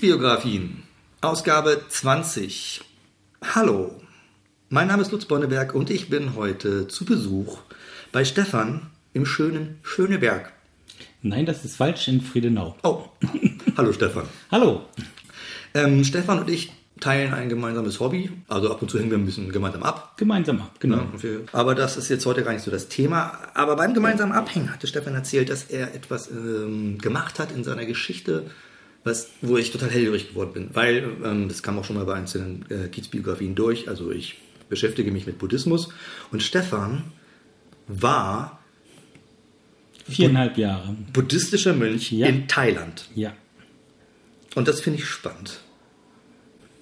[0.00, 0.82] Kiezbiografien,
[1.20, 2.80] Ausgabe 20.
[3.54, 4.00] Hallo,
[4.70, 7.58] mein Name ist Lutz Bonneberg und ich bin heute zu Besuch
[8.10, 10.52] bei Stefan im schönen Schöneberg.
[11.20, 12.76] Nein, das ist falsch in Friedenau.
[12.82, 13.10] Oh,
[13.76, 14.24] hallo Stefan.
[14.50, 14.86] Hallo.
[15.74, 18.30] Ähm, Stefan und ich teilen ein gemeinsames Hobby.
[18.48, 20.14] Also ab und zu hängen wir ein bisschen gemeinsam ab.
[20.16, 21.08] Gemeinsam ab, genau.
[21.22, 23.38] Ja, aber das ist jetzt heute gar nicht so das Thema.
[23.52, 27.84] Aber beim gemeinsamen Abhängen hatte Stefan erzählt, dass er etwas ähm, gemacht hat in seiner
[27.84, 28.46] Geschichte,
[29.04, 30.70] was, wo ich total hellhörig geworden bin.
[30.74, 35.10] Weil, ähm, das kam auch schon mal bei einzelnen äh, Kiezbiografien durch, also ich beschäftige
[35.10, 35.88] mich mit Buddhismus.
[36.30, 37.04] Und Stefan
[37.88, 38.60] war
[40.08, 40.96] Viereinhalb Jahre.
[41.12, 42.26] buddhistischer Mönch Ja.
[42.26, 43.08] in Thailand.
[43.14, 43.34] Ja.
[44.54, 45.60] Und das finde ich spannend.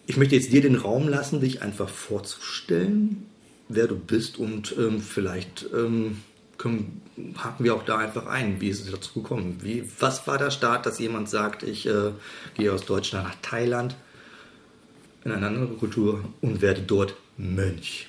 [0.07, 3.27] Ich möchte jetzt dir den Raum lassen, dich einfach vorzustellen,
[3.69, 6.23] wer du bist und ähm, vielleicht ähm,
[6.59, 7.03] können,
[7.37, 9.59] haken wir auch da einfach ein, wie ist es dazu gekommen?
[9.63, 12.11] Wie, was war der Start, dass jemand sagt, ich äh,
[12.57, 13.97] gehe aus Deutschland nach Thailand
[15.25, 18.09] in eine andere Kultur und werde dort Mönch?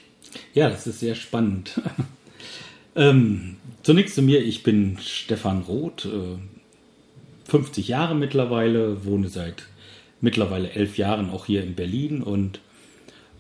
[0.53, 1.79] Ja, das ist sehr spannend.
[2.95, 6.37] ähm, zunächst zu mir, ich bin Stefan Roth, äh,
[7.49, 9.67] 50 Jahre mittlerweile, wohne seit
[10.21, 12.59] mittlerweile elf Jahren auch hier in Berlin und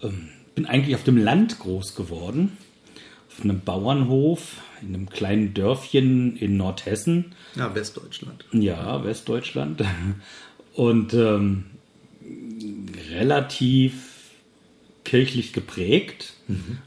[0.01, 2.57] ähm, bin eigentlich auf dem Land groß geworden,
[3.29, 7.35] auf einem Bauernhof in einem kleinen Dörfchen in Nordhessen.
[7.55, 8.45] Ja, Westdeutschland.
[8.51, 9.83] Ja, Westdeutschland.
[10.73, 11.65] Und ähm,
[13.09, 13.93] relativ
[15.03, 16.35] kirchlich geprägt,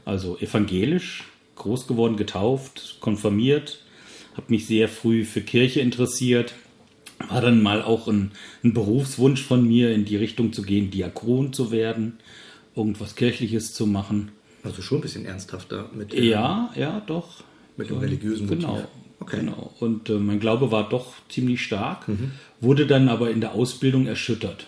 [0.05, 3.83] also evangelisch, groß geworden, getauft, konfirmiert,
[4.35, 6.53] habe mich sehr früh für Kirche interessiert,
[7.29, 8.31] war dann mal auch ein,
[8.63, 12.17] ein Berufswunsch von mir, in die Richtung zu gehen, Diakon zu werden,
[12.75, 14.31] irgendwas Kirchliches zu machen.
[14.63, 17.43] Also schon ein bisschen ernsthafter mit dem, Ja, ja, doch.
[17.77, 18.61] Mit dem religiösen Motiv.
[18.61, 18.87] Genau.
[19.19, 19.37] Okay.
[19.39, 19.73] genau.
[19.79, 22.07] Und äh, mein Glaube war doch ziemlich stark,
[22.59, 24.67] wurde dann aber in der Ausbildung erschüttert.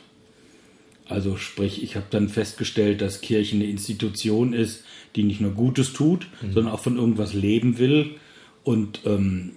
[1.08, 4.84] Also sprich, ich habe dann festgestellt, dass Kirche eine Institution ist,
[5.16, 8.16] die nicht nur Gutes tut, sondern auch von irgendwas leben will
[8.64, 9.52] und ähm,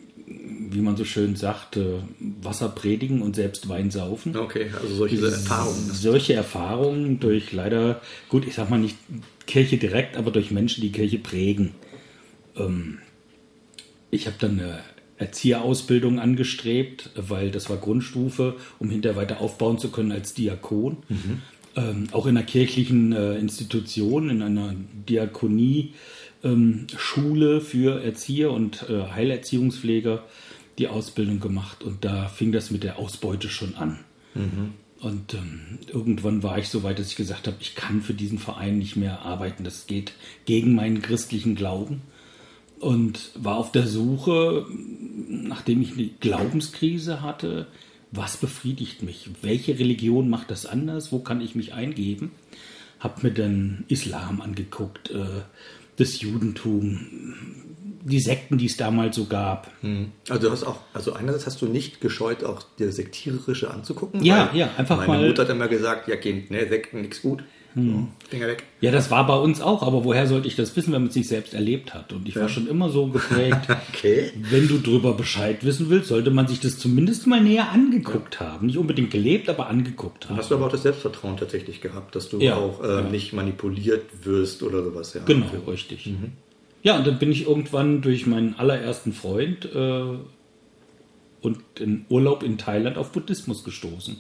[0.71, 2.01] wie man so schön sagt, äh,
[2.43, 4.37] Wasser predigen und selbst Wein saufen.
[4.37, 5.91] Okay, also solche Erfahrungen.
[5.93, 8.97] Solche Erfahrungen durch leider, gut, ich sag mal nicht
[9.47, 11.71] Kirche direkt, aber durch Menschen, die Kirche prägen.
[12.57, 12.99] Ähm,
[14.11, 14.81] ich habe dann eine
[15.17, 20.99] Erzieherausbildung angestrebt, weil das war Grundstufe, um hinterher weiter aufbauen zu können als Diakon.
[21.77, 24.75] Ähm, auch in einer kirchlichen äh, Institution, in einer
[25.09, 25.95] Diakonie.
[26.45, 30.25] Ähm, Schule für Erzieher und äh, Heilerziehungspfleger
[30.79, 33.99] die Ausbildung gemacht und da fing das mit der Ausbeute schon an.
[35.01, 38.39] Und ähm, irgendwann war ich so weit, dass ich gesagt habe, ich kann für diesen
[38.39, 39.65] Verein nicht mehr arbeiten.
[39.65, 40.13] Das geht
[40.45, 42.03] gegen meinen christlichen Glauben.
[42.81, 44.67] Und war auf der Suche,
[45.29, 47.67] nachdem ich eine Glaubenskrise hatte,
[48.13, 49.29] was befriedigt mich?
[49.43, 51.13] Welche Religion macht das anders?
[51.13, 52.31] Wo kann ich mich eingeben?
[53.01, 55.43] Hab mir dann Islam angeguckt, äh,
[55.97, 57.35] das Judentum,
[58.05, 59.71] die Sekten, die es damals so gab.
[60.29, 64.23] Also du hast auch, also einerseits hast du nicht gescheut, auch dir Sektiererische anzugucken.
[64.25, 67.43] Ja, ja, einfach meine mal- Mutter hat immer gesagt, ja Kind, ne, Sekten, nix gut.
[67.75, 68.65] So, Finger weg.
[68.81, 71.15] Ja, das war bei uns auch, aber woher sollte ich das wissen, wenn man es
[71.17, 72.13] nicht selbst erlebt hat?
[72.13, 74.33] Und ich war schon immer so geprägt, Okay.
[74.51, 78.67] wenn du drüber Bescheid wissen willst, sollte man sich das zumindest mal näher angeguckt haben.
[78.67, 80.37] Nicht unbedingt gelebt, aber angeguckt haben.
[80.39, 84.25] Hast du aber auch das Selbstvertrauen tatsächlich gehabt, dass du Ja, auch äh, nicht manipuliert
[84.25, 85.21] wirst oder sowas, ja.
[85.25, 86.11] Genau, richtig.
[86.83, 90.03] Ja, und dann bin ich irgendwann durch meinen allerersten Freund äh,
[91.43, 94.17] und in Urlaub in Thailand auf Buddhismus gestoßen.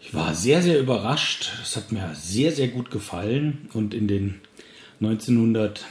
[0.00, 1.52] Ich war sehr, sehr überrascht.
[1.62, 3.68] Es hat mir sehr, sehr gut gefallen.
[3.74, 4.40] Und in den
[5.00, 5.84] 1900,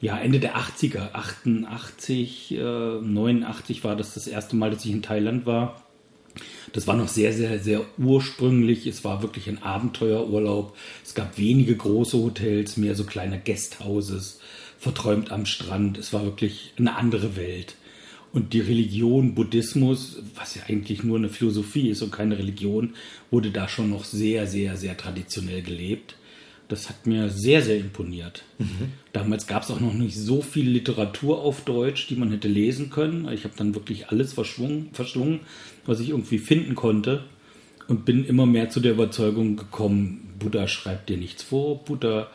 [0.00, 5.02] ja, Ende der 80er, 88, äh, 89 war das das erste Mal, dass ich in
[5.02, 5.82] Thailand war.
[6.72, 8.86] Das war noch sehr, sehr, sehr ursprünglich.
[8.86, 10.76] Es war wirklich ein Abenteuerurlaub.
[11.04, 14.40] Es gab wenige große Hotels, mehr so kleine Guesthouses,
[14.78, 15.98] verträumt am Strand.
[15.98, 17.76] Es war wirklich eine andere Welt.
[18.32, 22.94] Und die Religion, Buddhismus, was ja eigentlich nur eine Philosophie ist und keine Religion,
[23.30, 26.16] wurde da schon noch sehr, sehr, sehr traditionell gelebt.
[26.68, 28.44] Das hat mir sehr, sehr imponiert.
[29.14, 32.90] Damals gab es auch noch nicht so viel Literatur auf Deutsch, die man hätte lesen
[32.90, 33.26] können.
[33.32, 35.40] Ich habe dann wirklich alles verschwungen, verschlungen,
[35.86, 37.24] was ich irgendwie finden konnte.
[37.88, 41.82] Und bin immer mehr zu der Überzeugung gekommen, Buddha schreibt dir nichts vor.
[41.84, 42.28] Buddha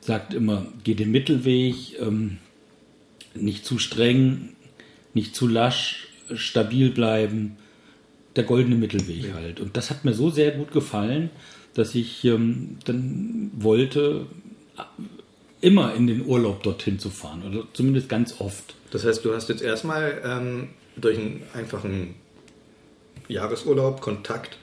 [0.00, 2.38] sagt immer, geh den Mittelweg, ähm,
[3.34, 4.55] nicht zu streng,
[5.16, 7.56] nicht zu lasch, stabil bleiben.
[8.36, 9.60] Der goldene Mittelweg halt.
[9.60, 11.30] Und das hat mir so sehr gut gefallen,
[11.72, 14.26] dass ich ähm, dann wollte,
[15.62, 17.42] immer in den Urlaub dorthin zu fahren.
[17.48, 18.74] Oder zumindest ganz oft.
[18.90, 22.14] Das heißt, du hast jetzt erstmal ähm, durch einen einfachen
[23.26, 24.58] Jahresurlaub Kontakt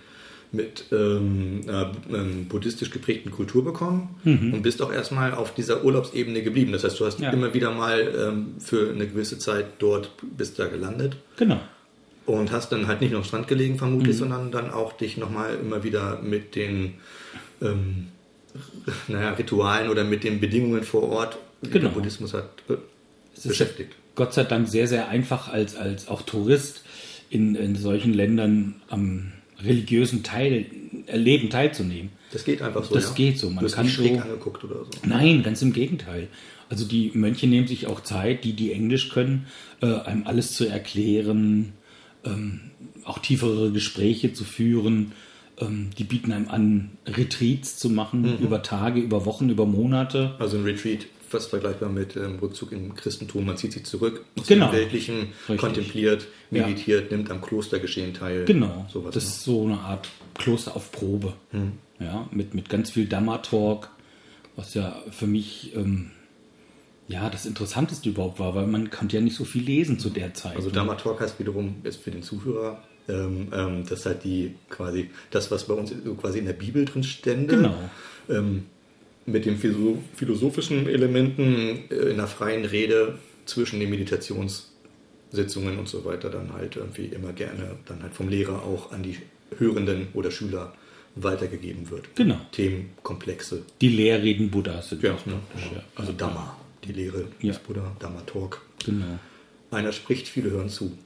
[0.53, 4.53] mit ähm, äh, ähm, buddhistisch geprägten Kultur bekommen Mhm.
[4.53, 6.71] und bist auch erstmal auf dieser Urlaubsebene geblieben.
[6.71, 7.31] Das heißt, du hast Ja.
[7.31, 11.59] immer wieder mal ähm, für eine gewisse Zeit dort bist da gelandet Genau.
[12.27, 13.77] und hast dann halt nicht nur am Strand gelegen Mhm.
[13.79, 16.93] vermutlich, sondern dann auch dich nochmal immer wieder mit den
[17.61, 18.07] ähm,
[19.07, 21.85] naja, Ritualen oder mit den Bedingungen vor Ort, die Genau.
[21.87, 22.75] der Buddhismus hat, äh,
[23.47, 23.93] beschäftigt.
[24.15, 26.83] Gott sei Dank sehr, sehr einfach als, als auch Tourist
[27.31, 29.31] in, in solchen Ländern am
[29.63, 30.65] religiösen Teil,
[31.11, 32.11] Leben teilzunehmen.
[32.31, 32.93] Das geht einfach so.
[32.95, 33.13] Das ja?
[33.15, 33.49] geht so.
[33.49, 34.89] Man du kann nicht schräg so- angeguckt oder so.
[35.05, 36.27] Nein, ganz im Gegenteil.
[36.69, 39.45] Also die Mönche nehmen sich auch Zeit, die, die Englisch können,
[39.81, 41.73] äh, einem alles zu erklären,
[42.25, 42.61] ähm,
[43.03, 45.11] auch tiefere Gespräche zu führen.
[45.59, 48.37] Ähm, die bieten einem an, Retreats zu machen Mhm.
[48.43, 50.35] über Tage, über Wochen, über Monate.
[50.39, 53.45] Also ein Retreat, fast vergleichbar mit ähm, Rückzug im Christentum.
[53.45, 54.67] Man zieht sich zurück aus Genau.
[54.67, 55.15] dem Weltlichen,
[55.49, 55.57] Richtig.
[55.57, 56.65] kontempliert, Ja.
[56.67, 58.45] meditiert, nimmt am Klostergeschehen teil.
[58.45, 58.85] Genau.
[58.91, 59.29] Sowas, das ne?
[59.29, 61.33] ist so eine Art Kloster auf Probe.
[61.51, 61.73] Hm.
[61.99, 63.89] Ja, mit, mit ganz viel Dhamma-Talk,
[64.55, 66.11] was ja für mich ähm,
[67.07, 70.33] ja das Interessanteste überhaupt war, weil man konnte ja nicht so viel lesen zu der
[70.33, 70.55] Zeit.
[70.55, 70.75] Also ne?
[70.75, 75.49] Dharma Talk heißt wiederum, ist für den Zuhörer, ähm, ähm, das halt die quasi, das,
[75.51, 75.91] was bei uns
[76.21, 77.55] quasi in der Bibel drin stände.
[77.55, 77.75] Genau.
[78.29, 78.65] Ähm,
[79.25, 86.05] mit den philo- philosophischen Elementen äh, in einer freien Rede zwischen den Meditationssitzungen und so
[86.05, 89.17] weiter dann halt irgendwie immer gerne dann halt vom Lehrer auch an die
[89.57, 90.73] Hörenden oder Schüler
[91.15, 92.15] weitergegeben wird.
[92.15, 92.39] Genau.
[92.51, 93.61] Themenkomplexe.
[93.81, 95.37] Die Lehrreden Buddhas sind Ja, das genau.
[95.55, 95.83] Ja.
[95.95, 97.51] Also Dhamma, die Lehre Ja.
[97.53, 98.61] des Buddha, Dhamma Talk.
[98.85, 99.19] Genau.
[99.69, 100.97] Einer spricht, viele hören zu.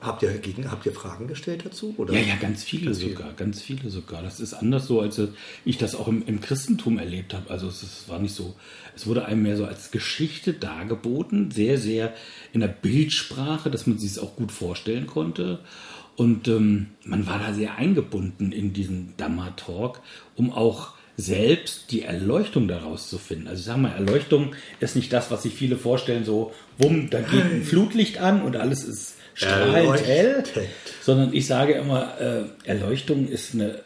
[0.00, 1.92] Habt ihr, gegen, habt ihr Fragen gestellt dazu?
[1.96, 2.14] Oder?
[2.14, 4.22] Ja, ja, ganz viele Ganz sogar, ganz viele sogar.
[4.22, 5.20] Das ist anders so, als
[5.64, 7.50] ich das auch im, im Christentum erlebt habe.
[7.50, 8.54] Also es, es war nicht so,
[8.94, 12.14] es wurde einem mehr so als Geschichte dargeboten, sehr, sehr
[12.52, 15.58] in der Bildsprache, dass man sich es auch gut vorstellen konnte.
[16.14, 20.00] Und ähm, man war da sehr eingebunden in diesen Dhamma-Talk,
[20.36, 23.48] um auch selbst die Erleuchtung daraus zu finden.
[23.48, 27.20] Also ich sage mal, Erleuchtung ist nicht das, was sich viele vorstellen, so, wumm, da
[27.20, 30.44] geht ein Flutlicht an und alles ist strahlend hell,
[31.02, 33.80] sondern ich sage immer, äh, Erleuchtung ist eine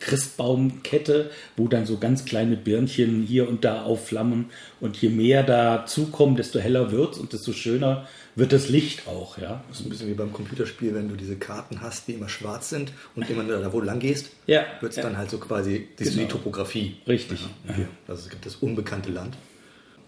[0.00, 4.46] Christbaumkette, wo dann so ganz kleine Birnchen hier und da aufflammen
[4.80, 9.62] und je mehr dazukommen, desto heller wird's und desto schöner wird das Licht auch, ja.
[9.68, 12.70] Das ist ein bisschen wie beim Computerspiel, wenn du diese Karten hast, die immer schwarz
[12.70, 15.02] sind und immer da, wo lang gehst, Ja, wird es ja.
[15.02, 16.22] dann halt so quasi das Genau.
[16.22, 16.96] die Topografie.
[17.06, 17.40] Richtig.
[17.68, 17.74] Ja.
[18.08, 19.36] Also es gibt das unbekannte Land.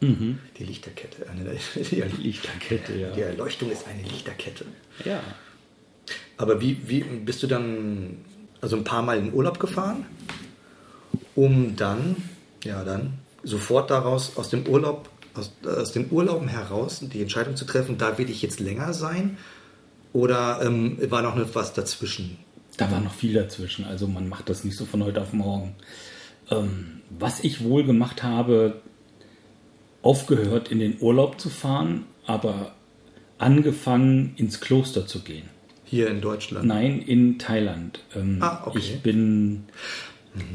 [0.01, 1.29] Die Lichterkette.
[1.31, 3.11] Eine, die, Lichterkette, ja.
[3.11, 4.67] die Erleuchtung ist eine Lichterkette.
[5.05, 5.21] Ja.
[6.37, 8.19] Aber wie, wie bist du dann
[8.61, 10.07] also ein paar Mal in Urlaub gefahren,
[11.35, 12.17] um dann,
[12.65, 17.67] ja dann, sofort daraus aus dem Urlaub, aus, aus den Urlauben heraus die Entscheidung zu
[17.67, 19.37] treffen, da will ich jetzt länger sein?
[20.13, 22.39] Oder ähm, war noch was dazwischen?
[22.77, 23.85] Da war noch viel dazwischen.
[23.85, 25.75] Also man macht das nicht so von heute auf morgen.
[26.51, 28.81] Ähm, was ich wohl gemacht habe,
[30.05, 32.73] aufgehört in den Urlaub zu fahren, aber
[33.39, 35.49] angefangen ins Kloster zu gehen.
[35.85, 36.67] Hier in Deutschland?
[36.67, 38.01] Nein, in Thailand.
[38.15, 38.79] Ähm, Ah, okay.
[38.79, 39.65] Ich bin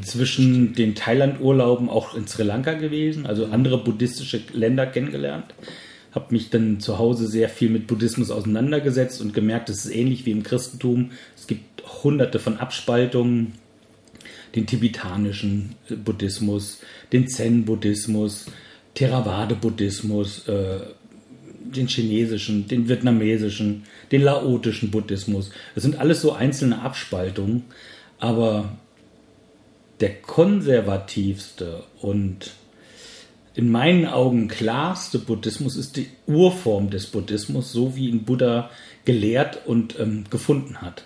[0.01, 5.53] zwischen den Thailand-Urlauben auch in Sri Lanka gewesen, also andere buddhistische Länder kennengelernt.
[6.11, 10.25] Habe mich dann zu Hause sehr viel mit Buddhismus auseinandergesetzt und gemerkt, es ist ähnlich
[10.25, 11.11] wie im Christentum.
[11.35, 13.53] Es gibt hunderte von Abspaltungen.
[14.55, 16.79] Den tibetanischen äh, Buddhismus,
[17.13, 18.47] den Zen-Buddhismus,
[18.99, 20.79] Theravada-Buddhismus, äh,
[21.61, 25.51] den chinesischen, den vietnamesischen, den laotischen Buddhismus.
[25.73, 27.63] Das sind alles so einzelne Abspaltungen,
[28.19, 28.77] aber
[30.01, 32.51] der konservativste und
[33.53, 38.69] in meinen Augen klarste Buddhismus ist die Urform des Buddhismus, so wie ihn Buddha
[39.05, 41.05] gelehrt und ähm, gefunden hat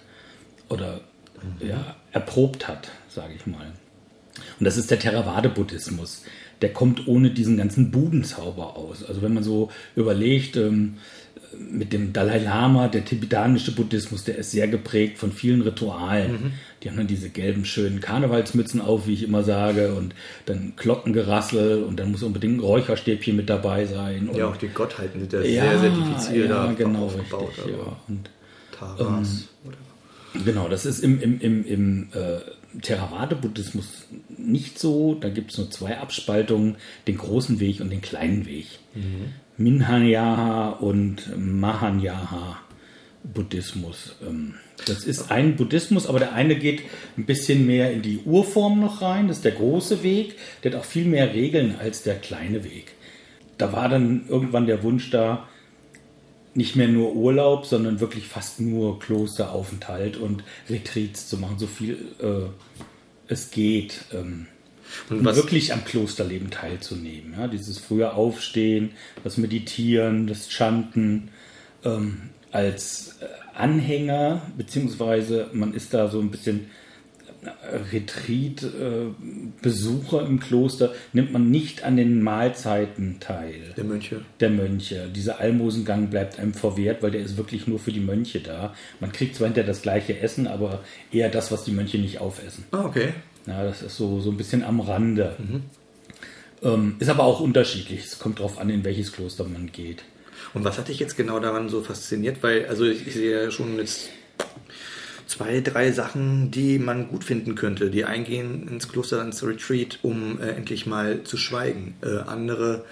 [0.70, 1.02] oder
[1.60, 3.72] ja, erprobt hat, sage ich mal.
[4.60, 6.24] Und das ist der Theravada-Buddhismus.
[6.64, 9.04] Der kommt ohne diesen ganzen Budenzauber aus.
[9.04, 10.96] Also wenn man so überlegt, ähm,
[11.60, 16.54] mit dem Dalai Lama, der tibetanische Buddhismus, der ist sehr geprägt von vielen Ritualen.
[16.82, 20.16] Die haben dann diese gelben, schönen Karnevalsmützen auf, wie ich immer sage, und
[20.46, 24.30] dann Glockengerassel und dann muss unbedingt ein Räucherstäbchen mit dabei sein.
[24.34, 27.50] Ja, auch die Gottheiten sind ja, sehr, sehr diffizil ja, da genau, aufgebaut.
[27.58, 27.98] richtig, ja.
[28.08, 28.30] Und
[28.72, 29.78] Taras oder
[30.46, 32.40] Genau, das ist im, im, im, im äh,
[32.82, 35.16] Theravada-Buddhismus nicht so.
[35.16, 36.76] Da gibt es nur zwei Abspaltungen,
[37.08, 38.68] den großen Weg und den kleinen Weg.
[39.58, 44.16] Minhanayaha und Mahanayaha-Buddhismus.
[44.28, 44.54] Ähm,
[44.86, 46.82] das ist ein Buddhismus, aber der eine geht
[47.18, 49.28] ein bisschen mehr in die Urform noch rein.
[49.28, 50.36] Das ist der große Weg.
[50.64, 52.94] Der hat auch viel mehr Regeln als der kleine Weg.
[53.58, 55.48] Da war dann irgendwann der Wunsch da,
[56.56, 61.98] nicht mehr nur Urlaub, sondern wirklich fast nur Klosteraufenthalt und Retreats zu machen, so viel
[62.20, 62.50] äh,
[63.28, 64.06] es geht.
[64.14, 64.48] Ähm,
[65.10, 67.34] und um wirklich am Klosterleben teilzunehmen.
[67.38, 68.92] Ja, dieses frühe Aufstehen,
[69.24, 71.30] das Meditieren, das Chanten
[71.84, 76.68] ähm, als äh, Anhänger, beziehungsweise man ist da so ein bisschen
[77.92, 83.74] Retreat-Besucher im Kloster nimmt man nicht an den Mahlzeiten teil.
[83.76, 84.22] Der Mönche.
[84.40, 85.10] Der Mönche.
[85.14, 88.74] Dieser Almosengang bleibt einem verwehrt, weil der ist wirklich nur für die Mönche da.
[89.00, 92.66] Man kriegt zwar hinterher das gleiche Essen, aber eher das, was die Mönche nicht aufessen.
[92.72, 93.10] Ah, okay.
[93.46, 95.36] Ja, das ist so, so ein bisschen am Rande.
[95.38, 95.64] Mhm.
[96.62, 98.06] Ähm, ist aber auch unterschiedlich.
[98.06, 100.04] Es kommt darauf an, in welches Kloster man geht.
[100.54, 102.38] Und was hat dich jetzt genau daran so fasziniert?
[102.42, 104.10] Weil, also ich, ich sehe ja schon jetzt
[105.34, 107.90] zwei, drei Sachen, die man gut finden könnte.
[107.90, 111.96] Die eingehen ins Kloster, ins Retreat, um äh, endlich mal zu schweigen.
[112.02, 112.86] Äh, andere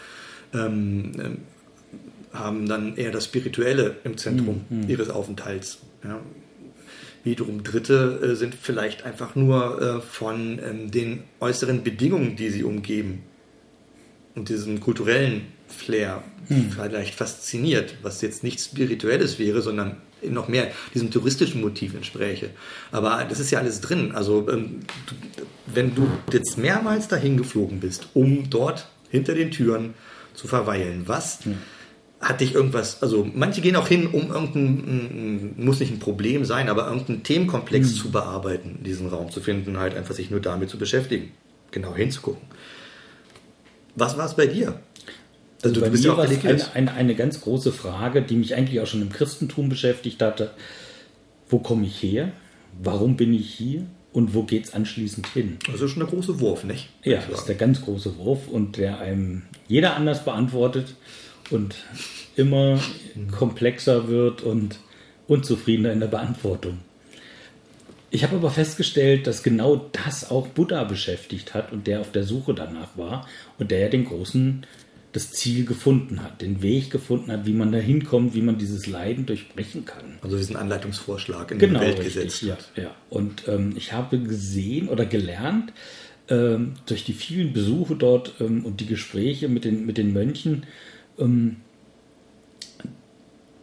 [0.53, 4.89] ähm, äh, haben dann eher das Spirituelle im Zentrum mhm.
[4.89, 5.79] ihres Aufenthalts.
[6.03, 6.19] Ja.
[7.23, 12.63] Wiederum Dritte äh, sind vielleicht einfach nur äh, von ähm, den äußeren Bedingungen, die sie
[12.63, 13.21] umgeben
[14.33, 16.71] und diesem kulturellen Flair hm.
[16.71, 19.97] vielleicht fasziniert, was jetzt nichts Spirituelles wäre, sondern
[20.29, 22.51] noch mehr diesem touristischen Motiv entspräche.
[22.91, 24.11] Aber das ist ja alles drin.
[24.13, 24.81] Also ähm,
[25.67, 29.93] wenn du jetzt mehrmals dahin geflogen bist, um dort hinter den Türen
[30.33, 31.51] zu verweilen, was ja.
[32.19, 36.69] hat dich irgendwas, also manche gehen auch hin, um irgendein, muss nicht ein Problem sein,
[36.69, 37.95] aber irgendeinen Themenkomplex mhm.
[37.95, 41.31] zu bearbeiten, diesen Raum zu finden, halt einfach sich nur damit zu beschäftigen,
[41.71, 42.47] genau hinzugucken.
[43.95, 44.79] Was war es bei dir?
[45.63, 48.87] Also bei mir war es eine, eine, eine, ganz große Frage, die mich eigentlich auch
[48.87, 50.51] schon im Christentum beschäftigt hatte.
[51.49, 52.31] Wo komme ich her?
[52.81, 53.85] Warum bin ich hier?
[54.13, 55.57] Und wo geht es anschließend hin?
[55.71, 56.89] Das ist schon der große Wurf, nicht?
[57.03, 60.95] Ja, das ist der ganz große Wurf und der einem jeder anders beantwortet
[61.49, 61.75] und
[62.35, 62.79] immer
[63.31, 64.79] komplexer wird und
[65.27, 66.79] unzufriedener in der Beantwortung.
[68.13, 72.23] Ich habe aber festgestellt, dass genau das auch Buddha beschäftigt hat und der auf der
[72.23, 73.25] Suche danach war
[73.57, 74.65] und der ja den großen
[75.13, 78.87] das Ziel gefunden hat, den Weg gefunden hat, wie man da hinkommt, wie man dieses
[78.87, 80.17] Leiden durchbrechen kann.
[80.21, 82.43] Also diesen Anleitungsvorschlag in genau, die Welt richtig, gesetzt.
[82.43, 82.95] Ja, ja.
[83.09, 85.73] Und ähm, ich habe gesehen oder gelernt,
[86.29, 90.65] ähm, durch die vielen Besuche dort ähm, und die Gespräche mit den, mit den Mönchen,
[91.19, 91.57] ähm,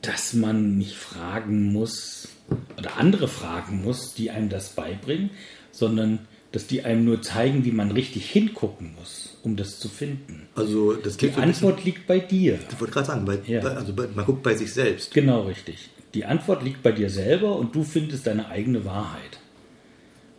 [0.02, 2.28] dass man nicht fragen muss
[2.76, 5.31] oder andere fragen muss, die einem das beibringen,
[5.71, 6.21] sondern
[6.52, 10.49] dass die einem nur zeigen, wie man richtig hingucken muss, um das zu finden.
[10.54, 12.59] Also das die Antwort bisschen, liegt bei dir.
[12.71, 13.61] Ich wollte gerade sagen, bei, ja.
[13.61, 15.12] also bei, man guckt bei sich selbst.
[15.14, 15.90] Genau richtig.
[16.14, 19.38] Die Antwort liegt bei dir selber und du findest deine eigene Wahrheit.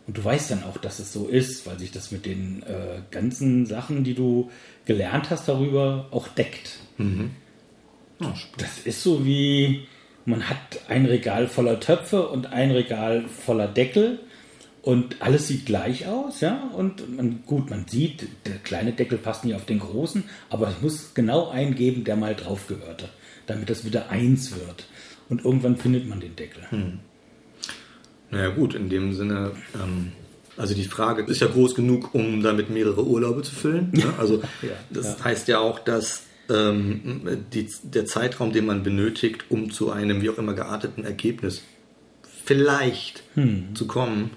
[0.06, 3.00] Und du weißt dann auch, dass es so ist, weil sich das mit den äh,
[3.10, 4.50] ganzen Sachen, die du
[4.84, 6.78] gelernt hast darüber, auch deckt.
[6.98, 7.30] Mhm.
[8.20, 9.86] Oh, das ist so wie,
[10.24, 14.18] man hat ein Regal voller Töpfe und ein Regal voller Deckel
[14.82, 16.70] und alles sieht gleich aus, ja.
[16.74, 20.80] Und man, gut, man sieht, der kleine Deckel passt nicht auf den großen, aber es
[20.80, 23.08] muss genau einen geben, der mal drauf gehörte,
[23.46, 24.86] damit das wieder eins wird.
[25.28, 26.62] Und irgendwann findet man den Deckel.
[26.70, 27.00] Hm.
[28.30, 30.12] Naja, gut, in dem Sinne, ähm,
[30.56, 33.90] also die Frage ist ja groß genug, um damit mehrere Urlaube zu füllen.
[33.92, 34.04] Ne?
[34.18, 35.24] Also ja, das ja.
[35.24, 40.30] heißt ja auch, dass ähm, die, der Zeitraum, den man benötigt, um zu einem wie
[40.30, 41.62] auch immer gearteten Ergebnis
[42.44, 43.74] vielleicht hm.
[43.74, 44.30] zu kommen,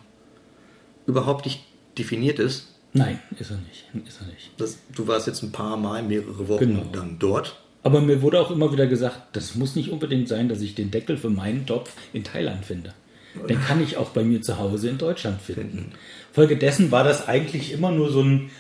[1.06, 1.64] überhaupt nicht
[1.98, 2.68] definiert ist.
[2.94, 4.08] Nein, ist er nicht.
[4.08, 4.52] Ist er nicht.
[4.58, 6.86] Das, du warst jetzt ein paar Mal, mehrere Wochen genau.
[6.92, 7.58] dann dort.
[7.82, 10.92] Aber mir wurde auch immer wieder gesagt, das muss nicht unbedingt sein, dass ich den
[10.92, 12.94] Deckel für meinen Topf in Thailand finde.
[13.50, 15.92] Den kann ich auch bei mir zu Hause in Deutschland finden.
[16.32, 18.52] Folgedessen war das eigentlich immer nur so ein,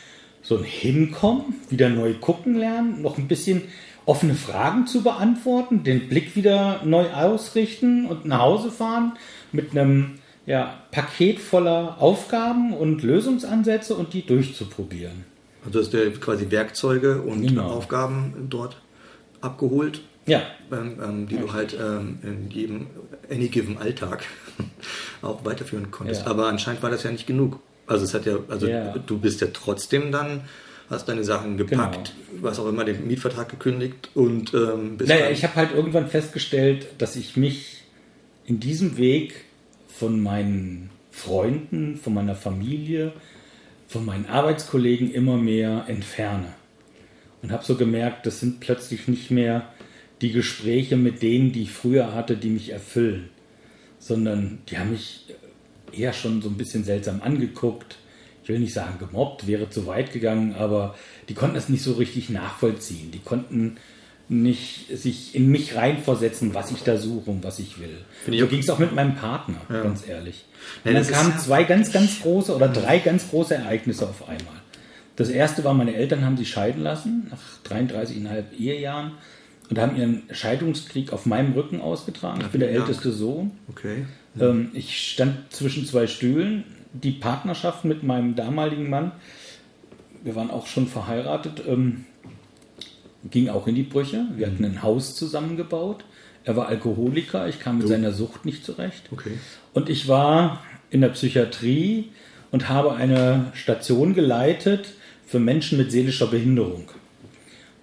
[0.41, 3.61] so ein Hinkommen, wieder neu gucken lernen, noch ein bisschen
[4.05, 9.13] offene Fragen zu beantworten, den Blick wieder neu ausrichten und nach Hause fahren
[9.51, 15.25] mit einem ja, Paket voller Aufgaben und Lösungsansätze und die durchzuprobieren.
[15.65, 17.69] Also hast du quasi Werkzeuge und genau.
[17.69, 18.77] Aufgaben dort
[19.39, 20.41] abgeholt, ja.
[20.71, 21.41] Ähm, ähm, die ja.
[21.41, 22.87] du halt ähm, in jedem
[23.29, 24.23] any given Alltag
[25.21, 26.21] auch weiterführen konntest.
[26.21, 26.31] Ja.
[26.31, 27.59] Aber anscheinend war das ja nicht genug.
[27.87, 28.67] Also es hat ja, also
[29.05, 30.41] du bist ja trotzdem dann
[30.89, 32.43] hast deine Sachen gepackt, genau.
[32.43, 36.87] was auch immer, den Mietvertrag gekündigt und ähm, bist Naja, ich habe halt irgendwann festgestellt,
[36.97, 37.83] dass ich mich
[38.45, 39.45] in diesem Weg
[39.97, 43.13] von meinen Freunden, von meiner Familie,
[43.87, 46.53] von meinen Arbeitskollegen immer mehr entferne.
[47.41, 49.67] Und habe so gemerkt, das sind plötzlich nicht mehr
[50.21, 53.29] die Gespräche mit denen, die ich früher hatte, die mich erfüllen,
[53.99, 55.25] sondern die haben mich
[55.91, 57.97] eher schon so ein bisschen seltsam angeguckt.
[58.41, 60.95] Ich will nicht sagen gemobbt, wäre zu weit gegangen, aber
[61.29, 63.11] die konnten das nicht so richtig nachvollziehen.
[63.11, 63.77] Die konnten
[64.41, 67.97] nicht sich in mich reinversetzen, was ich da suche und was ich will.
[68.23, 69.83] Finde ich so auch- ging es auch mit meinem Partner, Ja.
[69.83, 70.45] ganz ehrlich.
[70.83, 74.55] Und dann kamen zwei ganz, ganz große oder drei ganz große Ereignisse auf einmal.
[75.15, 79.11] Das erste war, meine Eltern haben sich scheiden lassen, nach 33,5 Ehejahren,
[79.69, 82.41] und haben ihren Scheidungskrieg auf meinem Rücken ausgetragen.
[82.41, 83.51] Ich bin der älteste Sohn.
[83.69, 84.05] Okay.
[84.39, 86.63] Ähm, ich stand zwischen zwei Stühlen.
[86.93, 89.11] Die Partnerschaft mit meinem damaligen Mann,
[90.23, 92.05] wir waren auch schon verheiratet, ähm,
[93.29, 94.25] ging auch in die Brüche.
[94.35, 96.03] Wir hatten ein Haus zusammengebaut.
[96.43, 99.03] Er war Alkoholiker, ich kam mit seiner Sucht nicht zurecht.
[99.11, 99.37] Okay.
[99.73, 102.09] Und ich war in der Psychiatrie
[102.51, 104.93] und habe eine Station geleitet
[105.25, 106.89] für Menschen mit seelischer Behinderung.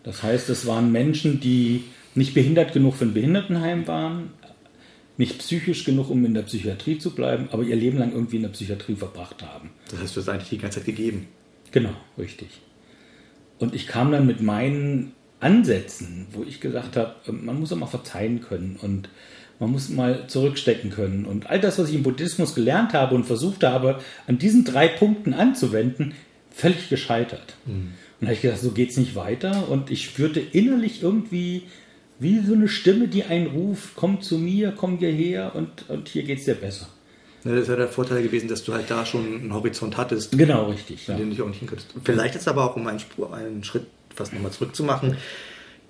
[0.04, 4.30] Das heißt, es waren Menschen, die nicht behindert genug für ein Behindertenheim waren,
[5.16, 8.42] nicht psychisch genug, um in der Psychiatrie zu bleiben, aber ihr Leben lang irgendwie in
[8.42, 9.70] der Psychiatrie verbracht haben.
[9.90, 11.28] Das heißt, du hast eigentlich die ganze Zeit gegeben.
[11.72, 12.48] Genau, richtig.
[13.58, 17.76] Und ich kam dann mit meinen Ansätzen, wo ich gesagt habe, ähm, man muss auch
[17.76, 19.08] mal verzeihen können und
[19.58, 21.24] man muss mal zurückstecken können.
[21.26, 24.88] Und all das, was ich im Buddhismus gelernt habe und versucht habe, an diesen drei
[24.88, 26.14] Punkten anzuwenden,
[26.50, 27.56] völlig gescheitert.
[27.66, 29.68] Und da habe ich gedacht, so geht es nicht weiter.
[29.68, 31.64] Und ich spürte innerlich irgendwie
[32.18, 36.22] wie so eine Stimme, die einen ruft, komm zu mir, komm hierher und, und hier
[36.22, 36.88] geht es dir besser.
[37.44, 40.68] Ne, Das ja der Vorteil gewesen, dass du halt da schon einen Horizont hattest, Genau,
[40.70, 41.06] richtig.
[41.06, 41.16] Ja.
[41.16, 41.62] den du dich auch nicht.
[42.04, 43.86] Vielleicht ist aber auch, um einen, Spur, einen Schritt
[44.20, 45.16] fast nochmal zurückzumachen,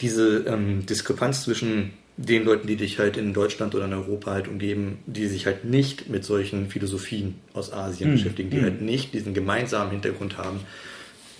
[0.01, 4.47] diese ähm, Diskrepanz zwischen den Leuten, die dich halt in Deutschland oder in Europa halt
[4.47, 9.35] umgeben, die sich halt nicht mit solchen Philosophien aus Asien beschäftigen, die halt nicht diesen
[9.35, 10.61] gemeinsamen Hintergrund haben.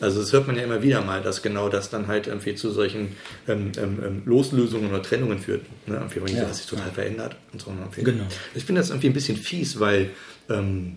[0.01, 2.71] Also das hört man ja immer wieder mal, dass genau das dann halt irgendwie zu
[2.71, 3.09] solchen
[3.47, 5.63] ähm, ähm, ähm, Loslösungen oder Trennungen führt.
[5.87, 6.03] Ne?
[6.15, 6.45] Irgendwie, Ja.
[6.45, 7.71] das sich total verändert und so.
[7.71, 8.05] Irgendwie.
[8.05, 8.25] Genau.
[8.55, 10.11] Ich finde das irgendwie ein bisschen fies, weil
[10.49, 10.97] ähm,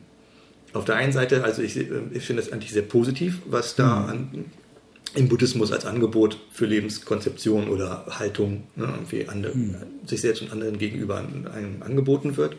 [0.71, 4.05] auf der einen Seite, also ich, äh, ich finde das eigentlich sehr positiv, was da
[4.05, 4.45] an,
[5.15, 9.53] im Buddhismus als Angebot für Lebenskonzeption oder Haltung ne, irgendwie andere,
[10.05, 12.57] sich selbst und anderen gegenüber einem angeboten wird.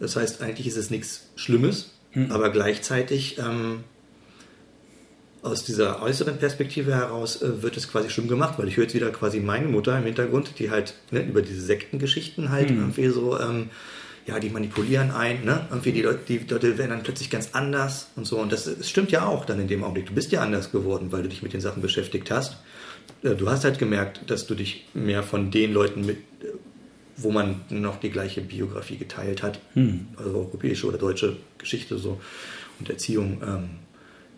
[0.00, 1.90] Das heißt, eigentlich ist es nichts Schlimmes,
[2.30, 3.84] aber gleichzeitig ähm,
[5.42, 8.94] aus dieser äußeren Perspektive heraus äh, wird es quasi schlimm gemacht, weil ich höre jetzt
[8.94, 13.38] wieder quasi meine Mutter im Hintergrund, die halt ne, über diese Sektengeschichten halt irgendwie so,
[13.38, 13.70] ähm,
[14.28, 15.66] ja, die manipulieren ein, ne?
[15.70, 18.38] Irgendwie die Leute, die Leute werden dann plötzlich ganz anders und so.
[18.38, 20.06] Und das, das stimmt ja auch dann in dem Augenblick.
[20.06, 22.58] Du bist ja anders geworden, weil du dich mit den Sachen beschäftigt hast.
[23.22, 26.46] Äh, Du hast halt gemerkt, dass du dich mehr von den Leuten mit, äh,
[27.16, 29.58] wo man noch die gleiche Biografie geteilt hat,
[30.16, 32.20] also europäische oder deutsche Geschichte so
[32.78, 33.70] und Erziehung, ähm,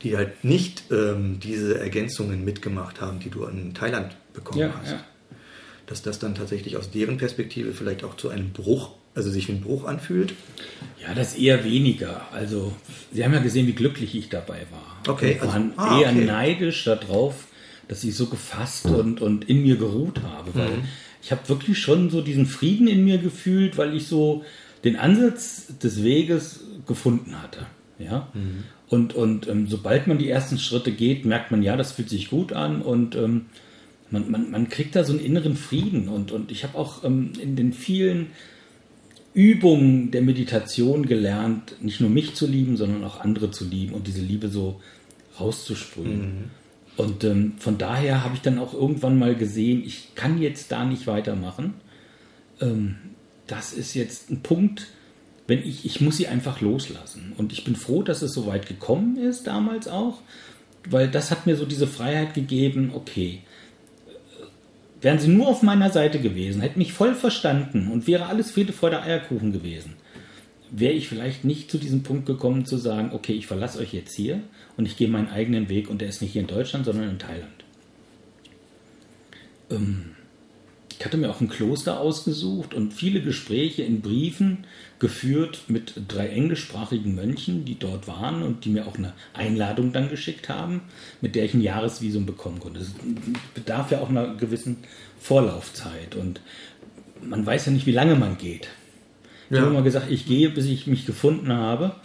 [0.02, 4.92] die halt nicht ähm, diese Ergänzungen mitgemacht haben, die du in Thailand bekommen Ja, hast.
[4.92, 5.04] ja.
[5.86, 9.52] Dass das dann tatsächlich aus deren Perspektive vielleicht auch zu einem Bruch, also sich wie
[9.52, 10.34] ein Bruch anfühlt.
[11.00, 12.26] Ja, das eher weniger.
[12.32, 12.72] Also,
[13.12, 14.96] Sie haben ja gesehen, wie glücklich ich dabei war.
[15.14, 16.24] Okay, Und also- waren ah, eher okay.
[16.24, 17.46] neidisch darauf,
[17.88, 20.54] dass ich so gefasst und, und in mir geruht habe.
[20.54, 20.84] Weil Mhm.
[21.22, 24.44] ich habe wirklich schon so diesen Frieden in mir gefühlt, weil ich so
[24.84, 27.66] den Ansatz des Weges gefunden hatte.
[27.98, 28.28] Ja?
[28.34, 28.64] Mhm.
[28.88, 32.30] Und, und ähm, sobald man die ersten Schritte geht, merkt man, ja, das fühlt sich
[32.30, 33.46] gut an und ähm,
[34.10, 36.08] man, man, man kriegt da so einen inneren Frieden.
[36.08, 38.28] Und, und ich habe auch ähm, in den vielen
[39.32, 44.06] Übungen der Meditation gelernt, nicht nur mich zu lieben, sondern auch andere zu lieben und
[44.06, 44.80] diese Liebe so
[45.38, 46.50] rauszusprühen.
[46.96, 50.84] Und ähm, von daher habe ich dann auch irgendwann mal gesehen, ich kann jetzt da
[50.84, 51.74] nicht weitermachen.
[52.60, 52.96] Ähm,
[53.46, 54.88] das ist jetzt ein Punkt,
[55.46, 57.32] wenn ich, ich muss sie einfach loslassen.
[57.36, 60.20] Und ich bin froh, dass es so weit gekommen ist, damals auch,
[60.88, 63.40] weil das hat mir so diese Freiheit gegeben, okay,
[65.00, 68.72] Wären sie nur auf meiner Seite gewesen, hätten mich voll verstanden und wäre alles Friede,
[68.72, 69.94] Freude, Eierkuchen gewesen,
[70.70, 74.14] wäre ich vielleicht nicht zu diesem Punkt gekommen zu sagen, okay, ich verlasse euch jetzt
[74.14, 74.40] hier
[74.76, 77.18] und ich gehe meinen eigenen Weg und der ist nicht hier in Deutschland, sondern in
[77.18, 77.64] Thailand.
[79.70, 80.10] Ähm,
[80.98, 84.66] ich hatte mir auch ein Kloster ausgesucht und viele Gespräche in Briefen
[85.00, 90.08] geführt mit drei englischsprachigen Mönchen, die dort waren und die mir auch eine Einladung dann
[90.10, 90.82] geschickt haben,
[91.20, 92.80] mit der ich ein Jahresvisum bekommen konnte.
[92.80, 92.92] Es
[93.54, 94.76] bedarf ja auch einer gewissen
[95.18, 96.40] Vorlaufzeit und
[97.22, 98.68] man weiß ja nicht, wie lange man geht.
[99.48, 99.62] Ich Ja.
[99.62, 101.96] habe immer gesagt, ich gehe, bis ich mich gefunden habe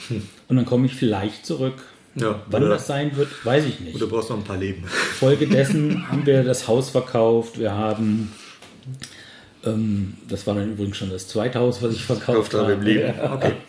[0.47, 1.83] und dann komme ich vielleicht zurück.
[2.15, 3.95] Ja, Wann oder, das sein wird, weiß ich nicht.
[3.95, 4.85] oder du brauchst noch ein paar Leben.
[4.87, 7.59] Folgedessen haben wir das Haus verkauft.
[7.59, 8.31] Wir haben,
[9.65, 12.73] ähm, das war dann übrigens schon das zweite Haus, was ich verkauft habe.
[12.73, 13.13] im Leben.
[13.19, 13.53] Okay.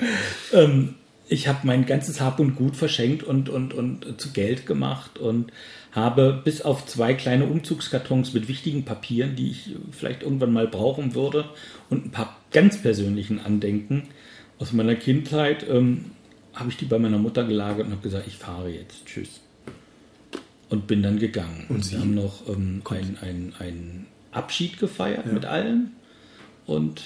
[0.52, 0.94] Ähm,
[1.28, 5.52] ich habe mein ganzes Hab und Gut verschenkt und, und, und zu Geld gemacht und
[5.90, 11.14] habe bis auf zwei kleine Umzugskartons mit wichtigen Papieren, die ich vielleicht irgendwann mal brauchen
[11.14, 11.46] würde
[11.90, 14.04] und ein paar ganz persönlichen Andenken
[14.58, 16.12] aus meiner Kindheit, ähm,
[16.54, 19.40] habe ich die bei meiner Mutter gelagert und habe gesagt, ich fahre jetzt, tschüss.
[20.68, 21.66] Und bin dann gegangen.
[21.68, 21.92] Und Sie?
[21.92, 24.06] Wir haben noch ähm, ein, ein, ein
[24.36, 25.92] Abschied gefeiert mit allen.
[26.66, 27.02] Und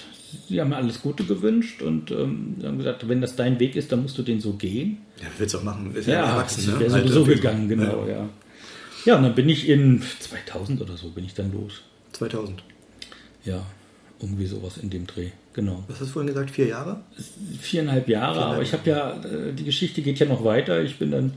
[0.49, 3.91] sie haben mir alles Gute gewünscht und ähm, haben gesagt, wenn das dein Weg ist,
[3.91, 4.97] dann musst du den so gehen.
[5.21, 5.93] Ja, willst du auch machen.
[5.93, 6.79] Ist Ja, erwachsen, ich ne?
[6.79, 8.27] wäre sowieso gegangen, genau, ja.
[9.05, 9.15] ja.
[9.15, 11.81] und dann bin ich in 2000 oder so, bin ich dann los.
[12.13, 12.63] 2000.
[13.45, 13.65] Ja,
[14.19, 15.83] irgendwie sowas in dem Dreh, genau.
[15.87, 16.51] Was hast du vorhin gesagt?
[16.51, 17.01] Vier Jahre?
[17.59, 20.81] Viereinhalb Jahre, aber ich habe ja, äh, die Geschichte geht ja noch weiter.
[20.81, 21.33] Ich bin dann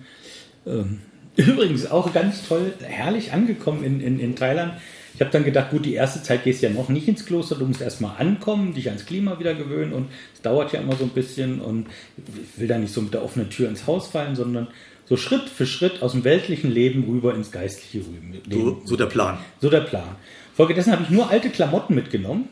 [0.66, 1.00] ähm,
[1.37, 4.74] übrigens auch ganz toll, herrlich angekommen in, in, in Thailand.
[5.14, 7.55] Ich habe dann gedacht, gut, die erste Zeit gehst du ja noch nicht ins Kloster,
[7.55, 11.05] du musst erstmal ankommen, dich ans Klima wieder gewöhnen und es dauert ja immer so
[11.05, 14.35] ein bisschen und ich will da nicht so mit der offenen Tür ins Haus fallen,
[14.35, 14.68] sondern
[15.07, 18.40] so Schritt für Schritt aus dem weltlichen Leben rüber ins geistliche Leben.
[18.50, 19.38] So, so der Plan.
[19.61, 20.16] So der Plan.
[20.55, 22.48] Folgedessen habe ich nur alte Klamotten mitgenommen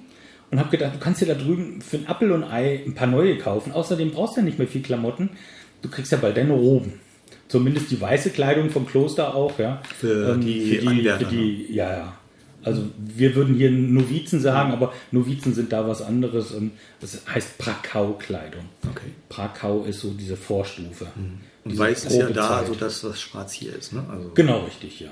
[0.51, 3.07] und habe gedacht, du kannst dir da drüben für ein Appel und Ei ein paar
[3.07, 3.72] neue kaufen.
[3.72, 5.31] Außerdem brauchst du ja nicht mehr viel Klamotten.
[5.81, 7.01] Du kriegst ja bald deine Roben.
[7.48, 9.83] Zumindest die weiße Kleidung vom Kloster auch, ja.
[9.98, 12.18] Für die für die, Anwärter, für die ja, ja.
[12.64, 16.53] Also wir würden hier Novizen sagen, aber Novizen sind da was anderes.
[16.53, 18.64] Und Das heißt Prakau-Kleidung.
[18.88, 19.12] Okay.
[19.29, 21.07] Prakau ist so diese Vorstufe.
[21.64, 23.92] Und Diese weiß ist ja da, so dass das schwarz hier ist.
[23.92, 24.05] Ne?
[24.11, 25.11] Also, Genau, richtig, ja.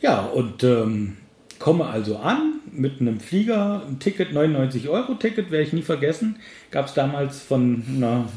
[0.00, 1.16] Ja, und ähm,
[1.58, 6.36] komme also an mit einem Flieger, ein Ticket, 99 Euro Ticket, werde ich nie vergessen.
[6.70, 8.28] Gab es damals von einer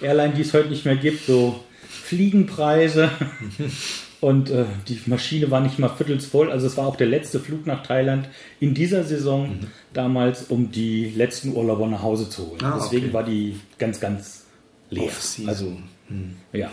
[0.00, 3.10] Airline, die es heute nicht mehr gibt, so Fliegenpreise.
[4.24, 6.50] Und äh, die Maschine war nicht mal viertels voll.
[6.50, 8.26] Also es war auch der letzte Flug nach Thailand
[8.58, 9.66] in dieser Saison Mhm.
[9.92, 12.62] damals, um die letzten Urlauber nach Hause zu holen.
[12.64, 13.14] Ah, Deswegen okay.
[13.14, 14.46] war die ganz, ganz
[14.88, 15.10] leer.
[15.46, 15.76] Also
[16.54, 16.70] ja.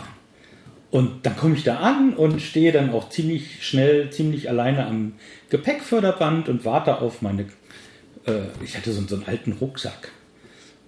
[0.90, 5.12] Und dann komme ich da an und stehe dann auch ziemlich schnell, ziemlich alleine am
[5.50, 7.42] Gepäckförderband und warte auf meine.
[8.26, 10.10] Äh, ich hatte so, so einen alten Rucksack.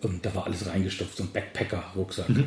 [0.01, 2.45] Und da war alles reingestopft, so ein Backpacker-Rucksack, äh,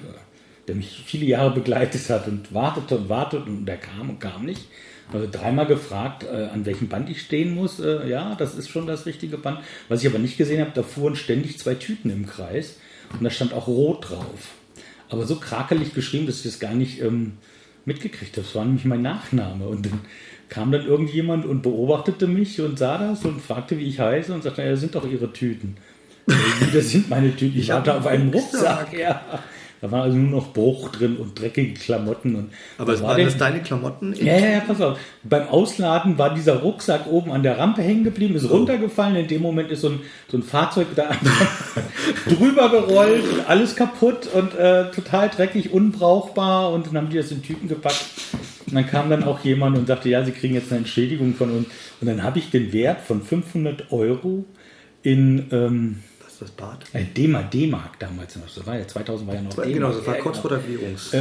[0.67, 4.45] der mich viele Jahre begleitet hat und wartete und wartete und der kam und kam
[4.45, 4.67] nicht.
[5.13, 7.79] Also dreimal gefragt, äh, an welchem Band ich stehen muss.
[7.79, 9.59] Äh, ja, das ist schon das richtige Band.
[9.87, 12.77] Was ich aber nicht gesehen habe, da fuhren ständig zwei Tüten im Kreis
[13.13, 14.55] und da stand auch rot drauf.
[15.09, 17.33] Aber so krakelig geschrieben, dass ich das gar nicht ähm,
[17.85, 18.45] mitgekriegt habe.
[18.45, 19.65] Das war nämlich mein Nachname.
[19.67, 20.01] Und dann
[20.49, 24.43] kam dann irgendjemand und beobachtete mich und sah das und fragte, wie ich heiße und
[24.43, 25.77] sagte, ja, das sind doch Ihre Tüten.
[26.27, 26.33] Äh,
[26.73, 27.57] das sind meine Tüten.
[27.57, 28.91] Ich hab warte auf einen Rucksack.
[28.91, 28.99] Rucksack.
[28.99, 29.43] Ja.
[29.81, 32.35] Da war also nur noch Bruch drin und dreckige Klamotten.
[32.35, 34.13] Und aber es da waren das deine Klamotten?
[34.13, 34.97] ja, ja, ja, pass auf.
[35.23, 39.15] Beim Ausladen war dieser Rucksack oben an der Rampe hängen geblieben, ist runtergefallen.
[39.15, 41.11] In dem Moment ist so ein, so ein Fahrzeug da
[42.29, 46.71] drüber gerollt, alles kaputt und äh, total dreckig, unbrauchbar.
[46.71, 48.05] Und dann haben die das in Tüten gepackt.
[48.65, 51.51] Und dann kam dann auch jemand und sagte, ja, sie kriegen jetzt eine Entschädigung von
[51.51, 51.67] uns.
[52.01, 54.45] Und dann habe ich den Wert von 500 Euro
[55.03, 55.99] in ähm,
[56.39, 56.85] Das Bad?
[56.93, 58.43] äh, D-Mark, D-Mark damals noch.
[58.53, 59.73] Das war ja 2000 war ja noch D-Mark.
[59.73, 61.13] Genau, das war Ja, kurz genau vor der Währungs.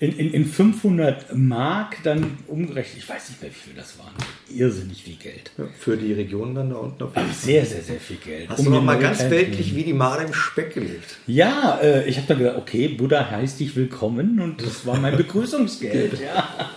[0.00, 4.12] in, in, in 500 Mark dann umgerechnet, ich weiß nicht mehr, wie viel das waren.
[4.54, 5.50] Irrsinnig viel Geld.
[5.58, 8.48] Ja, für die Region dann da unten auf jeden sehr, sehr, sehr viel Geld.
[8.50, 11.16] Hast Um du noch mal ganz weltlich wie die Made im Speck gelebt?
[11.26, 15.16] Ja, äh, ich habe dann gesagt, okay, Buddha heißt dich willkommen und das war mein
[15.18, 16.20] Begrüßungsgeld.
[16.20, 16.70] ja.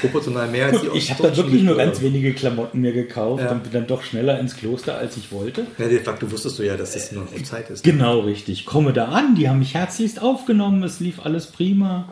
[0.00, 3.42] Proportional mehr als die Ich habe dann ostdeutschen wirklich nur ganz wenige Klamotten mir gekauft
[3.42, 3.52] Ja.
[3.52, 5.66] und bin dann doch schneller ins Kloster, als ich wollte.
[5.78, 7.84] Ja, de facto wusstest du ja, dass das nur noch Zeit ist.
[7.84, 8.66] Genau, richtig.
[8.66, 12.08] Komme da an, die haben mich herzlichst aufgenommen, es lief alles prima.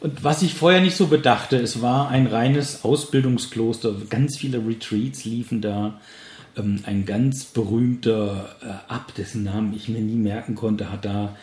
[0.00, 5.24] Und was ich vorher nicht so bedachte, es war ein reines Ausbildungskloster, ganz viele Retreats
[5.24, 6.00] liefen da.
[6.56, 11.36] Ähm, Ein ganz berühmter äh, Abt, dessen Namen ich mir nie merken konnte, hat da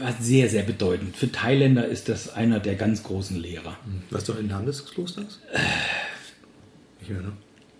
[0.00, 1.16] war sehr, sehr bedeutend.
[1.16, 3.76] Für Thailänder ist das einer der ganz großen Lehrer.
[4.10, 5.40] Weißt du den Namen des Klosters?
[7.00, 7.32] Nicht mehr, ne?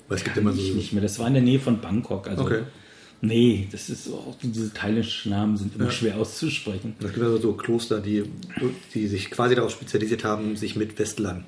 [0.09, 0.61] Weil es gibt immer so.
[0.61, 1.03] Ich nicht mehr.
[1.03, 2.29] Das war in der Nähe von Bangkok.
[2.29, 2.63] Also, Okay.
[3.23, 6.95] Nee, das ist auch, diese thailändischen Namen sind immer schwer auszusprechen.
[7.01, 8.25] Es gibt also so Kloster, die,
[8.93, 11.45] die sich quasi darauf spezialisiert haben, sich mit Westlern.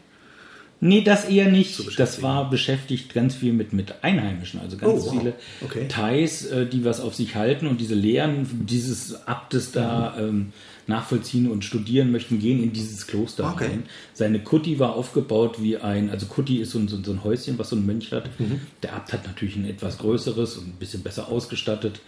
[0.80, 1.98] Nee, das eher nicht.
[1.98, 5.12] Das war beschäftigt ganz viel mit, mit Einheimischen, also ganz Oh, wow.
[5.18, 5.88] viele Okay.
[5.88, 10.24] Thais, äh, die was auf sich halten und diese Lehren dieses Abtes da Mhm.
[10.28, 10.52] ähm,
[10.86, 13.66] nachvollziehen und studieren möchten, gehen in dieses Kloster Okay.
[13.66, 13.82] rein.
[14.14, 17.24] Seine Kutti war aufgebaut wie ein, also Kutti ist so ein, so ein- so ein
[17.24, 18.30] Häuschen, was so ein Mönch hat.
[18.40, 18.60] Mhm.
[18.82, 22.00] Der Abt hat natürlich ein etwas größeres und ein bisschen besser ausgestattet.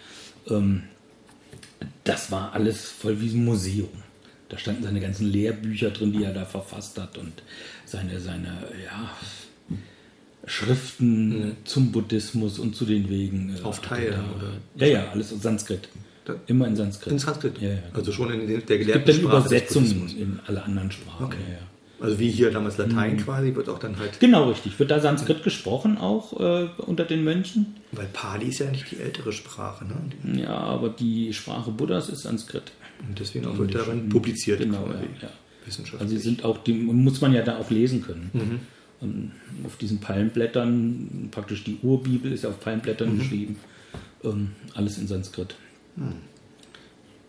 [0.48, 0.84] Ähm,
[2.04, 3.88] das war alles voll wie ein Museum.
[4.48, 7.32] Da standen seine ganzen Lehrbücher drin, die er da verfasst hat und
[7.90, 8.48] seine, seine
[8.84, 9.10] ja,
[10.46, 13.54] Schriften zum Buddhismus und zu den Wegen.
[13.56, 14.24] äh, Auf Thai er dann,
[14.76, 15.88] Ja, ja, alles in Sanskrit.
[16.24, 17.12] Da- Immer in Sanskrit.
[17.12, 17.60] In Sanskrit.
[17.60, 17.78] Ja, ja.
[17.92, 21.26] Also schon in der es gibt gelehrten dann Sprache Übersetzungen in alle anderen Sprachen.
[21.26, 21.36] Okay.
[21.50, 22.04] Ja.
[22.04, 23.18] Also wie hier damals Latein Mhm.
[23.24, 24.18] quasi, wird auch dann halt.
[24.20, 24.78] Genau, richtig.
[24.78, 27.74] Wird da Sanskrit gesprochen auch äh, unter den Mönchen?
[27.92, 30.40] Weil Pali ist ja nicht die ältere Sprache, ne?
[30.40, 32.62] Ja, aber die Sprache Buddhas ist Sanskrit.
[33.06, 35.04] Und deswegen auch wird darin publiziert Genau, quasi.
[35.20, 35.28] ja, ja.
[35.70, 36.02] Wissenschaftlich.
[36.02, 38.30] Also sie sind auch, die muss man ja da auch lesen können.
[39.02, 39.32] ähm,
[39.64, 43.18] auf diesen Palmblättern, praktisch die Urbibel ist ja auf Palmblättern mhm.
[43.18, 43.56] geschrieben,
[44.24, 45.54] ähm, alles in Sanskrit.
[45.96, 46.12] Mhm.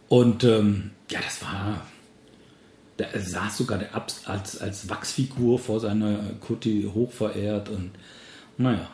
[0.10, 1.86] Und ähm, ja, das war,
[2.98, 7.92] da saß sogar der Abs als, als Wachsfigur vor seiner Kutti hochverehrt und
[8.58, 8.90] naja,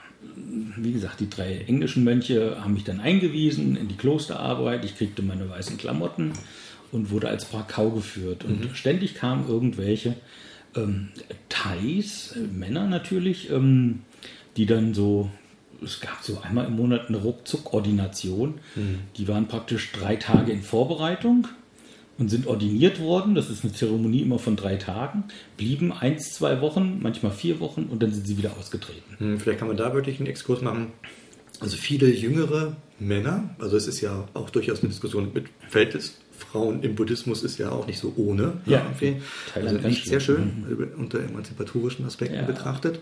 [0.78, 4.84] wie gesagt, die drei englischen Mönche haben mich dann eingewiesen in die Klosterarbeit.
[4.86, 6.34] Ich kriegte meine weißen Klamotten
[6.92, 8.44] und wurde als Brakau geführt.
[8.44, 8.76] Und mhm.
[8.76, 10.16] ständig kamen irgendwelche
[10.76, 11.10] ähm,
[11.50, 14.02] Thais, äh, Männer natürlich, ähm,
[14.56, 15.30] die dann so,
[15.84, 18.56] es gab so einmal im Monat eine Ruckzuck-Ordination.
[18.76, 19.00] Mhm.
[19.18, 21.48] Die waren praktisch drei Tage in Vorbereitung
[22.18, 23.36] und sind ordiniert worden.
[23.36, 25.26] Das ist eine Zeremonie immer von drei Tagen.
[25.56, 29.18] Blieben eins, zwei Wochen, manchmal vier Wochen und dann sind sie wieder ausgetreten.
[29.18, 30.94] Hm, vielleicht kann man da wirklich einen Exkurs machen.
[31.60, 36.84] Also viele jüngere Männer, also es ist ja auch durchaus eine Diskussion mit Verhältnis Frauen
[36.84, 38.54] im Buddhismus ist ja auch nicht so ohne.
[38.66, 39.22] Ja, irgendwie.
[39.56, 40.90] Also nicht sehr schön mhm.
[40.98, 42.44] unter emanzipatorischen Aspekten ja.
[42.44, 43.00] betrachtet.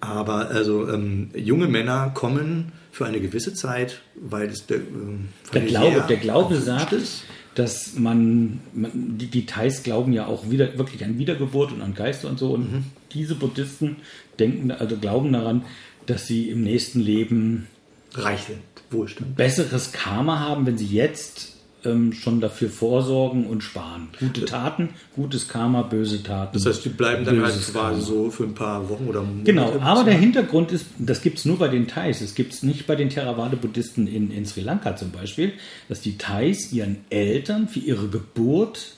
[0.00, 5.62] Aber also ähm, junge Männer kommen für eine gewisse Zeit, weil es der, ähm, der
[5.62, 7.24] Glaube, der Glaube sagt, ist
[7.54, 12.28] dass man, man die Details glauben ja auch wieder, wirklich an Wiedergeburt und an Geister
[12.28, 12.52] und so.
[12.52, 12.84] Und mhm.
[13.12, 13.96] diese Buddhisten
[14.38, 15.64] denken, also glauben daran,
[16.06, 17.68] dass sie im nächsten Leben
[18.14, 19.36] reich sind, Wohlstand.
[19.36, 21.53] Besseres Karma haben, wenn sie jetzt
[21.84, 24.08] ähm, schon dafür vorsorgen und sparen.
[24.18, 26.54] Gute Taten, gutes Karma, böse Taten.
[26.54, 29.44] Das heißt, die bleiben dann halt quasi so für ein paar Wochen oder Monate.
[29.44, 32.62] Genau, aber der Hintergrund ist, das gibt es nur bei den Thais, es gibt es
[32.62, 35.52] nicht bei den Theravada-Buddhisten in, in Sri Lanka zum Beispiel,
[35.88, 38.94] dass die Thais ihren Eltern für ihre Geburt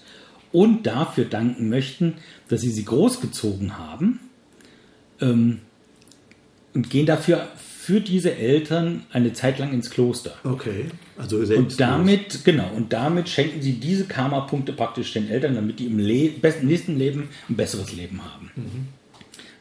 [0.52, 2.14] und dafür danken möchten,
[2.48, 4.20] dass sie sie großgezogen haben
[5.20, 5.60] ähm,
[6.74, 7.48] und gehen dafür
[7.86, 10.34] für diese Eltern eine Zeit lang ins Kloster.
[10.42, 11.74] Okay, also selbst.
[11.74, 16.00] Und damit, genau, und damit schenken sie diese Karma-Punkte praktisch den Eltern, damit die im
[16.00, 18.50] Le nächsten Leben ein besseres Leben haben.
[18.56, 18.88] Mhm.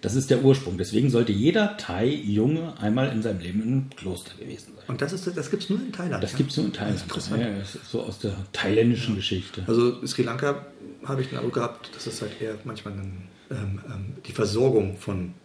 [0.01, 0.75] Das ist der Ursprung.
[0.79, 4.85] Deswegen sollte jeder Thai-Junge einmal in seinem Leben im Kloster gewesen sein.
[4.87, 6.23] Und das, das gibt es nur in Thailand?
[6.23, 6.37] Das ja?
[6.39, 7.03] gibt es nur in Thailand.
[7.07, 9.17] Das, ja, das ist so aus der thailändischen ja.
[9.17, 9.63] Geschichte.
[9.67, 10.65] Also Sri Lanka
[11.03, 14.97] habe ich den Eindruck gehabt, dass es halt eher manchmal ein, ähm, ähm, die Versorgung
[14.97, 15.35] von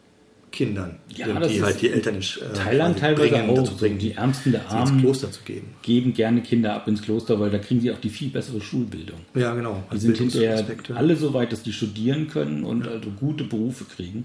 [0.51, 3.77] Kindern, ja, die halt die Eltern in äh, Thailand teilweise bringen, auch.
[3.79, 5.69] Bringen, die Ärmsten der Armen ins Kloster zu geben.
[5.83, 9.21] geben gerne Kinder ab ins Kloster, weil da kriegen sie auch die viel bessere Schulbildung.
[9.35, 9.83] Ja, genau.
[9.93, 12.93] Die sind hinterher alle so weit, dass die studieren können und ja.
[12.93, 14.25] also gute Berufe kriegen.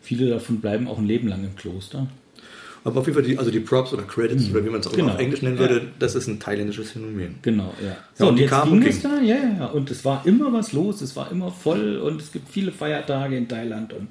[0.00, 2.06] Viele davon bleiben auch ein Leben lang im Kloster.
[2.84, 4.54] Aber auf jeden Fall, die, also die Props oder Credits, mhm.
[4.54, 5.14] oder wie man es auch genau.
[5.14, 7.36] auf Englisch nennen würde, das ist ein thailändisches Phänomen.
[7.40, 7.96] Genau, ja.
[8.12, 9.66] So, ja, und, und jetzt ging es da, ja, ja.
[9.66, 13.36] Und es war immer was los, es war immer voll und es gibt viele Feiertage
[13.36, 14.10] in Thailand und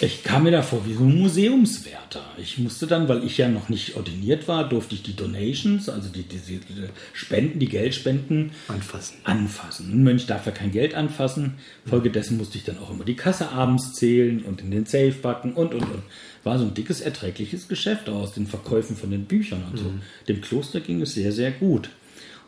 [0.00, 2.22] ich kam mir da vor wie so ein Museumswärter.
[2.36, 6.08] Ich musste dann, weil ich ja noch nicht ordiniert war, durfte ich die Donations, also
[6.08, 9.18] die, die, die Spenden, die Geldspenden anfassen.
[9.24, 9.92] anfassen.
[9.92, 11.54] Ein Mönch darf ja kein Geld anfassen.
[11.86, 15.54] Folgedessen musste ich dann auch immer die Kasse abends zählen und in den Safe backen
[15.54, 16.02] und und und.
[16.44, 19.84] War so ein dickes, erträgliches Geschäft aus den Verkäufen von den Büchern und so.
[19.84, 20.02] Mhm.
[20.28, 21.90] Dem Kloster ging es sehr, sehr gut.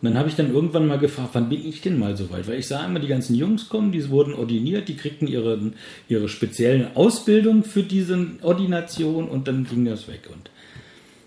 [0.03, 2.49] Und dann habe ich dann irgendwann mal gefragt, wann bin ich denn mal so weit?
[2.49, 5.73] Weil ich sah immer, die ganzen Jungs kommen, die wurden ordiniert, die kriegten ihre,
[6.09, 10.29] ihre speziellen Ausbildung für diese Ordination und dann ging das weg.
[10.33, 10.51] Und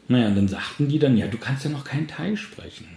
[0.08, 2.88] naja, und dann sagten die dann, ja, du kannst ja noch keinen Thai sprechen.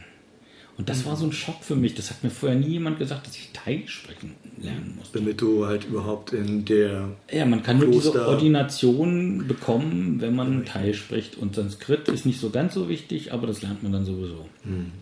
[0.79, 1.95] Und das war so ein Schock für mich.
[1.95, 5.11] Das hat mir vorher nie jemand gesagt, dass ich Thai sprechen lernen muss.
[5.13, 7.09] Damit du halt überhaupt in der.
[7.33, 11.37] Ja, man kann Kloster nur diese Ordination bekommen, wenn man Thai spricht.
[11.39, 14.47] Und Sanskrit ist nicht so ganz so wichtig, aber das lernt man dann sowieso.
[14.65, 14.93] Hm.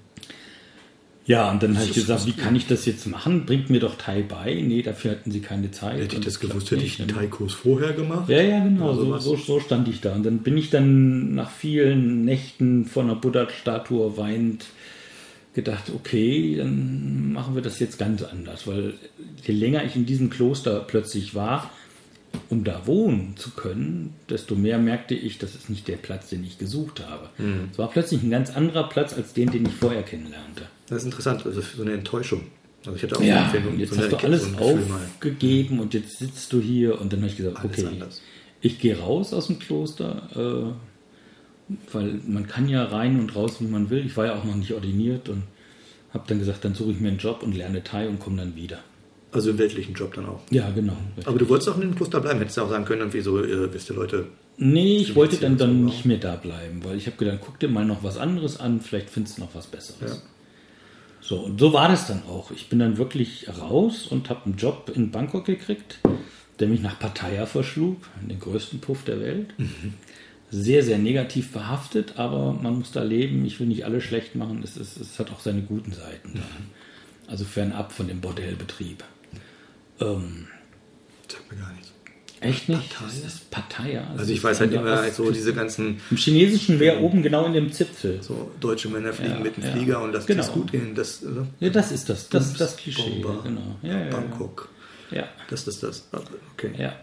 [1.27, 3.47] Ja, und dann habe ich gesagt, wie kann ich das jetzt machen?
[3.47, 4.55] Bringt mir doch Thai bei.
[4.55, 5.99] Nee, dafür hatten sie keine Zeit.
[5.99, 8.29] Hätte ich das gewusst, hätte ich einen Thai-Kurs vorher gemacht.
[8.29, 10.13] Ja, ja, genau, so, so, so, stand ich da.
[10.13, 14.67] Und dann bin ich dann nach vielen Nächten vor einer Buddha-Statue weinend
[15.55, 18.67] gedacht, okay, dann machen wir das jetzt ganz anders.
[18.67, 18.95] Weil
[19.47, 21.71] je länger ich in diesem Kloster plötzlich war,
[22.51, 26.44] um da wohnen zu können, desto mehr merkte ich, das ist nicht der Platz, den
[26.44, 27.31] ich gesucht habe.
[27.38, 27.68] Mhm.
[27.73, 30.66] Es war plötzlich ein ganz anderer Platz als den, den ich vorher kennenlernte.
[30.88, 32.42] Das ist interessant, also so eine Enttäuschung.
[32.87, 36.18] Also ich hatte auch ja, eine jetzt so hast du alles so aufgegeben und jetzt
[36.18, 38.23] sitzt du hier und dann habe ich gesagt, alles okay, anders.
[38.61, 40.75] ich gehe raus aus dem Kloster,
[41.68, 44.05] äh, weil man kann ja rein und raus, wie man will.
[44.05, 45.44] Ich war ja auch noch nicht ordiniert und
[46.12, 48.55] habe dann gesagt, dann suche ich mir einen Job und lerne Thai und komme dann
[48.55, 48.81] wieder.
[49.35, 50.40] Also im weltlichen Job dann auch?
[50.51, 50.97] Ja, genau.
[51.25, 53.42] Aber du wolltest auch in dem Kloster bleiben, hättest du auch sagen können, irgendwie so,
[53.42, 54.27] äh, wisst ihr Leute...
[54.57, 57.68] Nee, ich wollte dann, dann nicht mehr da bleiben, weil ich habe gedacht, guck dir
[57.68, 60.12] mal noch was anderes an, vielleicht findest du noch was Besseres.
[60.12, 60.23] Ja.
[61.20, 62.53] So, und so war das dann auch.
[62.53, 65.99] Ich bin dann wirklich raus und habe einen Job in Bangkok gekriegt,
[66.61, 69.55] der mich nach Pattaya verschlug, den größten Puff der Welt.
[69.59, 69.94] Mhm.
[70.51, 73.44] Sehr, sehr negativ behaftet, aber man muss da leben.
[73.44, 74.61] Ich will nicht alles schlecht machen.
[74.62, 76.35] Es, ist, es hat auch seine guten Seiten.
[76.35, 77.27] Mhm.
[77.27, 79.03] Also fernab von dem Bordellbetrieb.
[80.00, 80.46] Ähm,
[81.30, 81.92] Sagt mir gar nichts.
[82.40, 82.90] Echt nicht?
[82.90, 83.07] Pattaya?
[83.07, 84.07] Das ist Pattaya.
[84.18, 87.54] Also ich weiß halt immer halt so diese ganzen Im Chinesischen wäre oben genau in
[87.54, 88.22] dem Zipfel.
[88.22, 89.70] so deutsche Männer fliegen Ja, mit dem ja.
[89.72, 90.42] Flieger und das Genau.
[90.42, 90.94] ist gut gehen.
[90.94, 91.26] Das, äh,
[91.61, 92.28] Ja, das ist das.
[92.28, 93.20] Das ist das Klischee.
[93.22, 93.76] Bomber, Genau.
[93.83, 94.11] Ja.
[94.11, 94.68] Bangkok.
[95.11, 95.24] Ja.
[95.48, 96.07] Das ist das.
[96.54, 96.72] Okay.
[96.76, 96.94] Ja.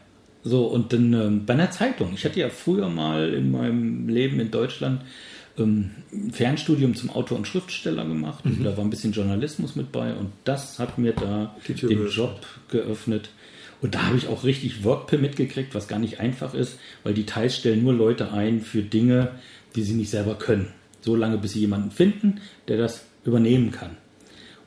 [0.44, 2.14] So, und dann ähm, bei einer Zeitung.
[2.14, 5.02] Ich hatte ja früher mal in meinem Leben in Deutschland
[5.62, 5.92] ähm,
[6.32, 8.46] Fernstudium zum Autor und Schriftsteller gemacht.
[8.46, 12.08] Und da war ein bisschen Journalismus mit bei und das hat mir da den.
[12.08, 13.30] Job geöffnet.
[13.82, 17.26] Und da habe ich auch richtig Workpermit gekriegt, was gar nicht einfach ist, weil die
[17.26, 19.32] Teils stellen nur Leute ein für Dinge,
[19.76, 20.68] die sie nicht selber können.
[21.02, 23.98] So lange, bis sie jemanden finden, der das übernehmen kann.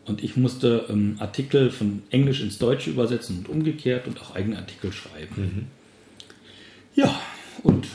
[0.05, 4.59] Und ich musste ähm, Artikel von Englisch ins Deutsche übersetzen und umgekehrt und auch eigene
[4.59, 5.69] Artikel schreiben.
[6.95, 7.21] Ja,
[7.63, 7.87] und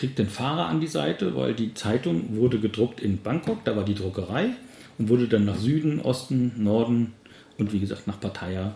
[0.00, 3.84] kriegt den Fahrer an die Seite, weil die Zeitung wurde gedruckt in Bangkok, da war
[3.84, 4.50] die Druckerei
[4.98, 7.12] und wurde dann nach Süden, Osten, Norden
[7.58, 8.74] und wie gesagt nach Pattaya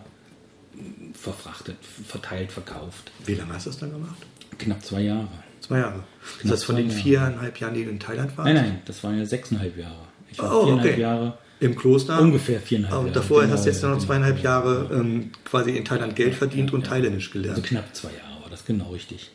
[1.13, 3.11] verfrachtet, verteilt, verkauft.
[3.25, 4.17] Wie lange hast du das dann gemacht?
[4.57, 5.27] Knapp zwei Jahre.
[5.61, 6.03] Zwei Jahre.
[6.23, 7.01] Ist Knapp das von zwei den Jahre.
[7.01, 8.45] viereinhalb Jahren, die du in Thailand warst?
[8.53, 9.95] Nein, nein, das waren ja sechseinhalb Jahre.
[10.31, 11.01] Ich war Oh, viereinhalb okay.
[11.01, 12.21] Jahre, Im Kloster?
[12.21, 13.13] ungefähr viereinhalb Und Jahre.
[13.19, 14.05] davor genau, hast du jetzt ja, noch genau.
[14.07, 17.63] zweieinhalb Jahre ähm, quasi in Thailand Geld verdient und Thailändisch Also gelernt.
[17.65, 19.31] knapp zwei Jahre war das genau richtig.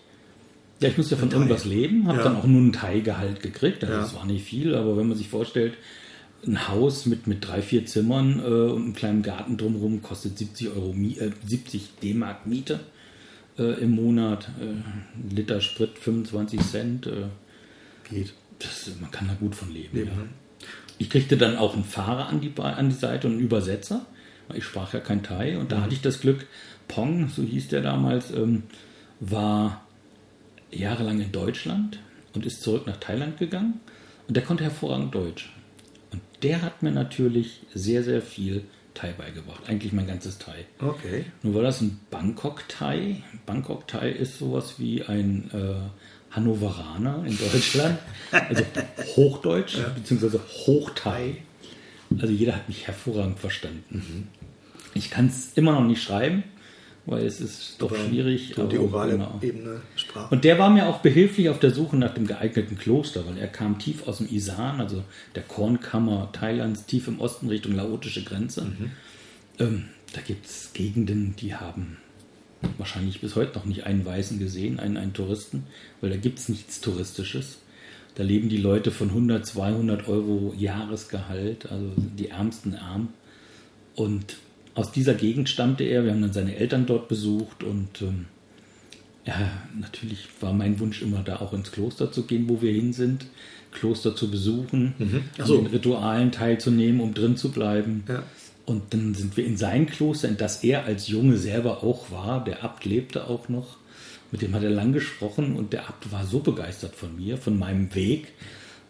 [0.80, 2.24] Ja, ich musste von irgendwas leben, habe Ja.
[2.24, 3.82] dann auch nur ein Thai-Gehalt gekriegt.
[3.84, 4.00] Also Ja.
[4.00, 5.74] Das war nicht viel, aber wenn man sich vorstellt,
[6.46, 10.68] ein Haus mit, mit drei, vier Zimmern äh, und einem kleinen Garten drumherum kostet 70
[10.70, 12.80] Euro, äh, 70 D-Mark Miete
[13.58, 14.48] äh, im Monat.
[14.58, 17.06] Äh, ein Liter Sprit 25 Cent.
[17.06, 17.24] Äh,
[18.08, 18.32] Geht.
[18.58, 19.94] das, man kann da gut von leben.
[19.98, 20.16] Leben, ja.
[20.16, 20.28] ne?
[20.96, 24.06] Ich kriegte dann auch einen Fahrer an die, an die Seite und einen Übersetzer,
[24.48, 25.58] weil ich sprach ja kein Thai.
[25.58, 25.82] Und da Mhm.
[25.82, 26.46] hatte ich das Glück,
[26.88, 28.62] Pong, so hieß der damals, ähm,
[29.20, 29.86] war
[30.70, 31.98] jahrelang in Deutschland
[32.34, 33.80] und ist zurück nach Thailand gegangen.
[34.28, 35.52] Und der konnte hervorragend Deutsch.
[36.12, 39.68] Und der hat mir natürlich sehr, sehr viel Thai beigebracht.
[39.68, 40.66] Eigentlich mein ganzes Thai.
[40.78, 41.24] Okay.
[41.42, 43.22] Nur war das ein Bangkok-Thai.
[43.46, 47.98] Bangkok-Thai ist sowas wie ein äh, Hannoveraner in Deutschland.
[48.30, 48.64] Also
[49.16, 51.36] Hochdeutsch beziehungsweise Hochthai.
[52.20, 54.28] Also jeder hat mich hervorragend verstanden.
[54.94, 56.42] Ich kann es immer noch nicht schreiben,
[57.06, 58.54] weil es ist doch schwierig.
[58.56, 59.38] So die aber orale genau.
[59.40, 60.34] Ebene, Sprache.
[60.34, 63.48] Und der war mir auch behilflich auf der Suche nach dem geeigneten Kloster, weil er
[63.48, 68.66] kam tief aus dem Isan, also der Kornkammer Thailands, tief im Osten Richtung laotische Grenze.
[69.58, 71.98] Ähm, da gibt es Gegenden, die haben
[72.76, 75.64] wahrscheinlich bis heute noch nicht einen Weißen gesehen, einen, einen Touristen,
[76.00, 77.58] weil da gibt es nichts Touristisches.
[78.16, 83.08] Da leben die Leute von 100, 200 Euro Jahresgehalt, also die ärmsten arm.
[83.94, 84.36] Und
[84.74, 86.04] aus dieser Gegend stammte er.
[86.04, 88.26] Wir haben dann seine Eltern dort besucht und ähm,
[89.24, 92.92] ja, natürlich war mein Wunsch immer da auch ins Kloster zu gehen, wo wir hin
[92.92, 93.26] sind,
[93.72, 94.94] Kloster zu besuchen,
[95.38, 95.56] an so.
[95.56, 98.04] den Ritualen teilzunehmen, um drin zu bleiben.
[98.08, 98.22] Ja.
[98.66, 102.44] Und dann sind wir in sein Kloster, in das er als Junge selber auch war.
[102.44, 103.78] Der Abt lebte auch noch.
[104.32, 107.58] Mit dem hat er lang gesprochen und der Abt war so begeistert von mir, von
[107.58, 108.28] meinem Weg,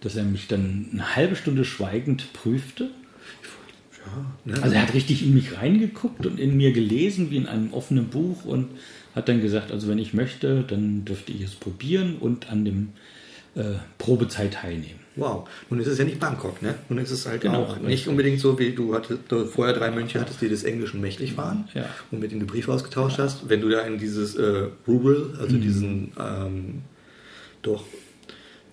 [0.02, 2.90] dass er mich dann eine halbe Stunde schweigend prüfte.
[4.06, 4.62] Ja, ne?
[4.62, 8.08] Also er hat richtig in mich reingeguckt und in mir gelesen wie in einem offenen
[8.08, 8.68] Buch und
[9.14, 12.88] hat dann gesagt, also wenn ich möchte, dann dürfte ich es probieren und an dem
[13.56, 15.00] äh, Probezeit teilnehmen.
[15.16, 15.48] Wow.
[15.68, 16.76] Nun ist es ja nicht Bangkok, ne?
[16.88, 19.90] Nun ist es halt Genau, auch nicht unbedingt so, wie du hattest, du vorher drei
[19.90, 21.84] Mönche hattest, die des Englischen mächtig waren Ja.
[22.12, 23.48] und mit denen du Briefe ausgetauscht hast.
[23.48, 25.60] Wenn du da in dieses äh, Rural, also Mhm.
[25.60, 26.82] diesen ähm,
[27.62, 27.84] doch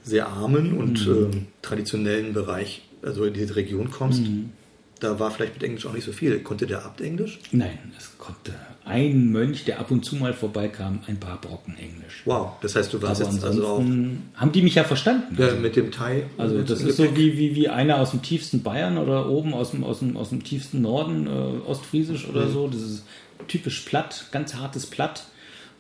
[0.04, 1.13] sehr armen und Mhm.
[1.34, 4.52] ähm, traditionellen Bereich, also in diese Region kommst, Mhm.
[4.99, 6.39] Da war vielleicht mit Englisch auch nicht so viel.
[6.39, 7.39] Konnte der Abt Englisch?
[7.51, 8.53] Nein, es konnte
[8.86, 12.21] ein Mönch, der ab und zu mal vorbeikam, ein paar Brocken Englisch.
[12.25, 12.53] Wow.
[12.62, 15.36] Das heißt, du warst Aber jetzt also auch haben die mich ja verstanden.
[15.38, 16.23] ja, mit dem Thai.
[16.37, 19.71] Also das ist so wie, wie, wie einer aus dem tiefsten Bayern oder oben aus
[19.71, 22.67] dem, aus dem, aus dem tiefsten Norden, äh, Ostfriesisch oder so.
[22.67, 23.04] Das ist
[23.48, 25.25] typisch platt, ganz hartes Platt.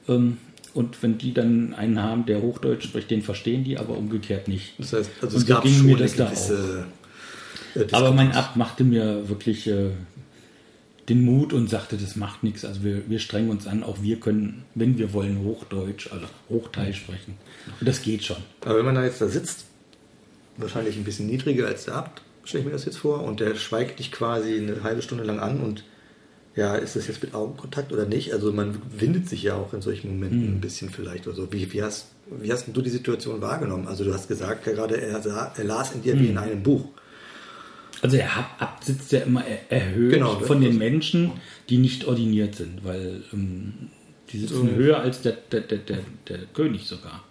[0.09, 0.37] Ähm,
[0.73, 4.73] und wenn die dann einen haben, der Hochdeutsch spricht, den verstehen die, aber umgekehrt nicht.
[4.77, 6.96] Das heißt, also Und es so gab schon eine gewisse äh,
[7.91, 8.31] Aber mein.
[8.31, 9.91] Abt machte mir wirklich äh,
[11.09, 12.65] den Mut und sagte, das macht nichts.
[12.65, 16.91] Also wir, wir strengen uns an, auch wir können, wenn wir wollen, Hochdeutsch, also Hochthai
[16.93, 17.35] sprechen.
[17.79, 18.37] Und das geht schon.
[18.61, 19.65] Aber wenn man da jetzt da sitzt,
[20.57, 23.55] wahrscheinlich ein bisschen niedriger als der Abt, stelle ich mir das jetzt vor, und der
[23.55, 25.83] schweigt dich quasi eine halbe Stunde lang an und
[26.55, 28.33] ja, ist das jetzt mit Augenkontakt oder nicht?
[28.33, 30.55] Also man windet sich ja auch in solchen Momenten Mhm.
[30.55, 31.53] ein bisschen vielleicht oder so.
[31.53, 32.07] Wie, wie, hast,
[32.41, 33.87] wie hast du die Situation wahrgenommen?
[33.87, 36.19] Also du hast gesagt ja gerade, er, sah, er las in dir Mhm.
[36.19, 36.85] wie in einem Buch.
[38.01, 38.29] Also der
[38.59, 41.31] Abt sitzt ja immer er- erhöht Genau, von das- den Menschen,
[41.69, 43.73] die nicht ordiniert sind, weil ähm,
[44.31, 44.75] die sitzen So.
[44.75, 47.23] höher als der, der, der, der, der König sogar.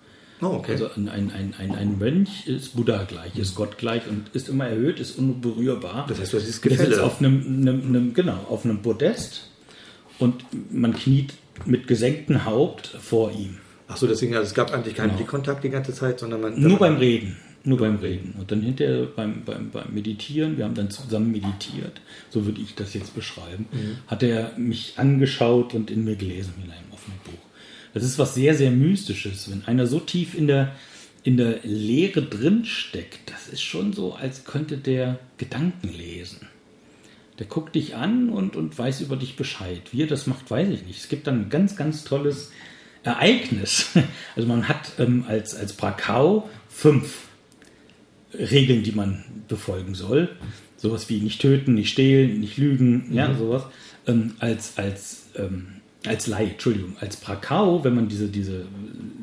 [0.43, 0.73] Oh, okay.
[0.73, 4.49] Also ein, ein, ein, ein, ein Mönch ist Buddha gleich, ist Gott gleich und ist
[4.51, 6.05] immer erhöht, ist unberührbar.
[6.09, 7.03] Das heißt, du hast dieses Der sitzt Gefälle.
[7.05, 9.49] auf einem, einem, einem, genau, auf einem Podest
[10.19, 11.33] und man kniet
[11.65, 13.57] mit gesenktem Haupt vor ihm.
[13.89, 15.19] Ach so, deswegen, also es gab eigentlich keinen Genau.
[15.19, 16.61] Blickkontakt die ganze Zeit, sondern man.
[16.61, 17.37] Nur beim Reden.
[17.67, 18.37] Nur beim Reden.
[18.39, 22.01] Und dann hinterher beim, beim, beim Meditieren, wir haben dann zusammen meditiert,
[22.31, 23.67] so würde ich das jetzt beschreiben,
[24.07, 27.33] hat er mich angeschaut und in mir gelesen in einem offenen Buch.
[27.93, 30.77] Das ist was sehr, sehr Mystisches, wenn einer so tief in der,
[31.25, 33.33] in der Leere drin steckt.
[33.33, 36.47] Das ist schon so, als könnte der Gedanken lesen.
[37.41, 39.83] Der guckt dich an und, und weiß über dich Bescheid.
[39.91, 41.01] Wie er das macht, weiß ich nicht.
[41.01, 42.53] Es gibt dann ein ganz, ganz tolles
[43.03, 43.91] Ereignis.
[44.37, 47.26] Also man hat ähm, als, als Prakau fünf
[48.39, 50.29] Regeln, die man befolgen soll.
[50.77, 53.65] Sowas wie nicht töten, nicht stehlen, nicht lügen, ja, sowas.
[54.07, 55.69] Ähm, als, als, ähm,
[56.07, 58.67] als Laie, Entschuldigung, als Prakau, wenn man diese, diese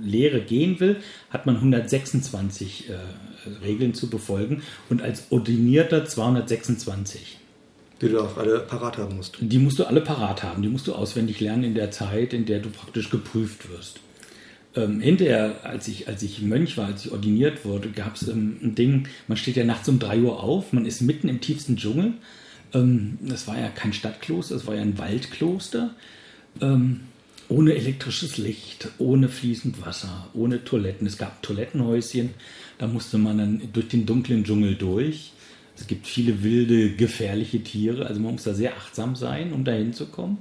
[0.03, 0.97] Lehre gehen will,
[1.29, 2.93] hat man 126 äh,
[3.63, 7.39] Regeln zu befolgen und als Ordinierter 226.
[8.01, 9.37] Die du auch alle parat haben musst.
[9.39, 12.45] Die musst du alle parat haben, die musst du auswendig lernen in der Zeit, in
[12.45, 13.99] der du praktisch geprüft wirst.
[14.75, 18.57] Ähm, hinterher, als ich, als ich Mönch war, als ich ordiniert wurde, gab es ähm,
[18.61, 21.77] ein Ding, man steht ja nachts um 3 Uhr auf, man ist mitten im tiefsten
[21.77, 22.13] Dschungel.
[22.73, 25.93] Ähm, das war ja kein Stadtkloster, das war ja ein Waldkloster.
[26.59, 27.01] Ähm,
[27.49, 31.05] ohne elektrisches Licht, ohne fließend Wasser, ohne Toiletten.
[31.05, 32.31] Es gab Toilettenhäuschen,
[32.77, 35.33] da musste man dann durch den dunklen Dschungel durch.
[35.75, 39.71] Es gibt viele wilde, gefährliche Tiere, also man muss da sehr achtsam sein, um da
[39.73, 40.37] hinzukommen.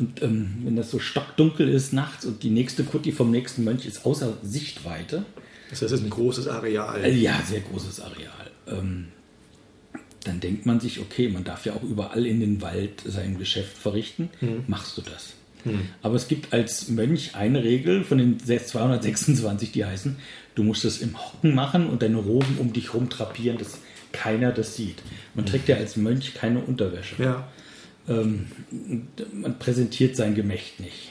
[0.00, 3.84] Und ähm, wenn das so stockdunkel ist nachts und die nächste Kutti vom nächsten Mönch
[3.86, 5.24] ist außer Sichtweite,
[5.70, 7.04] Das heißt, es ist ein großes Areal.
[7.04, 9.08] äh, ja, sehr großes Areal, ähm,
[10.24, 13.76] dann denkt man sich, okay, man darf ja auch überall in den Wald sein Geschäft
[13.76, 14.30] verrichten,
[14.66, 15.34] machst du das.
[16.00, 20.16] Aber es gibt als Mönch eine Regel von den 226, die heißen,
[20.54, 23.78] du musst es im Hocken machen und deine Roben um dich rum drapieren, dass
[24.12, 25.02] keiner das sieht.
[25.34, 27.22] Man trägt ja als Mönch keine Unterwäsche.
[27.22, 27.48] Ja.
[28.10, 28.46] Ähm,
[29.32, 31.10] man präsentiert sein Gemächt nicht.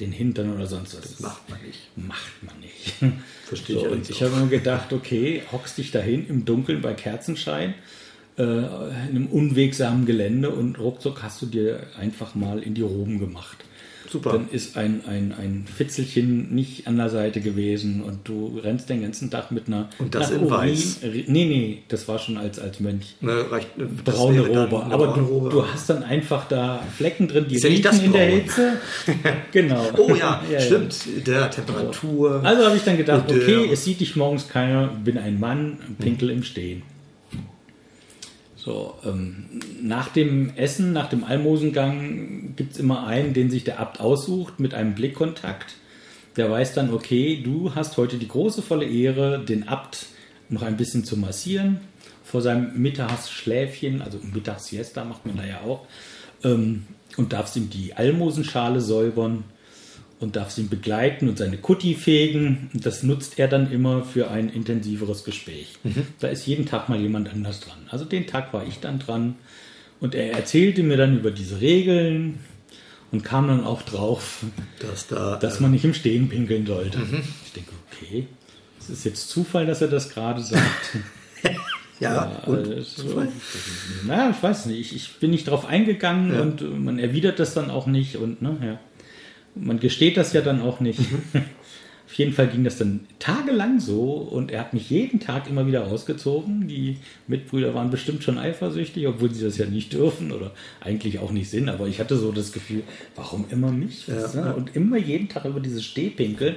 [0.00, 1.20] Den Hintern oder sonst was.
[1.20, 1.78] Macht man nicht.
[1.96, 2.94] Macht man nicht.
[3.46, 6.94] Verstehe So, ich und ich habe mir gedacht, okay, hockst dich dahin im Dunkeln bei
[6.94, 7.74] Kerzenschein,
[8.38, 13.18] äh, in einem unwegsamen Gelände und ruckzuck hast du dir einfach mal in die Roben
[13.18, 13.64] gemacht.
[14.12, 14.32] Super.
[14.32, 19.00] Dann ist ein, ein, ein Fitzelchen nicht an der Seite gewesen und du rennst den
[19.00, 19.88] ganzen Tag mit einer.
[19.98, 20.98] Und das in weiß?
[21.02, 23.16] Nee, nee, das war schon als, als Mönch.
[23.22, 23.68] Ne, reicht,
[24.04, 24.82] das Braune Robe.
[24.90, 28.12] Aber braune du, du hast dann einfach da Flecken drin, die Ist ja riechen in
[28.12, 28.26] der.
[28.26, 28.72] Hitze.
[29.52, 29.82] genau.
[29.96, 30.60] Oh ja, ja.
[30.60, 30.94] stimmt.
[31.26, 32.42] Der Temperatur.
[32.44, 35.40] Also habe ich dann gedacht, Und, äh, okay, es sieht dich morgens keiner, bin ein
[35.40, 36.82] Mann, pinkel im Stehen.
[38.64, 43.80] So, ähm, nach dem Essen, nach dem Almosengang gibt es immer einen, den sich der
[43.80, 45.74] Abt aussucht mit einem Blickkontakt.
[46.36, 50.06] Der weiß dann, okay, du hast heute die große volle Ehre, den Abt
[50.48, 51.80] noch ein bisschen zu massieren.
[52.22, 55.84] Vor seinem Mittagsschläfchen, also Mittagssiesta macht man da ja auch,
[56.44, 56.84] ähm,
[57.16, 59.42] und darfst ihm die Almosenschale säubern
[60.22, 62.70] und darfst ihn begleiten und seine Kutti fegen.
[62.72, 65.74] Und das nutzt er dann immer für ein intensiveres Gespräch.
[66.20, 67.78] Da ist jeden Tag mal jemand anders dran.
[67.90, 69.34] Also den Tag war ich dann dran
[70.00, 72.38] und er erzählte mir dann über diese Regeln
[73.10, 74.44] und kam dann auch drauf,
[74.80, 75.36] dass da.
[75.36, 76.98] dass man nicht im Stehen pinkeln sollte.
[77.44, 78.26] Ich denke, okay,
[78.80, 80.96] es ist jetzt Zufall, dass er das gerade sagt.
[82.00, 83.22] ja, und Also,
[84.06, 84.80] na, ich weiß nicht.
[84.80, 86.40] Ich, ich bin nicht drauf eingegangen Ja.
[86.40, 88.80] und äh, man erwidert das dann auch nicht und ne, ja.
[89.54, 91.00] Man gesteht das ja dann auch nicht.
[91.00, 91.42] Mhm.
[92.06, 95.66] Auf jeden Fall ging das dann tagelang so und er hat mich jeden Tag immer
[95.66, 96.68] wieder ausgezogen.
[96.68, 100.50] Die Mitbrüder waren bestimmt schon eifersüchtig, obwohl sie das ja nicht dürfen oder
[100.82, 101.70] eigentlich auch nicht sind.
[101.70, 102.82] Aber ich hatte so das Gefühl,
[103.16, 104.08] warum immer mich?
[104.08, 104.50] Ja.
[104.50, 106.56] Und immer jeden Tag über dieses Stehpinkel.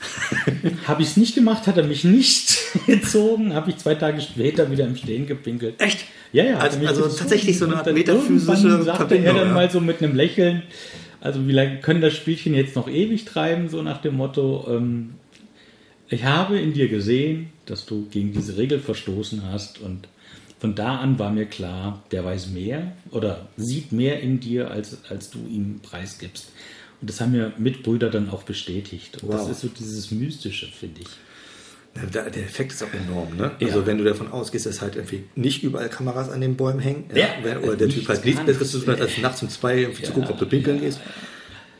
[0.88, 4.70] Habe ich es nicht gemacht, hat er mich nicht gezogen, habe ich zwei Tage später
[4.70, 5.80] wieder im Stehen gepinkelt.
[5.80, 6.06] Echt?
[6.32, 6.58] Ja, ja.
[6.58, 9.54] Also- also tatsächlich so eine Und Art dann metaphysische sagte er dann ja.
[9.54, 10.62] mal so mit einem Lächeln,
[11.20, 15.14] also lange können das Spielchen jetzt noch ewig treiben, so nach dem Motto, ähm,
[16.08, 20.08] ich habe in dir gesehen, dass du gegen diese Regel verstoßen hast und
[20.58, 25.04] von da an war mir klar, der weiß mehr oder sieht mehr in dir, als,
[25.08, 26.52] als du ihm preisgibst.
[27.00, 29.22] Und das haben mir Mitbrüder dann auch bestätigt.
[29.22, 29.50] Und das Wow.
[29.52, 31.08] ist so dieses Mystische, finde ich.
[31.96, 33.50] Ja, der Effekt ist auch enorm, ne?
[33.58, 33.66] Ja.
[33.68, 37.04] Also wenn du davon ausgehst, dass halt irgendwie nicht überall Kameras an den Bäumen hängen,
[37.14, 37.26] Ja.
[37.42, 40.04] wenn, oder der Typ halt nichts Besseres zu tun hat, als nachts um zwei irgendwie
[40.04, 41.00] zu gucken, ob du pinkeln gehst,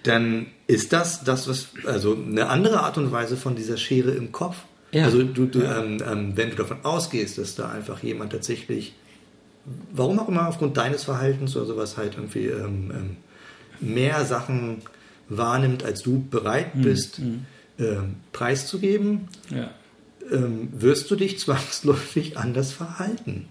[0.03, 4.33] dann ist das das, was, also eine andere Art und Weise von dieser Schere im
[4.33, 4.57] Kopf.
[4.93, 5.05] Ja.
[5.05, 8.95] Also du, du ähm, ähm, wenn du davon ausgehst, dass da einfach jemand tatsächlich,
[9.93, 13.17] warum auch immer aufgrund deines Verhaltens oder sowas halt irgendwie ähm, ähm,
[13.81, 14.79] mehr Sachen
[15.29, 17.21] wahrnimmt, als du bereit Hm, bist,
[17.79, 19.71] ähm, preiszugeben, Ja.
[20.31, 23.49] Ähm, wirst du dich zwangsläufig anders verhalten.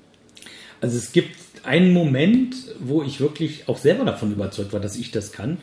[0.81, 5.11] Also es gibt einen Moment, wo ich wirklich auch selber davon überzeugt war, dass ich
[5.11, 5.57] das kann.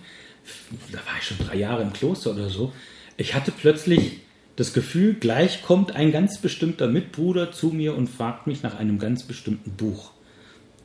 [0.92, 2.72] da war ich schon drei Jahre im Kloster oder so,
[3.16, 4.20] ich hatte plötzlich
[4.56, 8.98] das Gefühl, gleich kommt ein ganz bestimmter Mitbruder zu mir und fragt mich nach einem
[8.98, 10.12] ganz bestimmten Buch.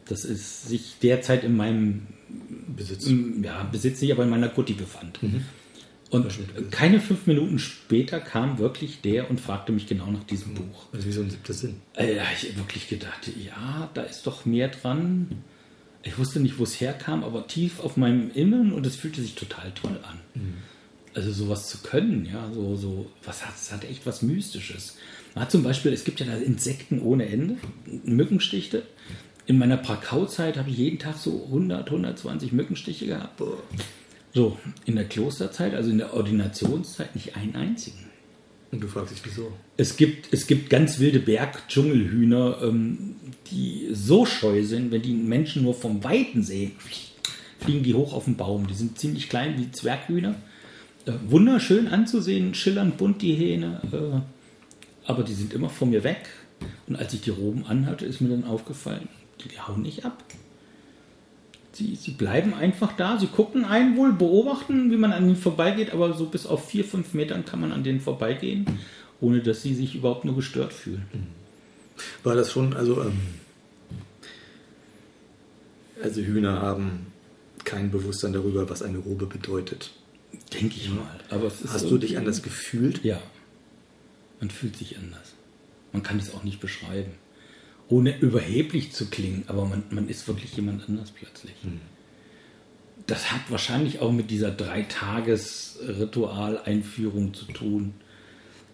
[0.06, 2.08] Das ist sich derzeit in meinem
[2.76, 3.10] Besitz,
[3.42, 5.22] ja, Besitz nicht, aber in meiner Kutti befand.
[5.24, 5.46] Mhm.
[6.12, 6.28] Und
[6.72, 10.88] keine fünf Minuten später kam wirklich der und fragte mich genau nach diesem Buch.
[10.91, 11.78] Also wie so ein siebter Sinn.
[11.95, 15.41] Äh, ja, ich wirklich gedacht, ja, da ist doch mehr dran.
[16.03, 19.36] Ich wusste nicht, wo es herkam, aber tief auf meinem Innern und es fühlte sich
[19.36, 20.20] total toll an.
[20.34, 20.53] Mhm.
[21.14, 24.97] Also sowas zu können, ja, so, so, was hat, es hat echt was Mystisches.
[25.34, 27.55] Man hat zum Beispiel, es gibt ja da Insekten ohne Ende,
[28.03, 28.84] Mückenstiche.
[29.45, 33.41] In meiner Prakauzeit habe ich jeden Tag so 100, 120 Mückenstiche gehabt.
[34.34, 38.10] So, in der Klosterzeit, also in der Ordinationszeit, nicht einen einzigen.
[38.72, 39.52] Und du fragst dich, wieso?
[39.76, 43.16] Es gibt, es gibt ganz wilde Bergdschungelhühner, ähm,
[43.52, 46.72] die so scheu sind, wenn die Menschen nur vom Weiten sehen,
[47.60, 48.68] fliegen die hoch auf den Baum.
[48.68, 50.36] Die sind ziemlich klein wie Zwerghühner
[51.06, 56.30] äh, wunderschön anzusehen, schillernd bunt die Hähne, äh, aber die sind immer von mir weg.
[56.88, 59.08] Und als ich die Roben anhatte, ist mir dann aufgefallen,
[59.44, 60.24] die hauen nicht ab.
[61.82, 65.94] Sie, sie bleiben einfach da, sie gucken einen wohl, beobachten, wie man an ihnen vorbeigeht,
[65.94, 68.66] aber so bis auf vier, fünf Metern kann man an denen vorbeigehen,
[69.20, 71.08] ohne dass sie sich überhaupt nur gestört fühlen.
[72.24, 73.20] War das schon, also, ähm,
[76.04, 77.08] also Hühner haben
[77.64, 79.90] kein Bewusstsein darüber, was eine Robe bedeutet.
[80.54, 81.20] Denke ich mal.
[81.32, 83.04] Aber Hast du dich anders gefühlt?
[83.04, 83.20] Ja.
[84.40, 85.34] Man fühlt sich anders.
[85.94, 87.14] Man kann es auch nicht beschreiben.
[87.92, 91.54] Ohne überheblich zu klingen, aber man, man ist wirklich jemand anders plötzlich.
[91.62, 91.82] Hm.
[93.06, 97.94] Das hat wahrscheinlich auch mit dieser Dreitages-Ritual-Einführung zu tun,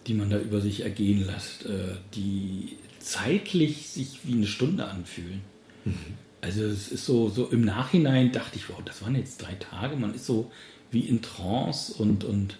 [0.06, 5.40] die man da über sich ergehen lässt, äh, die zeitlich sich wie eine Stunde anfühlen.
[5.84, 6.14] Mhm.
[6.40, 9.96] Also es ist so, so im Nachhinein dachte ich, wow, das waren jetzt drei Tage.
[9.96, 10.52] Man ist so
[10.90, 12.58] wie in Trance und, und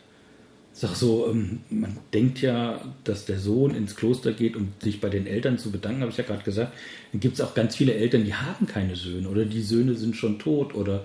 [0.78, 5.08] sag so, ähm, man denkt ja, dass der Sohn ins Kloster geht, um sich bei
[5.08, 6.72] den Eltern zu bedanken, habe ich ja gerade gesagt.
[7.10, 10.14] Dann gibt es auch ganz viele Eltern, die haben keine Söhne oder die Söhne sind
[10.14, 11.04] schon tot oder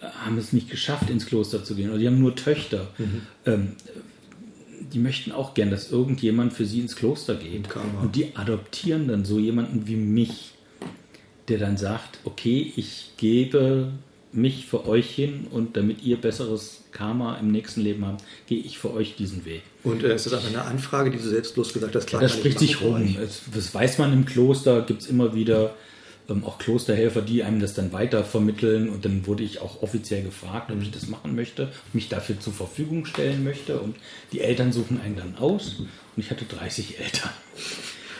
[0.00, 2.88] äh, haben es nicht geschafft, ins Kloster zu gehen oder die haben nur Töchter.
[2.96, 3.22] Mhm.
[3.44, 3.72] Ähm,
[4.90, 7.68] die möchten auch gern, dass irgendjemand für sie ins Kloster geht.
[7.68, 8.00] Karma.
[8.00, 10.52] Und die adoptieren dann so jemanden wie mich,
[11.48, 13.92] der dann sagt, okay, ich gebe
[14.32, 18.78] mich für euch hin und damit ihr besseres Karma im nächsten Leben habt, gehe ich
[18.78, 19.62] für euch diesen Weg.
[19.82, 22.12] Und äh, ist das eine Anfrage, die du selbstlos gesagt hast?
[22.12, 23.16] Das spricht sich rum.
[23.18, 25.74] Das, das, weiß man im Kloster, gibt es immer wieder
[26.28, 28.88] ähm, auch Klosterhelfer, die einem das dann weiter vermitteln.
[28.88, 32.52] Und dann wurde ich auch offiziell gefragt, ob ich das machen möchte, mich dafür zur
[32.52, 33.80] Verfügung stellen möchte.
[33.80, 33.96] Und
[34.32, 35.80] die Eltern suchen einen dann aus.
[35.80, 37.30] Und ich hatte 30 Eltern.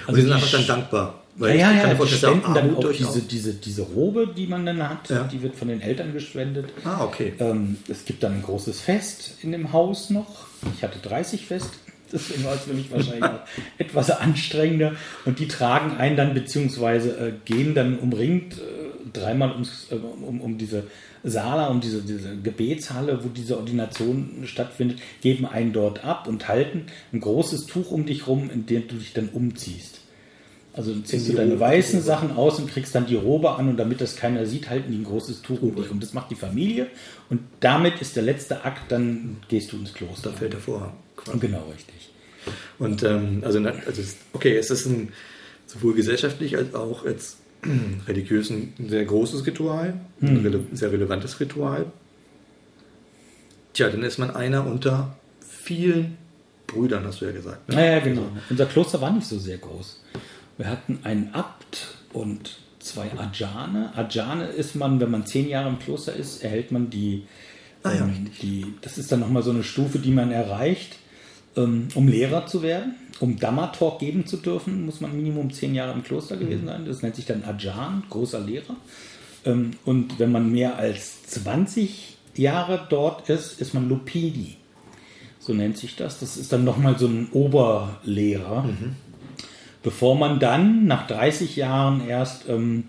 [0.06, 1.20] Also und die sind einfach dann dankbar.
[1.36, 4.86] Weil ja, ja, ja, die spenden dann auch diese, diese, diese Robe, die man dann
[4.86, 5.24] hat, ja.
[5.24, 6.66] die wird von den Eltern gespendet.
[6.84, 7.32] Ah, okay.
[7.38, 10.46] Ähm, es gibt dann ein großes Fest in dem Haus noch.
[10.76, 11.70] Ich hatte 30 Fest,
[12.12, 13.40] deswegen war es für mich wahrscheinlich auch
[13.78, 14.96] etwas anstrengender.
[15.24, 20.40] Und die tragen einen dann, beziehungsweise äh, gehen dann umringt äh, dreimal ums, äh, um,
[20.40, 20.84] um diese
[21.22, 26.86] Sala, um diese, diese Gebetshalle, wo diese Ordination stattfindet, geben einen dort ab und halten
[27.12, 30.00] ein großes Tuch um dich rum, in dem du dich dann umziehst.
[30.72, 34.00] Also ziehst du deine weißen Sachen aus und kriegst dann die Robe an und damit
[34.00, 35.90] das keiner sieht, halten die ein großes Tuch um dich.
[35.90, 36.86] Und das macht die Familie
[37.28, 40.30] und damit ist der letzte Akt, dann gehst du ins Kloster.
[40.30, 40.92] Da fällt der Vorhang.
[41.40, 42.10] Genau, richtig.
[42.78, 45.12] Und ähm, also, also okay, es ist ein
[45.66, 47.38] sowohl gesellschaftlich als auch jetzt
[48.08, 51.86] religiös ein sehr großes Ritual, ein rele sehr relevantes Ritual.
[53.72, 56.16] Tja, dann ist man einer unter vielen
[56.66, 57.68] Brüdern, hast du ja gesagt.
[57.68, 57.76] Ne?
[57.76, 58.28] Ja, ja, genau.
[58.48, 60.02] Unser Kloster war nicht so sehr groß.
[60.56, 63.92] Wir hatten einen Abt und zwei Ajane.
[63.96, 67.26] Ajane ist man, wenn man zehn Jahre im Kloster ist, erhält man die,
[67.82, 70.96] ah, ja, ähm, die das ist dann nochmal so eine Stufe, die man erreicht,
[71.56, 72.94] um Lehrer zu werden.
[73.18, 76.68] Um Dhamma-Talk geben zu dürfen, muss man Minimum zehn Jahre im Kloster gewesen mhm.
[76.68, 76.84] sein.
[76.86, 78.76] Das nennt sich dann Ajan, großer Lehrer.
[79.44, 84.56] Ähm, und wenn man mehr als 20 Jahre dort ist, ist man Lupidi.
[85.38, 86.20] So nennt sich das.
[86.20, 88.62] Das ist dann nochmal so ein Oberlehrer.
[88.62, 88.96] Mhm
[89.82, 92.84] bevor man dann nach 30 Jahren erst ähm,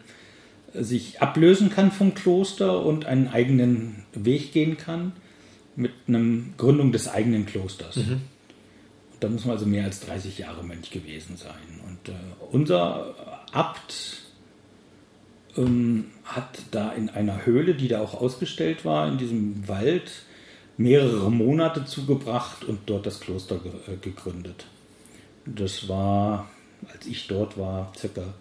[0.74, 5.14] sich ablösen kann vom Kloster und einen eigenen Weg gehen kann
[5.76, 6.22] mit einer
[6.58, 7.98] Gründung des eigenen Klosters.
[7.98, 8.22] Mhm.
[9.22, 11.80] Da muss man also mehr als 30 Jahre Mönch gewesen sein.
[11.88, 12.18] Und äh,
[12.52, 13.16] unser
[13.54, 14.24] Abt
[15.56, 20.12] ähm, hat da in einer Höhle, die da auch ausgestellt war, in diesem Wald,
[20.76, 24.66] mehrere Monate zugebracht und dort das Kloster ge äh, gegründet.
[25.46, 26.50] Das war
[26.94, 28.34] als ich dort war, circa,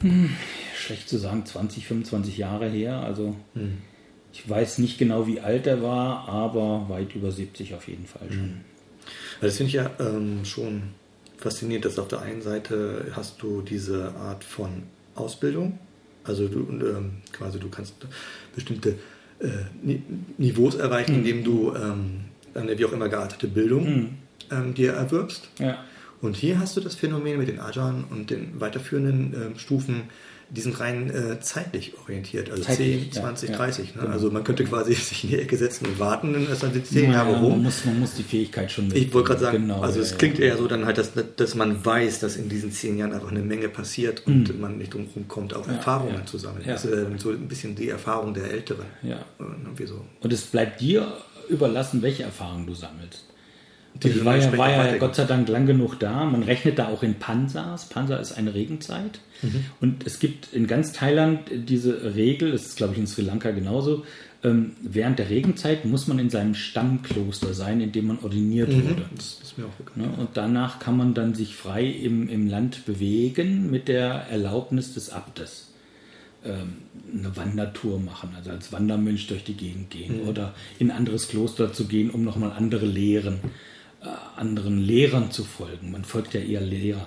[0.00, 0.34] hm,
[0.74, 3.00] schlecht zu sagen, 20, 25 Jahre her.
[3.00, 3.78] Also hm.
[4.32, 8.30] Ich weiß nicht genau, wie alt er war, aber weit über 70 auf jeden Fall
[8.30, 8.60] schon.
[9.40, 10.82] Also das finde ich ja ähm, schon
[11.38, 14.82] faszinierend, dass auf der einen Seite hast du diese Art von
[15.14, 15.78] Ausbildung,
[16.24, 17.94] also du ähm, quasi du kannst
[18.54, 18.90] bestimmte
[19.40, 19.48] äh,
[19.82, 20.02] Ni-
[20.38, 22.20] Niveaus erreichen, indem du ähm,
[22.54, 24.08] eine wie auch immer geartete Bildung Mhm.
[24.50, 25.48] ähm, dir erwirbst.
[25.58, 25.82] Ja.
[26.20, 30.02] Und hier hast du das Phänomen mit den Ajan und den weiterführenden ähm, Stufen,
[30.50, 33.94] die sind rein äh, zeitlich orientiert, also Zeitlich, 10, ja, 20, ja, 30.
[33.94, 34.02] Ne?
[34.02, 34.12] genau.
[34.12, 37.04] Also man könnte quasi sich in die Ecke setzen und warten, ist dann die 10
[37.04, 37.62] Ja, Jahre man, rum.
[37.62, 40.56] muss, man muss die Fähigkeit schon Ich wollte gerade sagen, Genau, also es klingt eher
[40.56, 43.68] so dann halt, dass, dass man weiß, dass in diesen zehn Jahren einfach eine Menge
[43.68, 46.64] passiert und man nicht drum kommt, auch Erfahrungen zu sammeln.
[46.66, 48.86] Das ist äh, so ein bisschen die Erfahrung der Älteren.
[49.02, 49.24] Ja.
[49.38, 50.04] Irgendwie so.
[50.20, 51.06] Und es bleibt dir
[51.48, 53.24] überlassen, welche Erfahrungen du sammelst.
[53.94, 54.96] Die dann war ja, war ja.
[54.98, 56.24] Gott sei Dank lang genug da.
[56.24, 57.88] Man rechnet da auch in Pansas.
[57.88, 59.20] Pansa ist eine Regenzeit.
[59.42, 59.64] Mhm.
[59.80, 63.50] Und es gibt in ganz Thailand diese Regel, das ist glaube ich in Sri Lanka
[63.50, 64.04] genauso,
[64.42, 69.04] ähm, während der Regenzeit muss man in seinem Stammkloster sein, in dem man ordiniert wurde.
[69.14, 69.98] Das ist mir auch bekannt.
[69.98, 70.08] Ne?
[70.16, 75.10] Und danach kann man dann sich frei im, im Land bewegen mit der Erlaubnis des
[75.10, 75.68] Abtes.
[76.42, 76.76] Ähm,
[77.12, 81.72] eine Wandertour machen, also als Wandermönch durch die Gegend gehen oder in ein anderes Kloster
[81.74, 83.40] zu gehen, um nochmal andere Lehren,
[84.36, 85.90] anderen Lehrern zu folgen.
[85.90, 87.06] Man folgt ja eher Lehrern.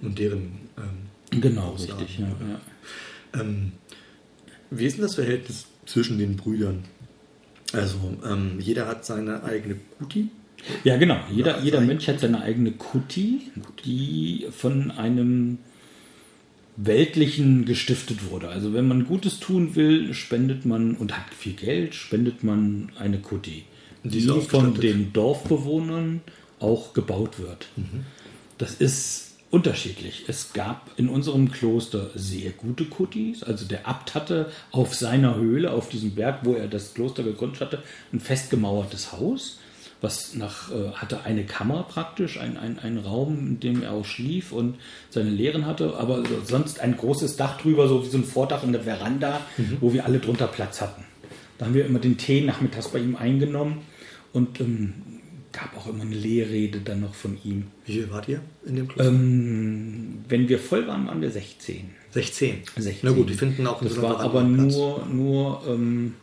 [0.00, 0.60] Und deren.
[0.76, 1.04] Ähm,
[1.40, 2.18] Genau, Aussagen, richtig.
[2.20, 3.40] Ja, ja.
[3.40, 3.72] ähm,
[4.70, 6.84] wie ist denn das Verhältnis zwischen den Brüdern?
[7.72, 10.28] Also, ähm, jeder hat seine eigene Kuti.
[10.84, 11.18] Ja, genau.
[11.30, 13.50] Jeder, jeder Mönch hat seine eigene Kuti,
[13.84, 15.58] die von einem
[16.76, 18.48] Weltlichen gestiftet wurde.
[18.48, 23.18] Also wenn man Gutes tun will, spendet man und hat viel Geld, spendet man eine
[23.18, 23.64] Kuti,
[24.04, 26.20] Die von den Dorfbewohnern
[26.60, 27.68] auch gebaut wird.
[28.58, 30.24] Das ist unterschiedlich.
[30.26, 33.42] Es gab in unserem Kloster sehr gute Kutis.
[33.42, 37.60] Also der Abt hatte auf seiner Höhle, auf diesem Berg, wo er das Kloster gegründet
[37.60, 37.82] hatte,
[38.12, 39.60] ein festgemauertes Haus,
[40.00, 44.04] was nach, äh, hatte eine Kammer praktisch, ein, ein, ein Raum, in dem er auch
[44.04, 44.74] schlief und
[45.08, 48.72] seine Lehren hatte, aber sonst ein großes Dach drüber, so wie so ein Vordach in
[48.72, 49.40] der Veranda,
[49.80, 51.04] wo wir alle drunter Platz hatten.
[51.58, 53.82] Da haben wir immer den Tee nachmittags bei ihm eingenommen
[54.34, 54.92] und ähm,
[55.52, 57.68] gab auch immer eine Lehrrede dann noch von ihm.
[57.86, 59.08] Wie viel wart ihr in dem Kloster?
[59.10, 61.90] Ähm, wenn wir voll waren, waren wir 16.
[62.10, 62.62] 16.
[62.76, 62.98] 16.
[63.02, 64.74] Na gut, die finden auch in Das so war aber Veranda Platz.
[64.76, 66.14] nur, nur ähm,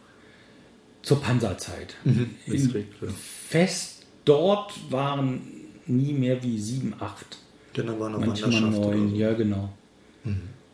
[1.02, 1.96] zur Panserzeit.
[2.04, 3.08] wenn's In- ja.
[3.48, 5.42] Fest dort waren
[5.88, 7.38] nie mehr wie sieben, acht.
[7.76, 9.16] Denn dann waren noch Manchmal Wanderschaft oder neun, so.
[9.16, 9.74] ja genau.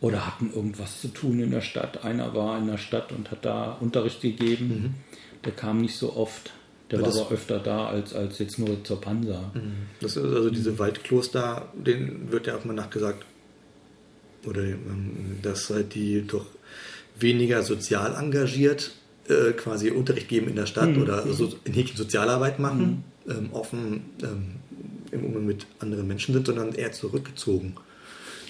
[0.00, 2.04] Oder hatten irgendwas zu tun in der Stadt.
[2.04, 4.94] Einer war in der Stadt und hat da Unterricht gegeben.
[5.44, 6.52] Der kam nicht so oft.
[6.90, 9.52] Der war aber öfter da als, als jetzt nur zur Pansa.
[10.00, 13.24] Das ist also diese Waldkloster, denen wird ja auch mal nachgesagt,
[14.46, 16.46] oder ähm, dass halt die doch
[17.18, 18.92] weniger sozial engagiert
[19.28, 24.04] äh, quasi Unterricht geben in der Stadt oder so in Häkchen Sozialarbeit machen, ähm, offen
[24.22, 24.52] ähm,
[25.10, 27.74] im Umgang mit anderen Menschen sind, sondern eher zurückgezogen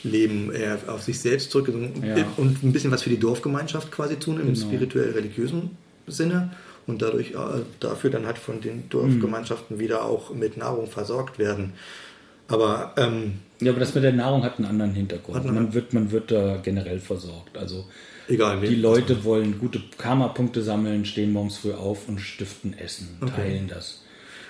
[0.04, 2.24] leben, eher auf sich selbst zurückgezogen Ja.
[2.36, 4.60] und ein bisschen was für die Dorfgemeinschaft quasi tun im Genau.
[4.66, 5.70] spirituell-religiösen
[6.06, 6.52] Sinne
[6.88, 7.36] und dadurch äh,
[7.78, 11.74] dafür dann halt von den Dorfgemeinschaften wieder auch mit Nahrung versorgt werden.
[12.48, 15.44] Aber ähm, Ja, aber das mit der Nahrung hat einen anderen Hintergrund.
[15.44, 17.56] Einen Man wird, man wird da generell versorgt.
[17.58, 17.84] Also
[18.26, 23.32] egal, die Leute wollen gute Karma-Punkte sammeln, stehen morgens früh auf und stiften Essen, Okay.
[23.36, 24.02] teilen das.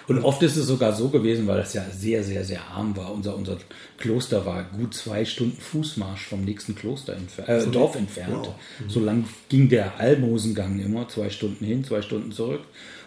[0.09, 3.12] Und oft ist es sogar so gewesen, weil das ja sehr, sehr, sehr arm war.
[3.12, 3.59] Unser, unser
[3.98, 8.46] Kloster war gut zwei Stunden Fußmarsch vom nächsten Kloster entfer äh, Dorf entfernt.
[8.46, 8.54] Wow.
[8.88, 12.62] So lang ging der Almosengang immer, zwei Stunden hin, zwei Stunden zurück.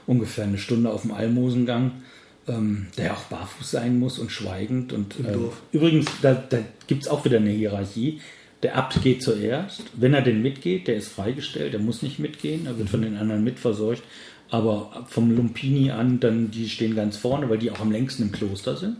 [0.05, 2.03] Ungefähr eine Stunde auf dem Almosengang,
[2.47, 4.93] ähm, der auch barfuß sein muss und schweigend.
[4.93, 5.59] Und Dorf.
[5.71, 8.21] übrigens, da, da gibt es auch wieder eine Hierarchie.
[8.61, 9.85] Der Abt geht zuerst.
[9.95, 13.17] Wenn er denn mitgeht, der ist freigestellt, der muss nicht mitgehen, er wird von den
[13.17, 14.03] anderen mitversorgt.
[14.51, 18.31] Aber vom Lumpini an, dann die stehen ganz vorne, weil die auch am längsten im
[18.31, 18.97] Kloster sind.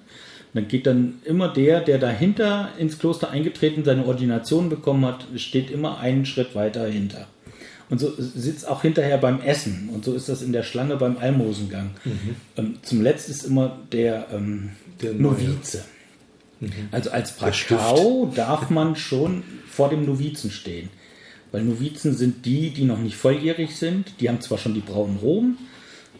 [0.53, 5.69] Dann geht dann immer der, der dahinter ins Kloster eingetreten, seine Ordination bekommen hat, steht
[5.69, 7.27] immer einen Schritt weiter hinter.
[7.89, 9.89] Und so sitzt auch hinterher beim Essen.
[9.93, 11.91] Und so ist das in der Schlange beim Almosengang.
[12.57, 14.71] Ähm, zum Letzt ist immer der, ähm,
[15.01, 15.13] Der.
[15.13, 15.83] Novize.
[16.91, 20.89] Also als Prakau darf man schon vor dem Novizen stehen.
[21.51, 24.19] Weil Novizen sind die, die noch nicht volljährig sind.
[24.19, 25.57] Die haben zwar schon die braunen Roben,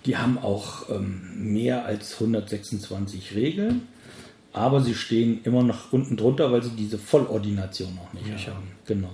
[0.06, 3.88] die haben auch ähm, mehr als 126 Regeln,
[4.52, 8.68] aber sie stehen immer noch unten drunter, weil sie diese Vollordination noch nicht haben.
[8.86, 9.14] Genau.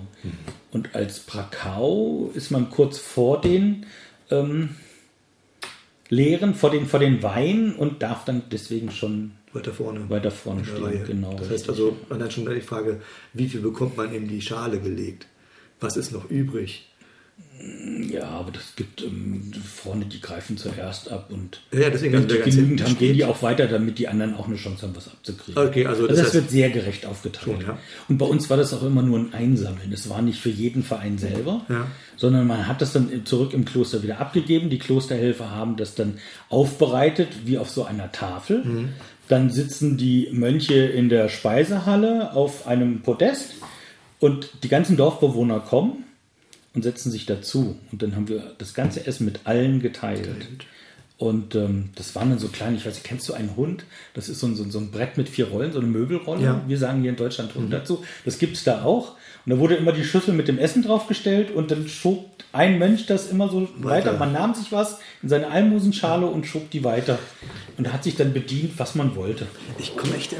[0.72, 3.86] Und als Prakau ist man kurz vor den
[4.30, 4.70] ähm,
[6.08, 10.08] Lehren, vor den, vor den Weinen und darf dann deswegen schon weiter vorne.
[10.08, 10.82] weiter vorne stehen.
[10.84, 11.04] Reihe.
[11.04, 11.34] Genau.
[11.34, 13.00] Das heißt also, man hat schon die Frage,
[13.34, 15.26] wie viel bekommt man in die Schale gelegt?
[15.80, 16.84] Was ist noch übrig?
[18.10, 22.36] Ja, aber das gibt ähm, vorne, die greifen zuerst ab und Ja, deswegen wenn also
[22.36, 25.08] die genügend haben, gehen die auch weiter, damit die anderen auch eine Chance haben, was
[25.08, 25.60] abzukriegen.
[25.60, 27.58] Okay, also das das heißt- wird sehr gerecht aufgeteilt.
[27.58, 27.78] Schon, ja.
[28.08, 29.92] Und bei uns war das auch immer nur ein Einsammeln.
[29.92, 31.86] Es war nicht für jeden Verein selber, Ja.
[32.16, 34.70] sondern man hat das dann zurück im Kloster wieder abgegeben.
[34.70, 36.18] Die Klosterhelfer haben das dann
[36.48, 38.64] aufbereitet, wie auf so einer Tafel.
[38.64, 38.88] Mhm.
[39.28, 43.54] Dann sitzen die Mönche in der Speisehalle auf einem Podest
[44.20, 46.04] und die ganzen Dorfbewohner kommen
[46.74, 47.76] und setzen sich dazu.
[47.92, 50.46] Und dann haben wir das ganze Essen mit allen geteilt.
[51.18, 53.84] Und ähm, das waren dann so kleine, ich weiß nicht, kennst du einen Hund?
[54.14, 56.42] Das ist so ein, so so ein Brett mit vier Rollen, so eine Möbelrolle.
[56.44, 56.62] Ja.
[56.68, 58.04] Wir sagen hier in Deutschland Hund dazu.
[58.24, 59.16] Das gibt es da auch.
[59.44, 63.06] Und da wurde immer die Schüssel mit dem Essen draufgestellt und dann schob ein Mönch
[63.06, 64.10] das immer so weiter.
[64.10, 64.18] Weiter.
[64.18, 67.18] Man nahm sich was in seine Almosenschale und schob die weiter.
[67.76, 69.46] Und hat sich dann bedient, was man wollte.
[69.78, 70.32] Ich komme echt.
[70.32, 70.36] äh,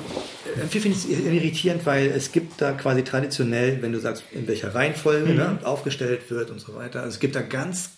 [0.57, 4.47] Irgendwie finde ich es irritierend, weil es gibt da quasi traditionell, wenn du sagst, in
[4.47, 7.01] welcher Reihenfolge ne, aufgestellt wird und so weiter.
[7.01, 7.91] Also es gibt da ganz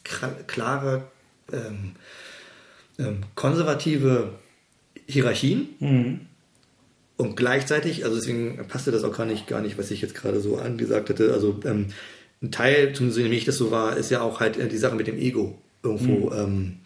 [0.46, 1.04] klare
[1.52, 1.92] ähm,
[3.00, 4.34] ähm, konservative
[5.06, 5.68] Hierarchien.
[7.16, 10.40] Und gleichzeitig, also deswegen passte das auch gar nicht, gar nicht, was ich jetzt gerade
[10.40, 11.34] so angesagt hatte.
[11.34, 11.86] Also ähm,
[12.42, 14.94] ein Teil, zumindest nehme ich das so war, ist ja auch halt äh, die Sache
[14.94, 16.78] mit dem Ego irgendwo ähm,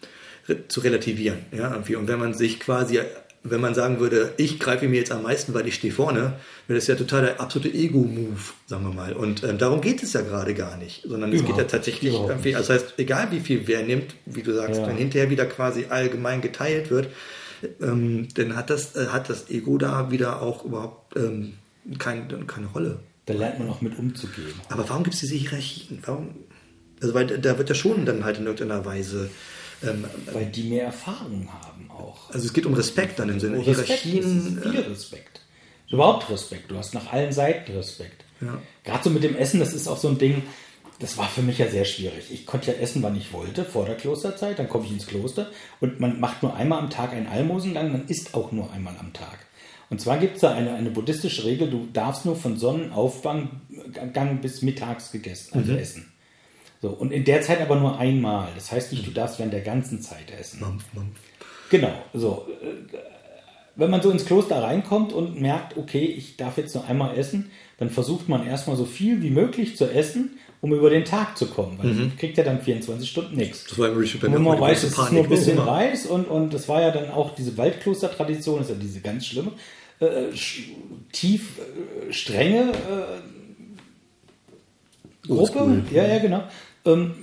[0.49, 1.39] re zu relativieren.
[1.51, 1.95] Ja, irgendwie.
[1.95, 2.99] Und wenn man sich quasi,
[3.47, 6.33] wenn man sagen würde, ich greife mir jetzt am meisten, weil ich stehe vorne,
[6.67, 9.13] wäre das ja total der absolute Ego-Move, sagen wir mal.
[9.13, 12.55] Und ähm, darum geht es ja gerade gar nicht, sondern es geht ja tatsächlich irgendwie,
[12.55, 14.87] also das heißt, egal wie viel wer nimmt, wie du sagst, Ja.
[14.87, 17.07] wenn hinterher wieder quasi allgemein geteilt wird,
[17.81, 21.53] ähm, dann hat das, äh, hat das Ego da wieder auch überhaupt ähm,
[21.99, 22.99] kein, keine Rolle.
[23.27, 24.53] Da lernt man auch mit umzugehen.
[24.69, 25.99] Aber warum gibt es diese Hierarchien?
[26.05, 26.35] Warum?
[27.01, 29.29] Also weil da wird ja schon dann halt in irgendeiner Weise.
[29.85, 32.29] Ähm, Weil die mehr Erfahrung haben auch.
[32.31, 33.59] also es geht um Respekt dann im Sinne.
[33.59, 34.57] Oh, Respekt, Hierarchien.
[34.57, 35.41] ist viel Respekt.
[35.89, 36.71] Überhaupt Respekt.
[36.71, 38.23] Du hast nach allen Seiten Respekt.
[38.41, 38.59] Ja.
[38.83, 40.43] Gerade so mit dem Essen, das ist auch so ein Ding,
[40.99, 42.31] das war für mich ja sehr schwierig.
[42.31, 45.49] Ich konnte ja essen, wann ich wollte, vor der Klosterzeit, dann komme ich ins Kloster
[45.79, 49.13] und man macht nur einmal am Tag einen Almosengang, man isst auch nur einmal am
[49.13, 49.39] Tag.
[49.89, 53.61] Und zwar gibt es da eine, eine buddhistische Regel, du darfst nur von Sonnenaufgang
[54.13, 56.11] Gang bis mittags gegessen, also essen.
[56.85, 58.49] So, und in der Zeit aber nur einmal.
[58.53, 60.59] Das heißt nicht, du darfst während der ganzen Zeit essen.
[60.59, 61.17] Mampf, Mampf.
[61.71, 62.45] Genau, so.
[63.75, 67.49] Wenn man so ins Kloster reinkommt und merkt, okay, ich darf jetzt nur einmal essen,
[67.79, 71.47] dann versucht man erstmal so viel wie möglich zu essen, um über den Tag zu
[71.47, 71.79] kommen.
[71.79, 73.63] Weil man kriegt ja dann 24 Stunden nichts.
[73.63, 75.71] Das war im Richard Und wenn man weiß, es ist nur ein bisschen Hunger.
[75.71, 79.53] Reis und, und das war ja dann auch diese Waldklostertradition, ist ja diese ganz schlimme,
[80.01, 80.27] äh,
[81.11, 83.35] tief äh, strenge äh,
[85.27, 85.61] Gruppe.
[85.61, 86.43] Oldschool, Ja, ja, genau.
[86.85, 87.13] Ähm,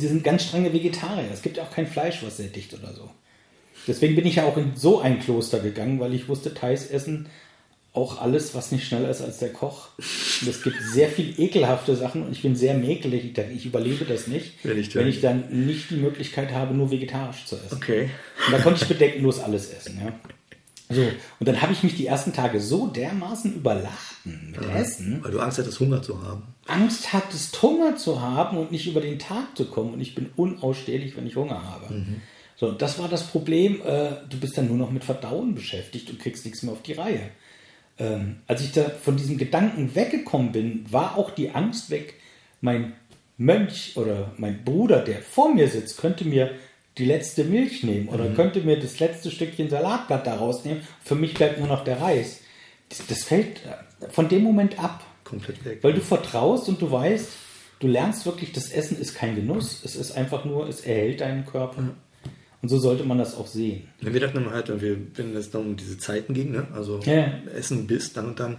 [0.00, 1.28] die sind ganz strenge Vegetarier.
[1.32, 3.08] Es gibt ja auch kein Fleisch, was sättigt oder so.
[3.86, 7.28] Deswegen bin ich ja auch in so ein Kloster gegangen, weil ich wusste, Thais essen
[7.92, 9.88] auch alles, was nicht schneller ist als der Koch.
[9.98, 13.24] Und es gibt sehr viel ekelhafte Sachen und ich bin sehr mäkelig.
[13.38, 16.74] Ich, ich überlebe das nicht, Wenn ich wenn dann- ich dann nicht die Möglichkeit habe,
[16.74, 17.76] nur vegetarisch zu essen.
[17.76, 18.10] Okay.
[18.46, 20.00] Und da konnte ich bedenkenlos alles essen.
[20.04, 20.12] Ja.
[20.90, 25.32] So, und dann habe ich mich die ersten Tage so dermaßen überladen mit Essen, Weil
[25.32, 26.42] du Angst hattest, Hunger zu haben.
[26.66, 29.94] Angst hattest, Hunger zu haben und nicht über den Tag zu kommen.
[29.94, 31.94] Und ich bin unausstehlich, wenn ich Hunger habe.
[32.56, 33.80] So, das war das Problem.
[33.84, 36.92] Äh, du bist dann nur noch mit Verdauen beschäftigt und kriegst nichts mehr auf die
[36.92, 37.30] Reihe.
[37.98, 42.14] Ähm, als ich da von diesem Gedanken weggekommen bin, war auch die Angst weg,
[42.60, 42.92] mein
[43.36, 46.50] Mönch oder mein Bruder, der vor mir sitzt, könnte mir
[46.98, 50.82] die letzte Milch nehmen oder könnte mir das letzte Stückchen Salatblatt da rausnehmen.
[51.02, 52.40] Für mich bleibt nur noch der Reis.
[52.88, 55.04] Das, das fällt äh, von dem Moment ab.
[55.24, 55.78] Komplett weg.
[55.82, 57.28] Weil du vertraust und du weißt,
[57.80, 61.46] du lernst wirklich, das Essen ist kein Genuss, es ist einfach nur, es erhält deinen
[61.46, 61.94] Körper.
[62.62, 63.88] Und so sollte man das auch sehen.
[64.00, 66.66] Ja, Wir dachten immer halt, wir, wenn es dann um diese Zeiten ging, ne?
[66.74, 67.26] also Ja.
[67.54, 68.58] Essen bis dann und dann,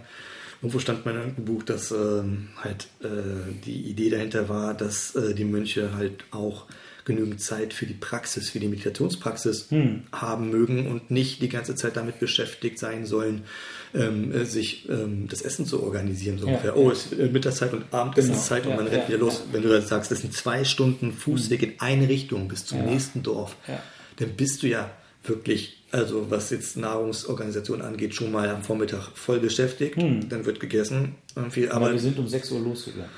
[0.61, 5.15] irgendwo stand mal in irgendeinem Buch, dass ähm, halt äh, die Idee dahinter war, dass
[5.15, 6.65] äh, die Mönche halt auch
[7.05, 9.67] genügend Zeit für die Praxis, für die Meditationspraxis
[10.11, 13.43] haben mögen und nicht die ganze Zeit damit beschäftigt sein sollen,
[13.93, 16.37] ähm, äh, sich ähm, das Essen zu organisieren.
[16.39, 16.53] So Ja.
[16.53, 16.75] ungefähr.
[16.77, 18.75] Oh, es ist äh, Mittagszeit und Abendessenszeit Genau.
[18.77, 19.43] und man Ja, rennt wieder los.
[19.51, 23.23] Wenn du das sagst, das sind zwei Stunden Fußweg in eine Richtung bis zum nächsten
[23.23, 23.55] Dorf
[24.17, 24.89] dann bist du ja
[25.25, 29.97] wirklich, also was jetzt Nahrungsorganisation angeht, schon mal am Vormittag voll beschäftigt.
[29.97, 31.15] Dann wird gegessen.
[31.35, 33.09] Irgendwie, Aber aber wir sind um 6 Uhr losgegangen.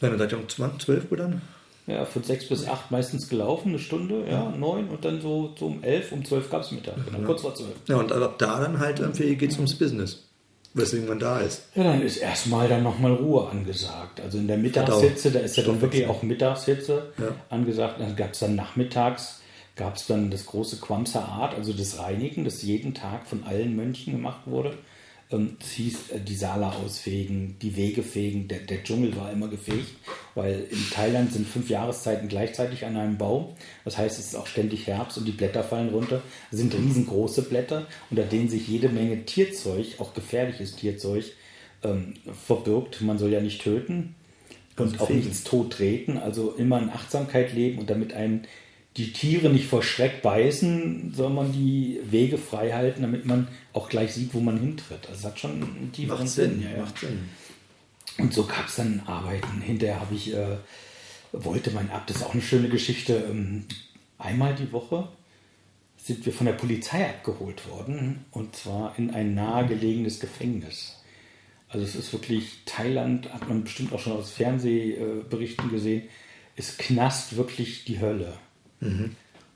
[0.00, 1.42] dann seid ihr um 20, 12 Uhr dann?
[1.90, 5.66] Ja, von 6 bis 8 meistens gelaufen, eine Stunde, ja, 9 und dann so, so
[5.66, 7.68] um 11, um 12 gab es Mittag, genau, kurz vor 12.
[7.88, 10.24] Ja, und ab da dann halt irgendwie geht es ums Business.
[10.72, 11.64] Weswegen man da ist.
[11.74, 14.20] Ja, dann ist erstmal dann nochmal Ruhe angesagt.
[14.20, 17.34] Also in der Mittagshitze, da ist ja dann wirklich auch Mittagshitze Ja.
[17.48, 17.98] angesagt.
[17.98, 19.40] Dann gab es dann nachmittags,
[19.74, 23.74] gab es dann das große Quamsa Art, also das Reinigen, das jeden Tag von allen
[23.74, 24.74] Mönchen gemacht wurde.
[25.32, 29.48] Ähm, es hieß, äh, die Sala ausfegen, die Wege fegen, der, der Dschungel war immer
[29.48, 29.88] gefegt,
[30.34, 33.54] weil in Thailand sind fünf Jahreszeiten gleichzeitig an einem Baum.
[33.84, 36.22] Das heißt, es ist auch ständig Herbst und die Blätter fallen runter.
[36.50, 41.24] Das sind riesengroße Blätter, unter denen sich jede Menge Tierzeug, auch gefährliches Tierzeug,
[41.82, 42.14] ähm,
[42.46, 43.00] verbirgt.
[43.02, 44.14] Man soll ja nicht töten
[44.76, 45.20] und Also auch fegen.
[45.20, 48.46] nichts tot treten, also immer in Achtsamkeit leben und damit einen
[48.96, 53.88] die Tiere nicht vor Schreck beißen, soll man die Wege frei halten, damit man auch
[53.88, 55.08] gleich sieht, wo man hintritt.
[55.08, 56.82] Also das hat schon einen tieferen Macht Sinn, ja, ja.
[56.82, 57.28] macht Sinn.
[58.18, 59.60] Und so gab es dann Arbeiten.
[59.60, 60.56] Hinterher habe ich, äh,
[61.32, 63.64] wollte mein Ab, das ist auch eine schöne Geschichte, ähm,
[64.18, 65.08] einmal die Woche
[65.96, 70.96] sind wir von der Polizei abgeholt worden und zwar in ein nahegelegenes Gefängnis.
[71.68, 76.08] Also es ist wirklich, Thailand hat man bestimmt auch schon aus Fernsehberichten gesehen,
[76.56, 78.38] ist Knast wirklich die Hölle.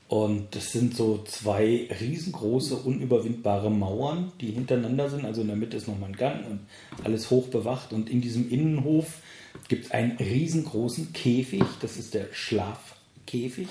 [0.07, 5.25] Und das sind so zwei riesengroße, unüberwindbare Mauern, die hintereinander sind.
[5.25, 6.59] Also in der Mitte ist nochmal ein Gang und
[7.03, 7.91] alles hoch bewacht.
[7.91, 9.19] Und in diesem Innenhof
[9.67, 11.63] gibt es einen riesengroßen Käfig.
[11.81, 13.67] Das ist der Schlafkäfig.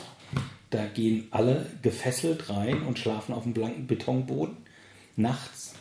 [0.71, 4.57] Da gehen alle gefesselt rein und schlafen auf dem blanken Betonboden.
[5.15, 5.75] Nachts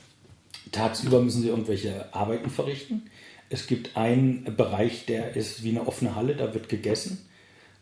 [0.74, 3.04] Tagsüber müssen sie irgendwelche Arbeiten verrichten.
[3.49, 7.30] Es gibt einen Bereich, der ist wie eine offene Halle, da wird gegessen.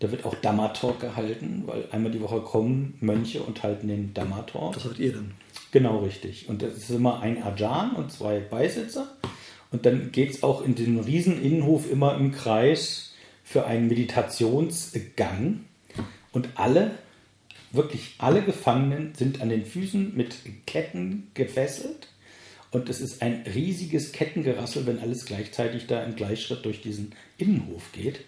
[0.02, 4.74] Da wird auch Dhamma-Talk gehalten, weil einmal die Woche kommen Mönche und halten den Dhamma-Talk.
[4.74, 5.36] Das habt ihr dann.
[5.72, 6.49] Genau richtig.
[6.49, 9.16] Und das ist immer ein Ajan und zwei Beisitzer.
[9.72, 15.66] Und dann geht es auch in den riesen Innenhof immer im Kreis für einen Meditationsgang.
[16.32, 16.95] Und alle,
[17.72, 20.36] wirklich alle Gefangenen sind an den Füßen mit
[20.66, 22.08] Ketten gefesselt.
[22.72, 27.91] Und es ist ein riesiges Kettengerassel, wenn alles gleichzeitig da im Gleichschritt durch diesen Innenhof
[27.91, 28.22] geht.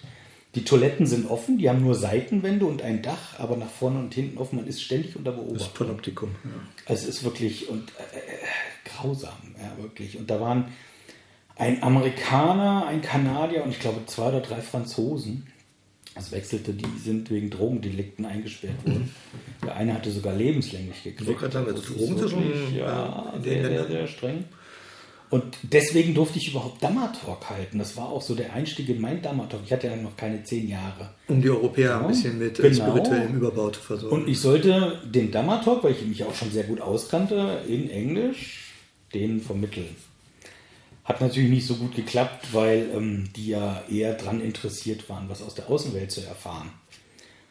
[0.55, 4.13] Die Toiletten sind offen, die haben nur Seitenwände und ein Dach, aber nach vorne und
[4.13, 4.57] hinten offen.
[4.57, 5.67] Man ist ständig unter Das Beobachtung.
[5.67, 6.29] ist Panoptikum.
[6.43, 6.49] Ja.
[6.85, 10.17] Also es ist wirklich und äh, äh, grausam, ja wirklich.
[10.19, 10.65] Und da waren
[11.55, 15.47] ein Amerikaner, ein Kanadier und ich glaube zwei oder drei Franzosen.
[16.15, 19.09] Das wechselte, die sind wegen Drogendelikten eingesperrt worden.
[19.63, 21.21] Der eine hatte sogar lebenslänglich gekriegt.
[21.21, 24.43] Ich wollte gerade sagen, also Das ist Drogen sind schon, ja, sehr, sehr, sehr streng.
[25.33, 27.79] Und deswegen durfte ich überhaupt Dhamma-Talk halten.
[27.79, 29.61] Das war auch so der Einstieg in mein Dhamma-Talk.
[29.65, 31.09] Ich hatte ja noch keine zehn Jahre.
[31.27, 32.07] Um die Europäer ein Genau.
[32.09, 32.75] bisschen mit Genau.
[32.91, 34.15] spirituellem Überbau zu versorgen.
[34.15, 38.73] Und ich sollte den Dhamma-Talk, weil ich mich auch schon sehr gut auskannte, in Englisch,
[39.15, 39.95] denen vermitteln.
[41.03, 45.41] Hat natürlich nicht so gut geklappt, weil ähm, die ja eher daran interessiert waren, was
[45.41, 46.69] aus der Außenwelt zu erfahren.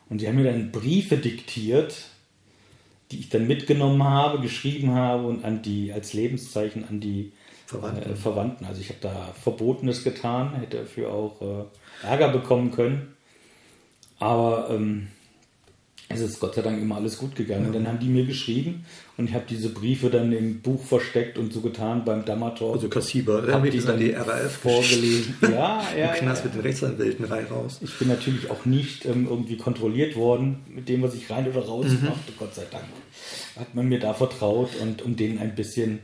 [0.09, 1.95] Und die haben mir dann Briefe diktiert,
[3.11, 7.33] die ich dann mitgenommen habe, geschrieben habe und an die als Lebenszeichen an die
[7.73, 8.13] Verwandten.
[8.13, 8.65] Äh, Verwandten.
[8.67, 13.15] Also ich habe da Verbotenes getan, hätte dafür auch äh, Ärger bekommen können.
[14.19, 15.09] Aber ähm,
[16.09, 17.67] es ist Gott sei Dank immer alles gut gegangen.
[17.67, 18.85] Und dann haben die mir geschrieben
[19.17, 22.75] und ich habe diese Briefe dann im Buch versteckt und so getan beim Damator.
[22.75, 25.37] also Kassiba, da Hab habe ich dann die RAF vorgelesen.
[25.43, 26.47] Ja, ja, Im Knast ja.
[26.47, 27.79] mit den Rechtsanwälten rein raus.
[27.83, 31.65] Ich bin natürlich auch nicht ähm, irgendwie kontrolliert worden mit dem, was ich rein oder
[31.65, 32.05] raus Mhm.
[32.09, 32.85] machte, Gott sei Dank.
[33.59, 36.01] Hat man mir da vertraut und um denen ein bisschen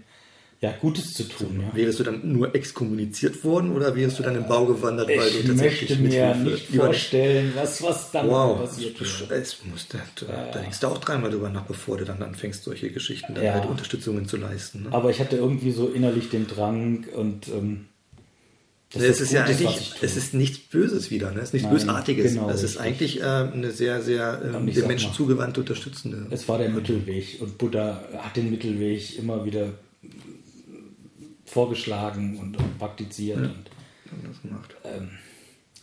[0.61, 1.61] ja, Gutes zu tun.
[1.61, 1.76] Ja.
[1.76, 5.38] Wärst du dann nur exkommuniziert worden oder wärst du dann im Bau gewandert, weil du
[5.38, 9.40] Ich tatsächlich möchte mir nicht vorstellen, was, was dann Wow, passiert wäre.
[9.40, 12.64] es muss, da, da, da denkst du auch dreimal drüber nach, bevor du dann anfängst,
[12.64, 13.52] solche Geschichten dann Ja.
[13.54, 14.82] halt Unterstützungen zu leisten.
[14.84, 14.88] Ne?
[14.92, 17.84] Aber ich hatte irgendwie so innerlich den Drang und ähm,
[18.92, 21.38] dass es das ist ja eigentlich, ich es ist nichts Böses wieder, ne?
[21.40, 22.32] es ist nichts Nein, Bösartiges.
[22.32, 26.26] genau, es ist eigentlich äh, eine sehr, sehr ähm, ich sag Menschen mal, zugewandte, unterstützende.
[26.30, 29.68] Es war der Mittelweg und Buddha hat den Mittelweg immer wieder
[31.49, 33.38] vorgeschlagen und, und praktiziert.
[33.38, 33.70] Und
[34.26, 34.74] das gemacht.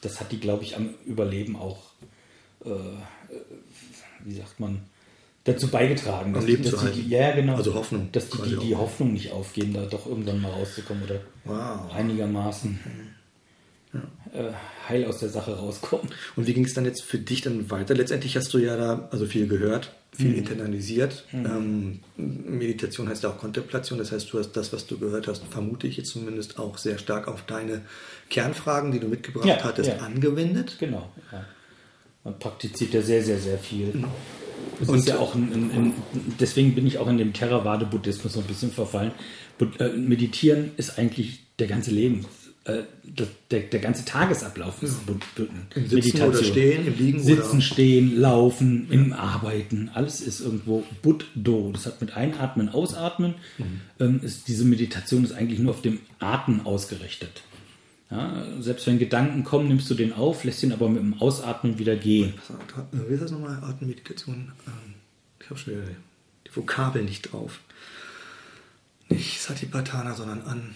[0.01, 1.91] das hat die, glaube ich, am Überleben auch,
[2.63, 2.73] äh, äh,
[4.23, 4.81] wie sagt man,
[5.45, 6.33] dazu beigetragen.
[6.33, 7.09] dass Leben die, zu dass die, halten.
[7.09, 7.55] Ja, genau.
[7.55, 8.75] Also Hoffnung Dass die, die, die.
[8.75, 11.93] Hoffnung nicht aufgeben, da doch irgendwann mal rauszukommen oder Wow.
[11.93, 12.79] einigermaßen
[14.33, 14.51] äh,
[14.89, 16.09] heil aus der Sache rauskommen.
[16.35, 17.93] Und wie ging es dann jetzt für dich dann weiter?
[17.93, 20.37] Letztendlich hast du ja da also viel gehört, viel Mhm.
[20.37, 21.25] internalisiert.
[21.33, 25.43] Ähm, Meditation heißt ja auch Kontemplation, das heißt, du hast das, was du gehört hast,
[25.49, 27.81] vermute ich jetzt zumindest auch sehr stark auf deine
[28.29, 29.97] Kernfragen, die du mitgebracht Ja, hattest, ja.
[29.97, 30.77] angewendet.
[30.79, 31.09] Genau.
[31.31, 31.45] Ja.
[32.23, 34.05] Man praktiziert ja sehr, sehr, sehr viel.
[34.79, 35.93] Das Und- ist ja auch ein, ein, ein,
[36.39, 39.11] deswegen bin ich auch in dem Theravada-Buddhismus so ein bisschen verfallen.
[39.79, 42.25] Äh, Meditieren ist eigentlich der ganze Leben,
[42.65, 45.21] äh, der, der, der ganze Tagesablauf ist Bud-
[45.75, 50.83] Im Sitzen oder Stehen, im Liegen Sitzen, oder- Stehen, Laufen, im Arbeiten, alles ist irgendwo
[51.01, 51.71] Buddho.
[51.73, 53.35] Das hat mit Einatmen, Ausatmen.
[53.57, 53.81] Mhm.
[53.99, 57.43] Ähm, ist, diese Meditation ist eigentlich nur auf dem Atmen ausgerichtet.
[58.11, 61.79] Ja, selbst wenn Gedanken kommen, nimmst du den auf, lässt ihn aber mit dem Ausatmen
[61.79, 62.33] wieder gehen.
[62.91, 63.57] Wie ist das nochmal?
[63.63, 64.51] Atemmeditation?
[64.67, 64.93] Ähm,
[65.39, 65.83] Ich habe schon wieder
[66.47, 67.59] die Vokabel nicht drauf.
[69.09, 70.75] Nicht Satipatthana, sondern an.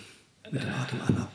[0.52, 1.18] Mit dem Atem an.
[1.24, 1.32] ab.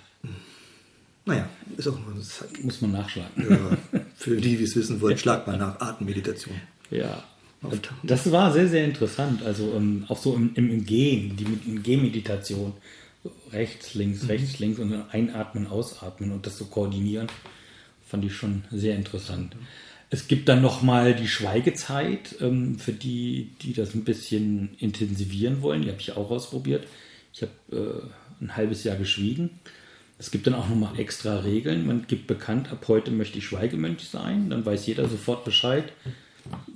[1.27, 2.14] Naja, ist auch nur.
[2.14, 3.47] Das Muss man nachschlagen.
[3.49, 6.55] ja, für die, die es wissen wollen, schlag mal nach Atemmeditation.
[6.91, 7.25] Ja.
[8.03, 9.43] Das war sehr, sehr interessant.
[9.43, 12.75] Also ähm, auch so im, im, Gehen, die Gehmeditation.
[13.22, 17.29] So rechts, links, rechts, links und dann einatmen, ausatmen und das so koordinieren.
[18.07, 19.57] Fand ich schon sehr interessant.
[20.11, 25.83] Es gibt dann nochmal die Schweigezeit ähm, für die, die das ein bisschen intensivieren wollen.
[25.83, 26.87] Die habe ich auch ausprobiert.
[27.33, 27.53] Ich habe
[28.41, 29.51] äh, ein halbes Jahr geschwiegen.
[30.19, 31.87] Es gibt dann auch nochmal extra Regeln.
[31.87, 34.51] Man gibt bekannt, ab heute möchte ich Schweigemönch sein.
[34.51, 35.93] Dann weiß jeder sofort Bescheid.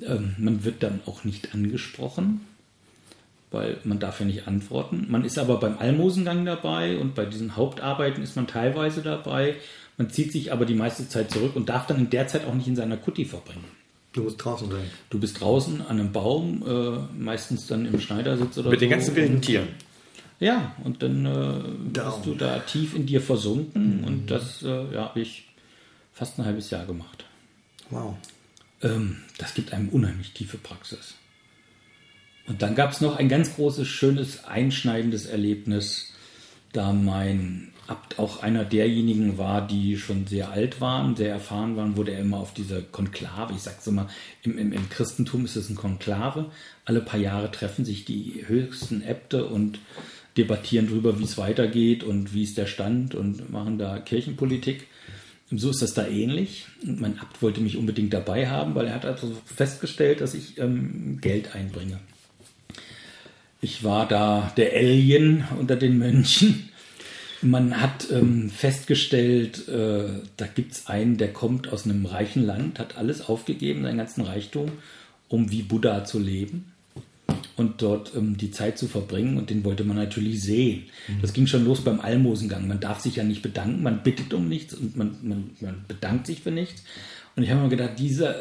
[0.05, 2.41] Ähm, man wird dann auch nicht angesprochen,
[3.51, 5.07] weil man darf ja nicht antworten.
[5.09, 9.57] Man ist aber beim Almosengang dabei und bei diesen Hauptarbeiten ist man teilweise dabei.
[9.99, 12.55] Man zieht sich aber die meiste Zeit zurück und darf dann in der Zeit auch
[12.55, 13.65] nicht in seiner Kutti verbringen.
[14.13, 14.85] Du musst draußen sein.
[15.11, 18.85] Du bist draußen an einem Baum, äh, meistens dann im Schneidersitz oder Mit so.
[18.85, 19.69] den ganzen wilden Tieren.
[20.41, 25.07] Ja, und dann äh, bist du da tief in dir versunken und das äh, ja,
[25.07, 25.49] habe ich
[26.13, 27.25] fast ein halbes Jahr gemacht.
[27.91, 28.15] Wow.
[28.83, 31.15] Ähm, das gibt einem unheimlich tiefe Praxis.
[32.47, 36.13] Und dann gab es noch ein ganz großes, schönes, einschneidendes Erlebnis,
[36.73, 41.97] da mein Abt auch einer derjenigen war, die schon sehr alt waren, sehr erfahren waren,
[41.97, 44.09] wurde er immer auf diese Konklave, ich sag's immer,
[44.43, 46.51] im, im, im Christentum ist es ein Konklave,
[46.85, 49.79] alle paar Jahre treffen sich die höchsten Äbte und
[50.39, 54.87] debattieren darüber, wie es weitergeht und wie ist der Stand und machen da Kirchenpolitik.
[55.51, 56.67] Und so ist das da ähnlich.
[56.83, 60.59] Und mein Abt wollte mich unbedingt dabei haben, weil er hat also festgestellt, dass ich
[60.59, 61.99] ähm, Geld einbringe.
[63.61, 66.69] Ich war da der Alien unter den Mönchen.
[67.41, 72.79] Man hat ähm, festgestellt, äh, da gibt es einen, der kommt aus einem reichen Land,
[72.79, 74.73] hat alles aufgegeben, seinen ganzen Reichtum,
[75.29, 76.73] um wie Buddha zu leben
[77.59, 79.37] und dort ähm, die Zeit zu verbringen.
[79.37, 80.85] Und den wollte man natürlich sehen.
[81.21, 82.69] Das ging schon los beim Almosengang.
[82.69, 86.27] Man darf sich ja nicht bedanken, man bittet um nichts und man, man, man bedankt
[86.27, 86.83] sich für nichts.
[87.37, 88.35] Und ich habe mir gedacht, diese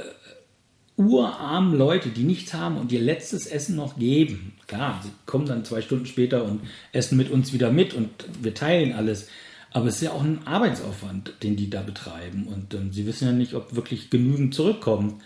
[0.97, 4.53] urarmen Leute, die nichts haben und ihr letztes Essen noch geben.
[4.65, 6.61] Klar, sie kommen dann zwei Stunden später und
[6.91, 8.09] essen mit uns wieder mit und
[8.41, 9.27] wir teilen alles.
[9.71, 12.47] Aber es ist ja auch ein Arbeitsaufwand, den die da betreiben.
[12.47, 15.21] Und ähm, sie wissen ja nicht, ob wirklich genügend zurückkommt.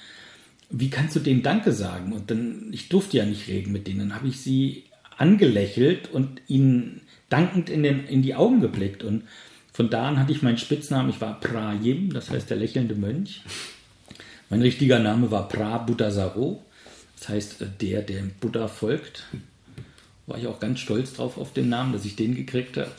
[0.71, 2.13] Wie kannst du denen Danke sagen?
[2.13, 3.99] Und dann, ich durfte ja nicht reden mit denen.
[3.99, 4.83] Dann habe ich sie
[5.17, 9.03] angelächelt und ihnen dankend in, den, in die Augen geblickt.
[9.03, 9.23] Und
[9.73, 11.09] von da an hatte ich meinen Spitznamen.
[11.09, 13.41] Ich war Prayim, das heißt der lächelnde Mönch.
[14.49, 16.61] Mein richtiger Name war Pra Buddhasaro,
[17.17, 19.25] das heißt äh, der, der dem Buddha folgt.
[20.27, 22.91] War ich auch ganz stolz drauf auf den Namen, dass ich den gekriegt habe.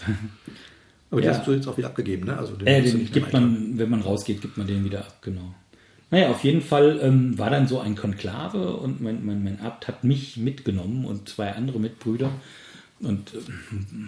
[1.10, 1.32] Aber Ja.
[1.34, 2.38] hast du jetzt auch wieder abgegeben, ne?
[2.38, 5.54] Also den Äh, den gibt man, wenn man rausgeht, gibt man den wieder ab, genau.
[6.12, 9.88] Naja, auf jeden Fall ähm, war dann so ein Konklave und mein, mein, mein Abt
[9.88, 12.30] hat mich mitgenommen und zwei andere Mitbrüder
[13.00, 13.38] und äh,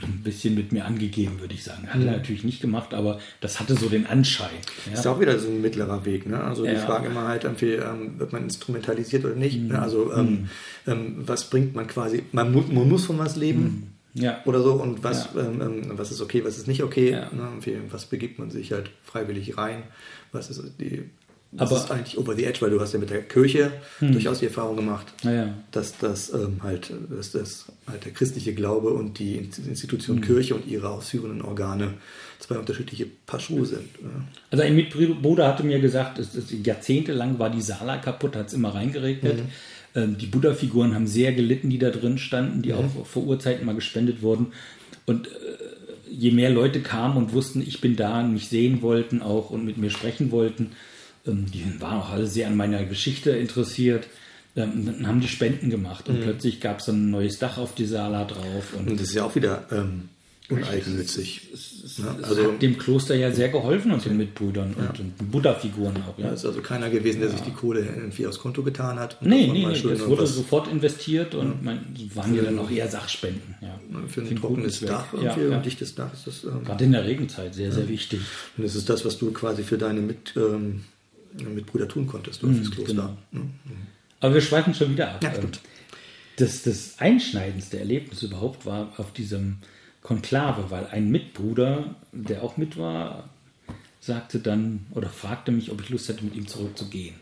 [0.04, 1.88] ein bisschen mit mir angegeben, würde ich sagen.
[1.88, 4.50] Hat er natürlich nicht gemacht, aber das hatte so den Anschein.
[4.86, 4.98] Ja?
[5.00, 6.26] Ist auch wieder so ein mittlerer Weg.
[6.26, 6.44] Ne?
[6.44, 6.78] Also die Ja.
[6.78, 9.58] Frage immer halt, ähm, wird man instrumentalisiert oder nicht.
[9.62, 9.80] Ne?
[9.80, 10.50] Also ähm,
[10.86, 14.42] ähm, was bringt man quasi, man, mu man muss von was leben ja.
[14.44, 17.12] oder so und was, ähm, was ist okay, was ist nicht okay.
[17.32, 17.48] Ne?
[17.88, 19.84] Was begibt man sich halt freiwillig rein,
[20.32, 21.04] was ist die...
[21.56, 24.40] Das Aber- ist eigentlich over the edge, weil du hast ja mit der Kirche durchaus
[24.40, 25.54] die Erfahrung gemacht, Naja.
[25.70, 30.66] dass das ähm, halt, dass das halt der christliche Glaube und die Institution Kirche und
[30.66, 31.94] ihre ausführenden Organe
[32.40, 34.02] zwei unterschiedliche Paar Schuhe sind.
[34.02, 34.10] Ne?
[34.50, 38.52] Also ein Mitbruder hatte mir gesagt, es ist, jahrzehntelang war die Sala kaputt, hat es
[38.54, 39.38] immer reingeregnet.
[39.94, 43.76] Ähm, die Buddha-Figuren haben sehr gelitten, die da drin standen, die auch vor Urzeiten mal
[43.76, 44.48] gespendet wurden.
[45.06, 45.30] Und äh,
[46.10, 49.64] je mehr Leute kamen und wussten, ich bin da, und mich sehen wollten auch und
[49.64, 50.72] mit mir sprechen wollten,
[51.26, 54.06] die waren auch alle sehr an meiner Geschichte interessiert.
[54.56, 57.74] Ähm, dann haben die Spenden gemacht und plötzlich gab es dann ein neues Dach auf
[57.74, 58.74] die Sala drauf.
[58.78, 60.08] Und Und das ist ja auch wieder ähm,
[60.48, 61.48] uneigennützig.
[61.50, 61.56] Ne?
[61.84, 65.96] es Also hat dem Kloster ja sehr geholfen und den Mitbrüdern und, und den Buddha-Figuren
[66.08, 66.18] auch.
[66.18, 66.28] Ja.
[66.28, 69.20] da ist also keiner gewesen, der sich die Kohle irgendwie aufs Konto getan hat.
[69.20, 71.80] und Nee, nee, nee, das wurde sofort investiert und man,
[72.14, 73.54] waren ja dann auch eher Sachspenden.
[73.60, 73.80] Ja.
[74.06, 75.56] für ein Für ein trockenes Dach Ja, ja.
[75.56, 76.44] ein dichtes Dach ist das.
[76.44, 78.20] Ähm, Gerade in der Regenzeit sehr, sehr wichtig.
[78.56, 80.84] und das ist das, was du quasi für deine Mit, ähm,
[81.42, 82.92] Mitbrüder tun konntest, oder fürs Kloster.
[82.92, 83.16] genau.
[83.32, 83.50] Ne?
[84.20, 85.22] Aber wir schweifen schon wieder ab.
[85.22, 85.60] Ja, stimmt.
[86.36, 89.58] Das, das einschneidendste Erlebnis überhaupt war auf diesem
[90.02, 93.28] Konklave, weil ein Mitbruder, der auch mit war,
[94.00, 97.14] sagte dann oder fragte mich, ob ich Lust hätte, mit ihm zurückzugehen.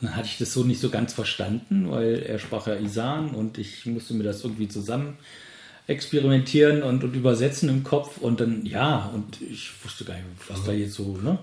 [0.00, 3.30] Und dann hatte ich das so nicht so ganz verstanden, weil er sprach ja Isan
[3.30, 5.18] und ich musste mir das irgendwie zusammen
[5.88, 10.62] experimentieren und, und übersetzen im Kopf und dann, ja, und ich wusste gar nicht, was
[10.64, 11.38] da jetzt so, ne?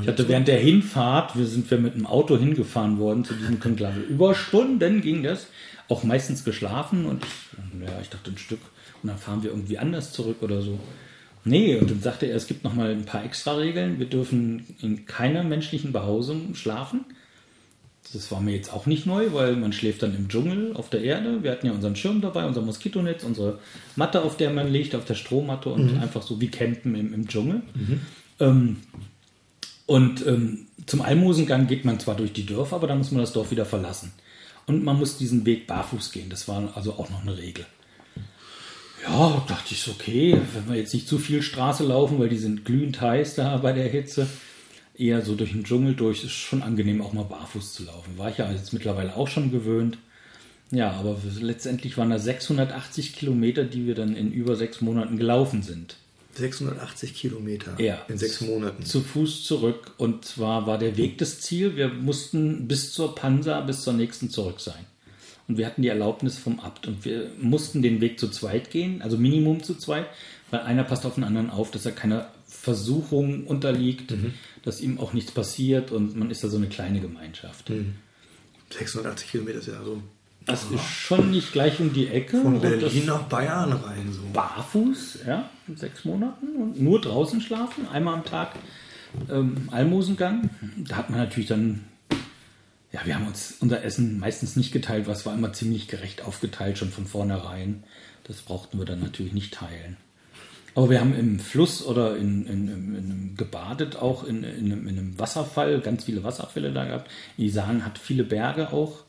[0.00, 3.58] Ich hatte während der Hinfahrt, wir sind wir mit dem Auto hingefahren worden zu diesem
[3.58, 4.00] Konklave.
[4.00, 5.48] Über Stunden ging das,
[5.88, 8.60] auch meistens geschlafen und ich, ja, ich dachte ein Stück
[9.02, 10.78] und dann fahren wir irgendwie anders zurück oder so.
[11.44, 13.98] Nee, und dann sagte er, es gibt noch mal ein paar extra Regeln.
[13.98, 17.04] Wir dürfen in keiner menschlichen Behausung schlafen.
[18.12, 21.02] Das war mir jetzt auch nicht neu, weil man schläft dann im Dschungel auf der
[21.02, 21.42] Erde.
[21.42, 23.58] Wir hatten ja unseren Schirm dabei, unser Moskitonetz, unsere
[23.96, 26.00] Matte, auf der man liegt, auf der Strohmatte und mhm.
[26.00, 27.62] einfach so wie campen im, im Dschungel.
[27.74, 28.00] Mhm.
[28.40, 28.76] Ähm,
[29.86, 33.32] und ähm, zum Almosengang geht man zwar durch die Dörfer, aber dann muss man das
[33.32, 34.12] Dorf wieder verlassen.
[34.66, 36.30] Und man muss diesen Weg barfuß gehen.
[36.30, 37.66] Das war also auch noch eine Regel.
[39.04, 42.64] Ja, dachte ich, okay, wenn wir jetzt nicht zu viel Straße laufen, weil die sind
[42.64, 44.28] glühend heiß da bei der Hitze,
[45.02, 48.16] eher so durch den Dschungel durch, ist schon angenehm auch mal barfuß zu laufen.
[48.18, 49.98] War ich ja jetzt mittlerweile auch schon gewöhnt.
[50.70, 55.62] Ja, aber letztendlich waren da 680 Kilometer, die wir dann in über sechs Monaten gelaufen
[55.62, 55.96] sind.
[56.34, 58.82] 680 Kilometer ja, in sechs Monaten.
[58.82, 59.92] Zu Fuß zurück.
[59.98, 61.76] Und zwar war der Weg das Ziel.
[61.76, 64.86] Wir mussten bis zur Pansa, bis zur nächsten zurück sein.
[65.46, 66.86] Und wir hatten die Erlaubnis vom Abt.
[66.86, 70.06] Und wir mussten den Weg zu zweit gehen, also Minimum zu zweit,
[70.50, 72.30] weil einer passt auf den anderen auf, dass er keiner
[72.62, 74.34] Versuchung unterliegt, mhm.
[74.62, 77.70] dass ihm auch nichts passiert und man ist da so eine kleine Gemeinschaft.
[77.70, 77.94] Mhm.
[78.70, 80.00] 680 Kilometer ist ja so.
[80.46, 80.76] Das Aha.
[80.76, 82.40] ist schon nicht gleich um die Ecke.
[82.40, 84.12] Von Berlin nach Bayern rein.
[84.12, 84.22] So.
[84.32, 88.54] Barfuß, ja, in sechs Monaten und nur draußen schlafen, einmal am Tag
[89.28, 90.48] ähm, Almosengang.
[90.76, 91.84] Da hat man natürlich dann
[92.92, 96.78] ja, wir haben uns unser Essen meistens nicht geteilt, was war immer ziemlich gerecht aufgeteilt,
[96.78, 97.82] schon von vornherein.
[98.22, 99.96] Das brauchten wir dann natürlich nicht teilen.
[100.74, 105.18] Aber wir haben im Fluss oder in, in, in, in gebadet, auch in, in, einem
[105.18, 107.10] Wasserfall, ganz viele Wasserfälle da gehabt.
[107.36, 109.04] Isan hat viele Berge auch.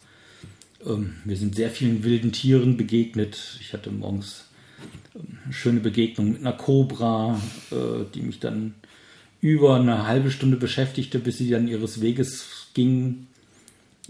[0.86, 3.58] Ähm, wir sind sehr vielen wilden Tieren begegnet.
[3.62, 4.46] Ich hatte morgens
[5.16, 7.40] ähm, eine schöne Begegnung mit einer Kobra,
[7.72, 8.76] äh, die mich dann
[9.40, 13.28] über eine halbe Stunde beschäftigte, bis sie dann ihres Weges ging.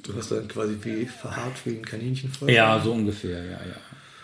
[0.02, 2.56] Du hast dann quasi wie verharrt wie ein Kaninchen vorher?
[2.56, 3.78] Ja, so ungefähr, ja, ja.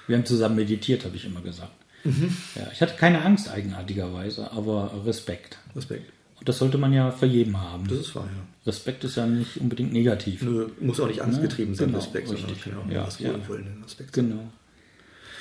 [0.07, 1.78] Wir haben zusammen meditiert, habe ich immer gesagt.
[2.03, 2.35] Mhm.
[2.55, 5.57] Ja, ich hatte keine Angst eigenartigerweise, aber Respekt.
[5.75, 6.11] Respekt.
[6.39, 7.87] Und das sollte man ja für jeden haben.
[7.87, 8.41] Das ist wahr, ja.
[8.65, 10.41] Respekt ist ja nicht unbedingt negativ.
[10.41, 12.63] Nö, muss auch nicht angstgetrieben sein, genau, Respekt, richtig.
[12.63, 13.31] sondern auch ja, was ja.
[13.83, 14.49] Respekt Genau.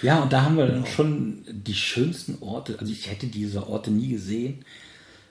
[0.02, 0.86] Ja, und da haben wir dann genau.
[0.86, 4.64] schon die schönsten Orte, also ich hätte diese Orte nie gesehen,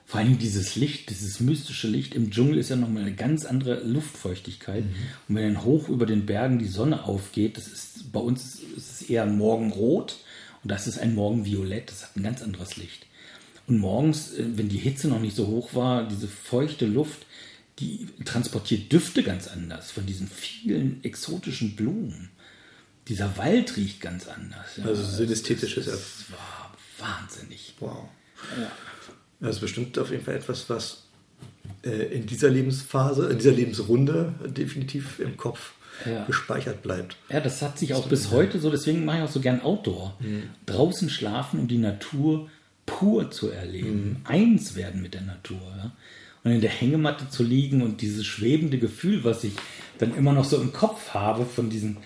[0.06, 3.84] vor allem dieses Licht, dieses mystische Licht im Dschungel ist ja nochmal eine ganz andere
[3.84, 4.86] Luftfeuchtigkeit.
[4.86, 4.96] Mhm.
[5.28, 9.02] Und wenn dann hoch über den Bergen die Sonne aufgeht, das ist bei uns ist
[9.02, 10.18] es eher Morgenrot
[10.68, 13.06] und das ist ein Morgenviolett, das hat ein ganz anderes Licht.
[13.68, 17.26] Und morgens, äh, wenn die Hitze noch nicht so hoch war, diese feuchte Luft,
[17.80, 22.32] die transportiert Düfte ganz anders von diesen vielen exotischen Blumen.
[23.08, 24.76] Dieser Wald riecht ganz anders.
[24.76, 24.84] Ja.
[24.88, 26.26] Also synästhetisch ist es.
[26.32, 27.76] war wahnsinnig.
[27.80, 28.10] Wow.
[28.60, 28.70] Ja.
[29.40, 31.04] Das ist bestimmt auf jeden Fall etwas, was
[31.86, 35.76] äh, in dieser Lebensphase, in dieser Lebensrunde definitiv im Kopf
[36.06, 36.26] ja.
[36.26, 37.16] gespeichert bleibt.
[37.30, 40.16] Ja, das hat sich auch bis heute so, deswegen mache ich auch so gern Outdoor.
[40.20, 40.44] Mhm.
[40.66, 42.50] Draußen schlafen, um die Natur
[42.86, 44.18] pur zu erleben, mhm.
[44.24, 45.62] eins werden mit der Natur.
[45.78, 45.92] Ja?
[46.44, 49.54] Und in der Hängematte zu liegen und dieses schwebende Gefühl, was ich
[49.98, 51.98] dann immer noch so im Kopf habe von diesem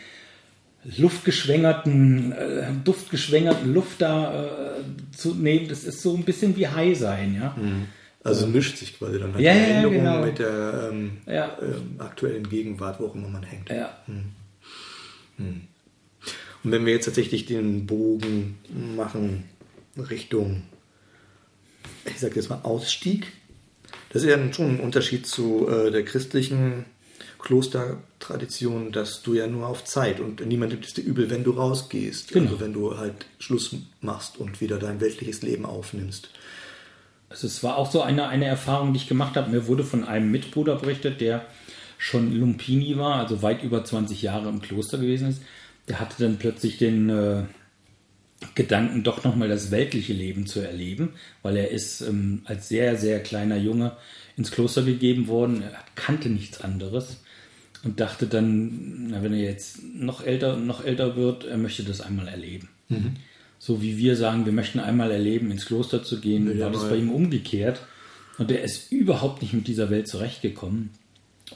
[0.98, 6.98] luftgeschwängerten, äh, duftgeschwängerten Luft da äh, zu nehmen, das ist so ein bisschen wie High
[6.98, 7.56] sein, ja.
[7.56, 7.88] Mhm.
[8.24, 10.26] Also mischt sich quasi dann halt ja, die Erinnerung ja, genau.
[10.26, 11.58] mit der ähm, ja.
[11.62, 13.70] ähm, aktuellen Gegenwart, wo auch immer man hängt.
[13.70, 13.98] Ja.
[14.06, 14.34] Mhm.
[15.38, 15.62] Mhm.
[16.64, 18.60] Und wenn wir jetzt tatsächlich den Bogen
[18.96, 19.46] machen
[19.98, 20.64] Richtung,
[22.06, 23.32] ich sage jetzt mal Ausstieg,
[24.10, 26.86] das ist ja schon ein Unterschied zu äh, der christlichen
[27.40, 31.52] Klostertradition, dass du ja nur auf Zeit und niemand nimmt es dir übel, wenn du
[31.52, 32.32] rausgehst.
[32.32, 32.52] Genau.
[32.52, 36.30] Also wenn du halt Schluss machst und wieder dein weltliches Leben aufnimmst.
[37.32, 39.50] Also es war auch so eine, eine Erfahrung, die ich gemacht habe.
[39.50, 41.46] Mir wurde von einem Mitbruder berichtet, der
[41.98, 45.42] schon Lumpini war, also weit über 20 Jahre im Kloster gewesen ist.
[45.88, 47.44] Der hatte dann plötzlich den äh,
[48.56, 53.22] Gedanken, doch nochmal das weltliche Leben zu erleben, weil er ist ähm, als sehr, sehr
[53.22, 53.96] kleiner Junge
[54.36, 55.62] ins Kloster gegeben worden.
[55.62, 57.22] Er kannte nichts anderes
[57.84, 62.02] und dachte dann, na, wenn er jetzt noch älter noch älter wird, er möchte das
[62.02, 62.70] einmal erleben.
[62.90, 63.16] Mhm.
[63.64, 66.90] So wie wir sagen, wir möchten einmal erleben, ins Kloster zu gehen, ja, war das
[66.90, 67.80] bei ihm umgekehrt.
[68.40, 70.90] Und er ist überhaupt nicht mit dieser Welt zurechtgekommen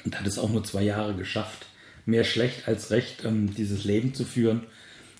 [0.04, 1.66] und hat es auch nur zwei Jahre geschafft,
[2.06, 4.62] mehr schlecht als recht, ähm, dieses Leben zu führen.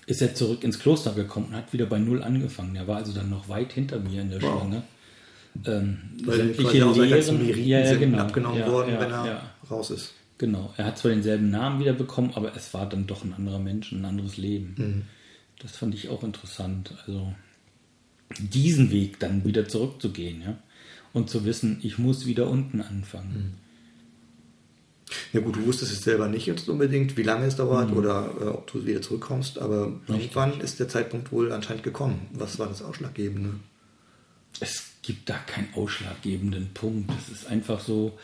[0.06, 2.76] Ist er zurück ins Kloster gekommen und hat wieder bei Null angefangen.
[2.76, 4.52] Er war also dann noch weit hinter mir in der wow.
[4.52, 4.82] Schlange.
[5.64, 8.18] Ähm, Weil quasi auch Lehren, ja, ja, genau.
[8.18, 10.12] abgenommen ja, worden, ja, wenn er raus ist.
[10.38, 13.58] Genau, er hat zwar denselben Namen wieder bekommen, aber es war dann doch ein anderer
[13.58, 14.74] Mensch, ein anderes Leben.
[14.78, 15.02] Mhm.
[15.60, 16.94] Das fand ich auch interessant.
[16.98, 17.32] Also
[18.38, 20.58] diesen Weg dann wieder zurückzugehen, ja.
[21.12, 23.58] Und zu wissen, ich muss wieder unten anfangen.
[25.32, 27.96] Ja gut, du wusstest es selber nicht jetzt unbedingt, wie lange es dauert mhm.
[27.96, 30.08] oder äh, ob du wieder zurückkommst, aber Richtig.
[30.08, 32.26] irgendwann ist der Zeitpunkt wohl anscheinend gekommen.
[32.32, 33.54] Was war das Ausschlaggebende?
[34.60, 37.10] Es gibt da keinen ausschlaggebenden Punkt.
[37.18, 38.18] Es ist einfach so,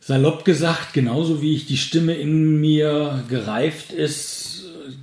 [0.00, 4.53] salopp gesagt, genauso wie ich die Stimme in mir gereift ist,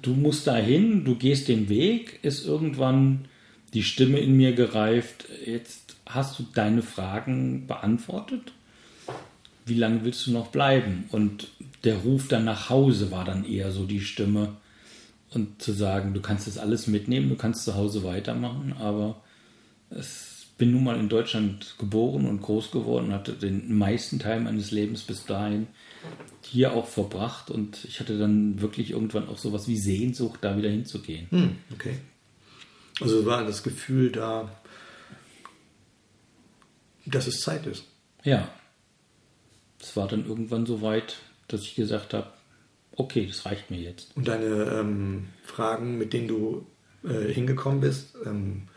[0.02, 3.26] du musst dahin, du gehst den Weg, ist irgendwann
[3.74, 8.52] die Stimme in mir gereift, jetzt hast du deine Fragen beantwortet?
[9.66, 11.06] Wie lange willst du noch bleiben?
[11.10, 11.50] Und
[11.84, 14.56] der Ruf dann nach Hause war dann eher so die Stimme.
[15.34, 19.22] Und zu sagen, du kannst das alles mitnehmen, du kannst zu Hause weitermachen, aber
[19.90, 24.72] ich bin nun mal in Deutschland geboren und groß geworden, hatte den meisten Teil meines
[24.72, 25.68] Lebens bis dahin
[26.42, 30.70] hier auch verbracht und ich hatte dann wirklich irgendwann auch sowas wie Sehnsucht, da wieder
[30.70, 31.28] hinzugehen.
[31.30, 31.98] Hm, okay.
[33.00, 34.52] Also war das Gefühl da,
[37.06, 37.86] dass es Zeit ist.
[38.24, 38.50] Ja.
[39.80, 41.18] Es war dann irgendwann so weit,
[41.48, 42.28] dass ich gesagt habe,
[42.96, 44.16] okay, das reicht mir jetzt.
[44.16, 46.68] Und deine ähm, Fragen, mit denen du
[47.04, 48.68] äh, hingekommen bist, ähm,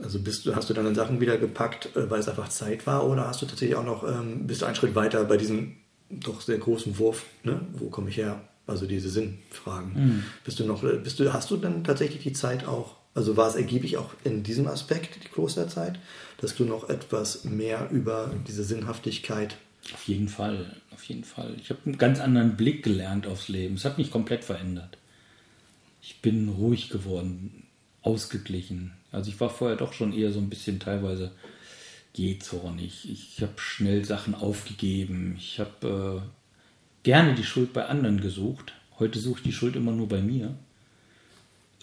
[0.00, 3.26] also bist hast du dann Sachen wieder gepackt, äh, weil es einfach Zeit war, oder
[3.26, 5.76] hast du tatsächlich auch noch, ähm, bist du einen Schritt weiter bei diesem
[6.10, 7.60] doch sehr großen Wurf, ne?
[7.74, 8.40] wo komme ich her?
[8.66, 9.92] Also diese Sinnfragen.
[9.94, 10.24] Mhm.
[10.44, 13.48] Bist du noch, äh, bist du, hast du dann tatsächlich die Zeit auch also war
[13.48, 15.98] es ergiebig auch in diesem Aspekt, die Klosterzeit,
[16.40, 19.56] dass du noch etwas mehr über diese Sinnhaftigkeit.
[19.92, 21.56] Auf jeden Fall, auf jeden Fall.
[21.60, 23.74] Ich habe einen ganz anderen Blick gelernt aufs Leben.
[23.74, 24.98] Es hat mich komplett verändert.
[26.00, 27.64] Ich bin ruhig geworden,
[28.02, 28.92] ausgeglichen.
[29.10, 31.32] Also ich war vorher doch schon eher so ein bisschen teilweise
[32.18, 33.08] jähzornig.
[33.10, 35.36] Ich habe schnell Sachen aufgegeben.
[35.38, 36.28] Ich habe äh,
[37.02, 38.74] gerne die Schuld bei anderen gesucht.
[38.98, 40.54] Heute suche ich die Schuld immer nur bei mir.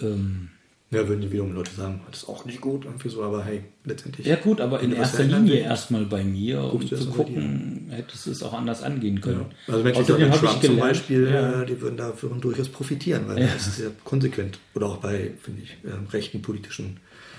[0.01, 0.49] Ähm,
[0.91, 3.63] ja, würden die wiederum Leute sagen, das ist auch nicht gut, irgendwie so, aber hey,
[3.85, 4.27] letztendlich.
[4.27, 8.43] Ja, gut, aber in erster Linie erstmal bei mir, um zu gucken, hättest du es
[8.43, 9.45] auch anders angehen können.
[9.67, 9.73] Ja.
[9.73, 11.61] Also Menschen, Außerdem die Trump zum Beispiel, ja.
[11.61, 13.47] Äh, die würden davon durchaus profitieren, weil ja.
[13.47, 14.59] das ist sehr konsequent.
[14.75, 16.97] Oder auch bei, finde ich, ähm, rechten politischen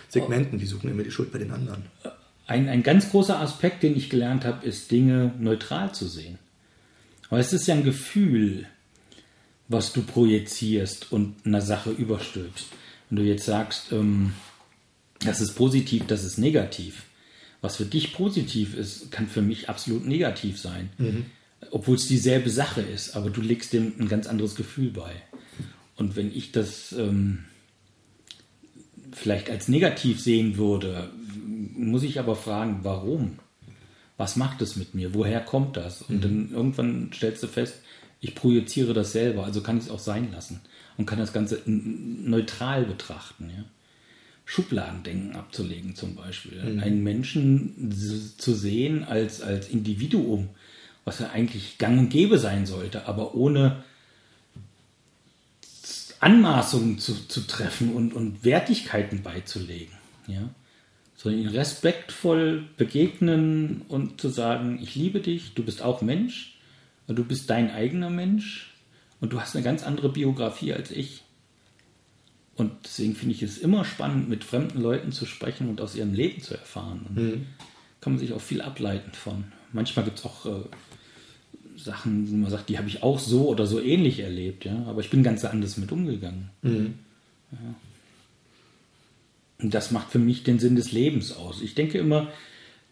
[0.08, 1.84] Segmenten, die suchen immer die Schuld bei den anderen.
[2.46, 6.38] Ein, ein ganz großer Aspekt, den ich gelernt habe, ist Dinge neutral zu sehen.
[7.28, 8.66] Aber es ist ja ein Gefühl,
[9.68, 12.66] was du projizierst und einer Sache überstülpst.
[13.10, 14.32] Wenn du jetzt sagst, ähm,
[15.20, 17.04] das ist positiv, das ist negativ.
[17.60, 20.90] Was für dich positiv ist, kann für mich absolut negativ sein.
[20.98, 21.26] Mhm.
[21.70, 25.12] Obwohl es dieselbe Sache ist, aber du legst dem ein ganz anderes Gefühl bei.
[25.96, 27.44] Und wenn ich das ähm,
[29.12, 31.10] vielleicht als negativ sehen würde,
[31.74, 33.38] muss ich aber fragen, warum?
[34.16, 35.14] Was macht es mit mir?
[35.14, 36.02] Woher kommt das?
[36.02, 36.20] Und mhm.
[36.20, 37.74] dann irgendwann stellst du fest,
[38.20, 40.60] ich projiziere das selber, also kann ich es auch sein lassen
[40.96, 43.50] und kann das Ganze neutral betrachten.
[43.50, 43.64] Ja?
[44.44, 46.62] Schubladendenken abzulegen zum Beispiel.
[46.62, 46.80] Mhm.
[46.80, 47.92] Einen Menschen
[48.38, 50.48] zu sehen als, als Individuum,
[51.04, 53.84] was ja eigentlich gang und gäbe sein sollte, aber ohne
[56.20, 59.94] Anmaßungen zu, zu treffen und, und Wertigkeiten beizulegen.
[60.26, 60.48] Ja?
[61.16, 66.58] Sondern ihn respektvoll begegnen und zu sagen, ich liebe dich, du bist auch Mensch,
[67.08, 68.74] du bist dein eigener Mensch
[69.20, 71.22] und du hast eine ganz andere Biografie als ich.
[72.56, 76.14] Und deswegen finde ich es immer spannend, mit fremden Leuten zu sprechen und aus ihrem
[76.14, 77.06] Leben zu erfahren.
[77.08, 77.46] Und mhm.
[78.00, 79.44] kann man sich auch viel ableiten von.
[79.72, 80.64] Manchmal gibt es auch äh,
[81.76, 84.84] Sachen, wo man sagt, die habe ich auch so oder so ähnlich erlebt, ja.
[84.86, 86.50] Aber ich bin ganz anders mit umgegangen.
[86.62, 86.94] Mhm.
[87.52, 87.58] Ja.
[89.58, 91.62] Und das macht für mich den Sinn des Lebens aus.
[91.62, 92.28] Ich denke immer,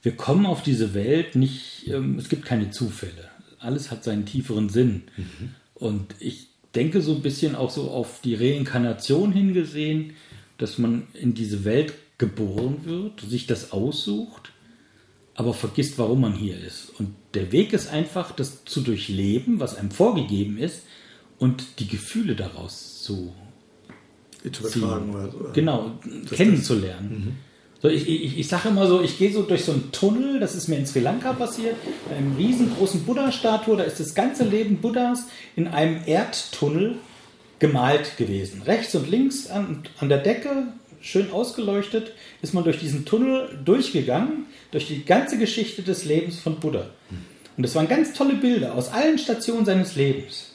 [0.03, 3.31] wir kommen auf diese Welt nicht, ähm, es gibt keine Zufälle.
[3.59, 5.05] Alles hat seinen tieferen Sinn.
[5.17, 5.55] Mhm.
[5.75, 10.15] Und ich denke so ein bisschen auch so auf die Reinkarnation hingesehen,
[10.59, 14.53] dass man in diese Welt geboren wird, sich das aussucht,
[15.35, 16.91] aber vergisst, warum man hier ist.
[16.99, 20.83] Und der Weg ist einfach, das zu durchleben, was einem vorgegeben ist,
[21.39, 23.35] und die Gefühle daraus zu,
[24.53, 25.15] zu übertragen.
[25.15, 25.51] Oder so.
[25.53, 25.93] Genau,
[26.31, 27.11] kennenzulernen.
[27.11, 27.37] Das, mhm.
[27.85, 30.55] So, ich, ich, ich sage immer so, ich gehe so durch so einen Tunnel, das
[30.55, 31.77] ist mir in Sri Lanka passiert,
[32.09, 36.97] bei einem riesengroßen Buddha-Statue, da ist das ganze Leben Buddhas in einem Erdtunnel
[37.59, 38.63] gemalt gewesen.
[38.63, 40.69] Rechts und links an, an der Decke,
[41.03, 46.61] schön ausgeleuchtet, ist man durch diesen Tunnel durchgegangen, durch die ganze Geschichte des Lebens von
[46.61, 46.87] Buddha.
[47.57, 50.54] Und das waren ganz tolle Bilder aus allen Stationen seines Lebens.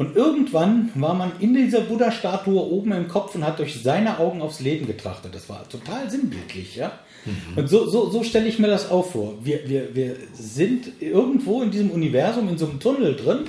[0.00, 4.40] Und irgendwann war man in dieser Buddha-Statue oben im Kopf und hat durch seine Augen
[4.40, 5.34] aufs Leben getrachtet.
[5.34, 6.92] Das war total sinnbildlich, ja.
[7.26, 7.58] Mhm.
[7.58, 9.34] Und so, so, so stelle ich mir das auch vor.
[9.44, 13.40] Wir, wir, wir sind irgendwo in diesem Universum, in so einem Tunnel drin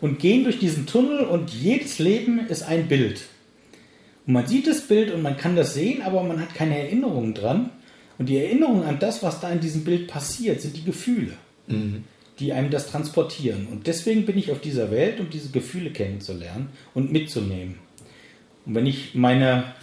[0.00, 3.24] und gehen durch diesen Tunnel und jedes Leben ist ein Bild.
[4.26, 7.34] Und man sieht das Bild und man kann das sehen, aber man hat keine Erinnerungen
[7.34, 7.68] dran.
[8.16, 11.34] Und die Erinnerung an das, was da in diesem Bild passiert, sind die Gefühle,
[11.66, 12.04] mhm.
[12.42, 13.68] Die einem das transportieren.
[13.70, 17.78] Und deswegen bin ich auf dieser Welt, um diese Gefühle kennenzulernen und mitzunehmen.
[18.66, 19.74] Und wenn ich meine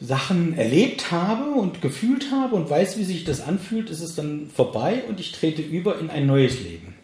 [0.00, 4.48] Sachen erlebt habe und gefühlt habe und weiß, wie sich das anfühlt, ist es dann
[4.48, 6.94] vorbei und ich trete über in ein neues Leben.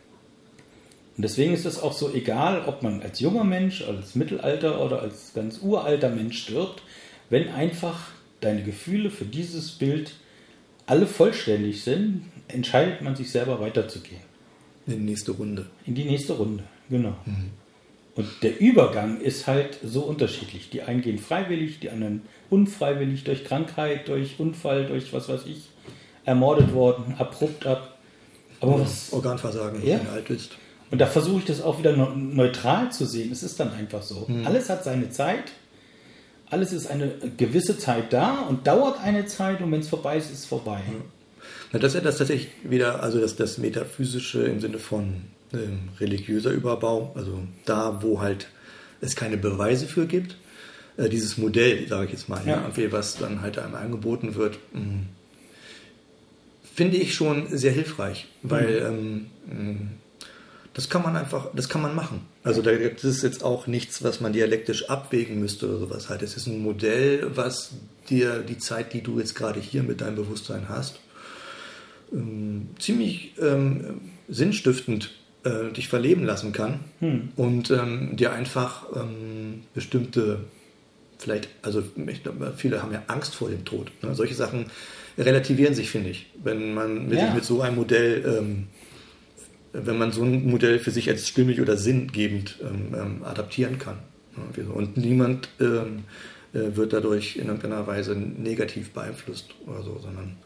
[1.17, 5.03] Und deswegen ist es auch so egal, ob man als junger Mensch, als Mittelalter oder
[5.03, 6.83] als ganz uralter Mensch stirbt,
[7.29, 8.09] wenn einfach
[8.41, 10.13] deine Gefühle für dieses Bild
[10.87, 14.23] alle vollständig sind, entscheidet man sich selber weiterzugehen.
[14.87, 15.67] In die nächste Runde.
[15.87, 17.15] In die nächste Runde, genau.
[17.25, 17.51] Mhm.
[18.15, 20.71] Und der Übergang ist halt so unterschiedlich.
[20.71, 25.69] Die einen gehen freiwillig, die anderen unfreiwillig durch Krankheit, durch Unfall, durch was weiß ich,
[26.25, 27.97] ermordet worden, abrupt ab.
[28.61, 30.57] Aber was, Organversagen, ja, wenn du alt bist.
[30.91, 33.31] Und da versuche ich das auch wieder neutral zu sehen.
[33.31, 34.25] Es ist dann einfach so.
[34.27, 34.47] Mhm.
[34.47, 35.53] Alles hat seine Zeit.
[36.51, 40.33] Alles ist eine gewisse Zeit da und dauert eine Zeit und wenn es vorbei ist,
[40.33, 40.81] ist es vorbei.
[41.73, 45.23] Ja, das ist ja das tatsächlich wieder, also das, das Metaphysische im Sinne von
[45.53, 48.49] ähm, religiöser Überbau, also da, wo halt
[49.01, 50.37] es keine Beweise für gibt.
[50.97, 52.71] Äh, dieses Modell, sage ich jetzt mal, ja.
[52.77, 55.07] Ja, was dann halt einem angeboten wird, mh, hm,
[56.75, 59.27] finde ich schon sehr hilfreich, weil mhm.
[59.51, 59.91] ähm,
[60.75, 62.21] das kann man einfach, das kann man machen.
[62.45, 66.23] Also da gibt es jetzt auch nichts, was man dialektisch abwägen müsste oder sowas halt.
[66.23, 67.73] Es ist ein Modell, was
[68.09, 71.01] dir die Zeit, die du jetzt gerade hier mit deinem Bewusstsein hast,
[72.13, 75.11] ähm, ziemlich ähm, sinnstiftend
[75.45, 77.31] äh, dich verleben lassen kann hm.
[77.37, 80.41] und ähm, dir einfach ähm, bestimmte,
[81.19, 83.91] vielleicht, also ich glaube, viele haben ja Angst vor dem Tod.
[84.03, 84.15] Ne?
[84.15, 84.67] Solche Sachen
[85.17, 87.35] relativieren sich, finde ich, wenn man mit, ja.
[87.35, 88.67] mit so einem Modell ähm,
[89.73, 93.99] wenn man so ein Modell für sich als stimmig oder sinngebend ähm, adaptieren kann.
[94.73, 95.83] Und niemand äh,
[96.53, 100.37] wird dadurch in irgendeiner Weise negativ beeinflusst oder so, sondern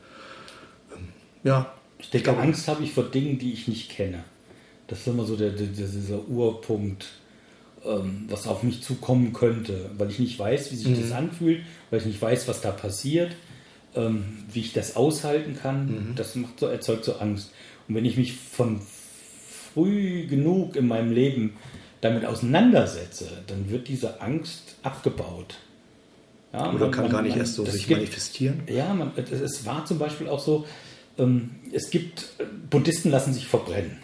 [1.44, 1.73] ja.
[1.98, 4.24] Ich denke, Angst habe ich vor Dingen, die ich nicht kenne.
[4.89, 7.06] Das ist immer so der, der, dieser Urpunkt,
[7.85, 11.01] ähm, was auf mich zukommen könnte, weil ich nicht weiß, wie sich mhm.
[11.01, 13.36] das anfühlt, weil ich nicht weiß, was da passiert,
[13.94, 15.86] ähm, wie ich das aushalten kann.
[15.86, 16.14] Mhm.
[16.16, 17.52] Das macht so, erzeugt so Angst.
[17.89, 18.81] Und wenn ich mich von
[19.73, 21.56] früh genug in meinem Leben
[22.01, 25.55] damit auseinandersetze, dann wird diese Angst abgebaut.
[26.52, 28.62] Ja, Oder man, kann man, gar nicht man, erst so sich gibt, manifestieren?
[28.66, 30.66] Ja, man, es war zum Beispiel auch so,
[31.72, 32.30] es gibt,
[32.70, 33.98] Buddhisten lassen sich verbrennen.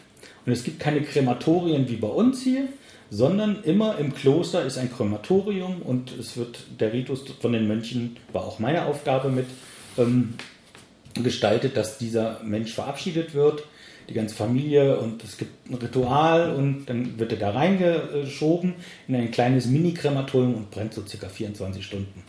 [0.46, 2.68] Und es gibt keine Krematorien wie bei uns hier,
[3.10, 8.16] sondern immer im Kloster ist ein Krematorium und es wird der Ritus von den Mönchen,
[8.32, 9.46] war auch meine Aufgabe mit,
[9.96, 10.34] ähm,
[11.14, 13.64] gestaltet, dass dieser Mensch verabschiedet wird
[14.08, 18.74] die ganze Familie und es gibt ein Ritual und dann wird er da reingeschoben
[19.06, 22.22] in ein kleines Mini-Krematorium und brennt so circa 24 Stunden.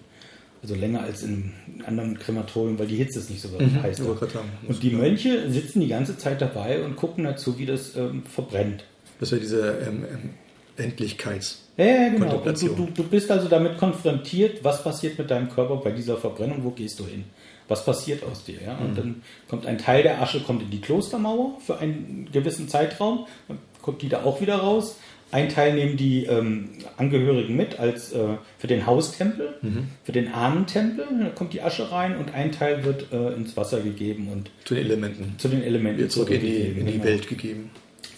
[0.61, 1.53] Also länger als in
[1.85, 4.01] anderen Krematorium, weil die Hitze ist nicht so mhm, heiß.
[4.01, 8.83] Und die Mönche sitzen die ganze Zeit dabei und gucken dazu, wie das ähm, verbrennt.
[9.19, 10.29] Das wäre diese ähm, ähm
[10.75, 11.65] Endlichkeits.
[11.75, 12.37] Ja, ja, genau.
[12.37, 16.63] Du, du, du bist also damit konfrontiert, was passiert mit deinem Körper bei dieser Verbrennung,
[16.63, 17.25] wo gehst du hin?
[17.69, 18.61] was passiert aus dir.
[18.65, 18.77] Ja?
[18.77, 18.95] Und mhm.
[18.95, 23.59] dann kommt ein Teil der Asche kommt in die Klostermauer für einen gewissen Zeitraum, dann
[23.81, 24.97] kommt die da auch wieder raus.
[25.31, 29.87] Ein Teil nehmen die ähm, Angehörigen mit als äh, für den Haustempel, mhm.
[30.03, 33.81] für den Ahnentempel, da kommt die Asche rein und ein Teil wird äh, ins Wasser
[33.81, 35.35] gegeben und zu den Elementen.
[35.37, 37.03] Zu den Elementen wird zurück in die, in die genau.
[37.03, 37.69] Welt gegeben.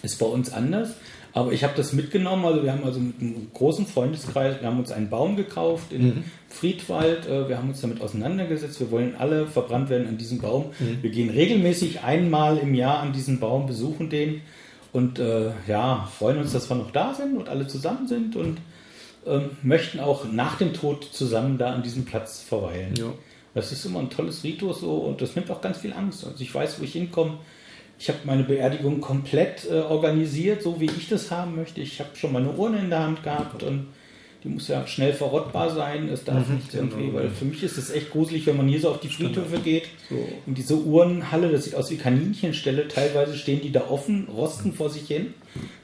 [0.02, 0.94] Ist bei uns anders.
[1.34, 4.78] Aber ich habe das mitgenommen, also wir haben also mit einem großen Freundeskreis, wir haben
[4.78, 6.24] uns einen Baum gekauft in mhm.
[6.48, 10.66] Friedwald, äh, wir haben uns damit auseinandergesetzt, wir wollen alle verbrannt werden an diesem Baum.
[10.78, 11.02] Mhm.
[11.02, 14.42] Wir gehen regelmäßig einmal im Jahr an diesen Baum, besuchen den
[14.92, 18.58] und äh, ja, freuen uns, dass wir noch da sind und alle zusammen sind und
[19.26, 22.94] äh, möchten auch nach dem Tod zusammen da an diesem Platz verweilen.
[22.96, 23.12] Ja.
[23.54, 26.24] Das ist immer ein tolles Ritus so und das nimmt auch ganz viel Angst.
[26.24, 27.38] Also ich weiß, wo ich hinkomme
[28.02, 31.80] ich habe meine Beerdigung komplett äh, organisiert, so wie ich das haben möchte.
[31.80, 33.86] Ich habe schon meine Urne in der Hand gehabt und
[34.44, 36.08] die muss ja schnell verrottbar sein.
[36.08, 37.18] Es darf mhm, nicht irgendwie, genau.
[37.18, 39.84] weil für mich ist es echt gruselig, wenn man hier so auf die Friedhöfe geht.
[40.08, 40.16] So.
[40.46, 42.88] In diese Uhrenhalle, das sieht aus wie Kaninchenstelle.
[42.88, 45.34] Teilweise stehen die da offen, rosten vor sich hin.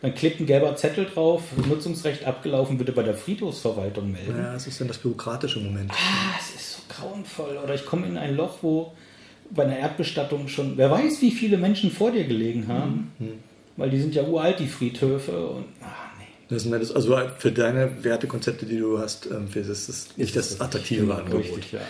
[0.03, 4.39] Dann klebt ein gelber Zettel drauf, Nutzungsrecht abgelaufen, bitte bei der Friedhofsverwaltung melden.
[4.39, 5.93] Ja, das ist dann das bürokratische Moment.
[5.93, 7.59] Ah, es ist so grauenvoll.
[7.63, 8.93] Oder ich komme in ein Loch, wo
[9.51, 13.33] bei einer Erdbestattung schon, wer weiß, wie viele Menschen vor dir gelegen haben, mhm.
[13.77, 15.49] weil die sind ja uralt, die Friedhöfe.
[15.49, 16.08] Und, ach,
[16.49, 20.61] Das ist also für deine Wertekonzepte, die du hast, ähm, ist das nicht das, das
[20.61, 21.41] attraktive Angebot.
[21.41, 21.81] Richtig, ja.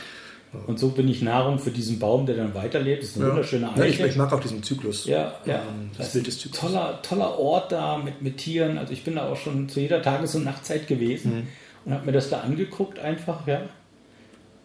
[0.67, 3.03] Und so bin ich Nahrung für diesen Baum, der dann weiterlebt.
[3.03, 3.29] Das ist ein ja.
[3.29, 3.81] wunderschöner Eiche.
[3.81, 5.05] Ja, ich, ich, mag auch diesen Zyklus.
[5.05, 5.57] Ja, ja.
[5.57, 6.61] Ähm, das, das Bild des Zyklus.
[6.61, 8.79] Toller, toller Ort da mit, mit Tieren.
[8.79, 11.35] Also ich bin da auch schon zu jeder Tages- und Nachtzeit gewesen.
[11.35, 11.47] Mhm.
[11.85, 13.63] und habe mir das da angeguckt einfach, ja.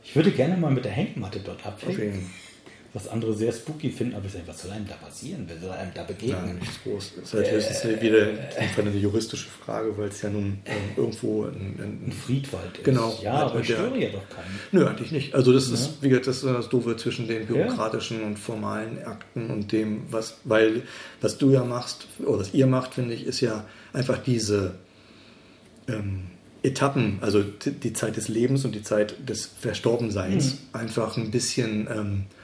[0.03, 2.29] Ich würde gerne mal mit der Hängmatte dort abhängen.
[2.95, 5.45] Was andere sehr spooky finden, aber ich sage, was soll einem da passieren?
[5.47, 6.59] Wer soll einem da Ja, begegnen?
[6.59, 7.13] nichts groß.
[7.15, 8.27] Das ist halt höchstens wieder
[8.77, 12.83] eine juristische Frage, weil es ja nun ähm, irgendwo ein, Ein ein Friedwald ist.
[12.83, 13.17] Genau.
[13.23, 14.59] Ja, aber ich störe ja doch keinen.
[14.71, 15.33] Nö, eigentlich nicht.
[15.33, 19.49] Also das ist, wie gesagt, das ist das Doofe zwischen den bürokratischen und formalen Akten
[19.49, 20.83] und dem, was, weil
[21.19, 24.75] was du ja machst, oder was ihr macht, finde ich, ist ja einfach diese
[25.87, 26.25] ähm,
[26.61, 32.23] Etappen, also die, Zeit des Lebens und die Zeit des Verstorbenseins, einfach ein bisschen ähm,
[32.29, 32.42] äh,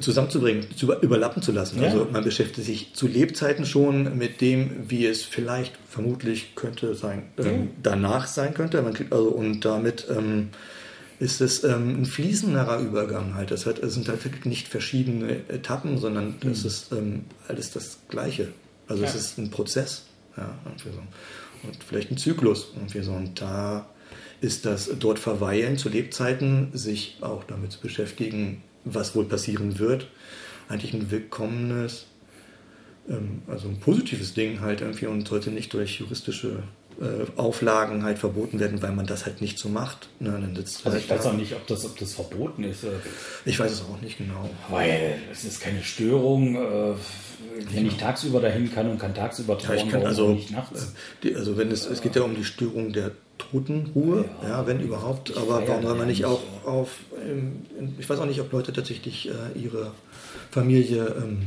[0.00, 1.80] zusammenzubringen, zu über- überlappen zu lassen.
[1.80, 1.88] Ja.
[1.88, 7.24] Also man beschäftigt sich zu Lebzeiten schon mit dem, wie es vielleicht, vermutlich könnte sein,
[7.38, 8.82] ähm, danach sein könnte.
[8.82, 10.48] Man kriegt also und damit ähm,
[11.18, 13.50] ist es ähm, ein fließenderer Übergang halt.
[13.50, 18.00] Das hat, es sind halt wirklich nicht verschiedene Etappen, sondern es ist ähm, alles das
[18.08, 18.48] Gleiche.
[18.88, 19.18] Also es Ja.
[19.20, 20.02] ist ein Prozess.
[20.36, 20.90] Ja, so.
[21.66, 22.72] Und vielleicht ein Zyklus.
[22.74, 23.12] Irgendwie so.
[23.12, 23.86] Und da
[24.42, 30.08] ist das dort verweilen zu Lebzeiten, sich auch damit zu beschäftigen, was wohl passieren wird,
[30.68, 32.06] eigentlich ein willkommenes,
[33.08, 36.62] ähm, also ein positives Ding halt irgendwie und sollte nicht durch juristische
[37.36, 40.08] Auflagen halt verboten werden, weil man das halt nicht so macht.
[40.18, 41.30] Ne, dann sitzt Also halt ich weiß da.
[41.30, 42.84] auch nicht, ob das, ob das verboten ist.
[42.84, 42.88] äh,
[43.44, 44.48] Ich weiß es auch nicht genau.
[44.70, 46.56] Weil es ist keine Störung.
[46.56, 46.94] äh,
[47.72, 50.82] Wenn ich tagsüber dahin kann und kann tagsüber Ja, trauern, ich kann also, nicht nachts?
[50.82, 50.86] äh,
[51.22, 54.80] die, also wenn es, es geht ja um die Störung der Totenruhe, ja, Ja, wenn
[54.80, 56.88] überhaupt, aber warum soll man nicht auch auf,
[57.22, 57.66] ähm,
[57.98, 59.92] ich weiß auch nicht, ob Leute tatsächlich äh, ihre
[60.50, 61.46] Familie ähm,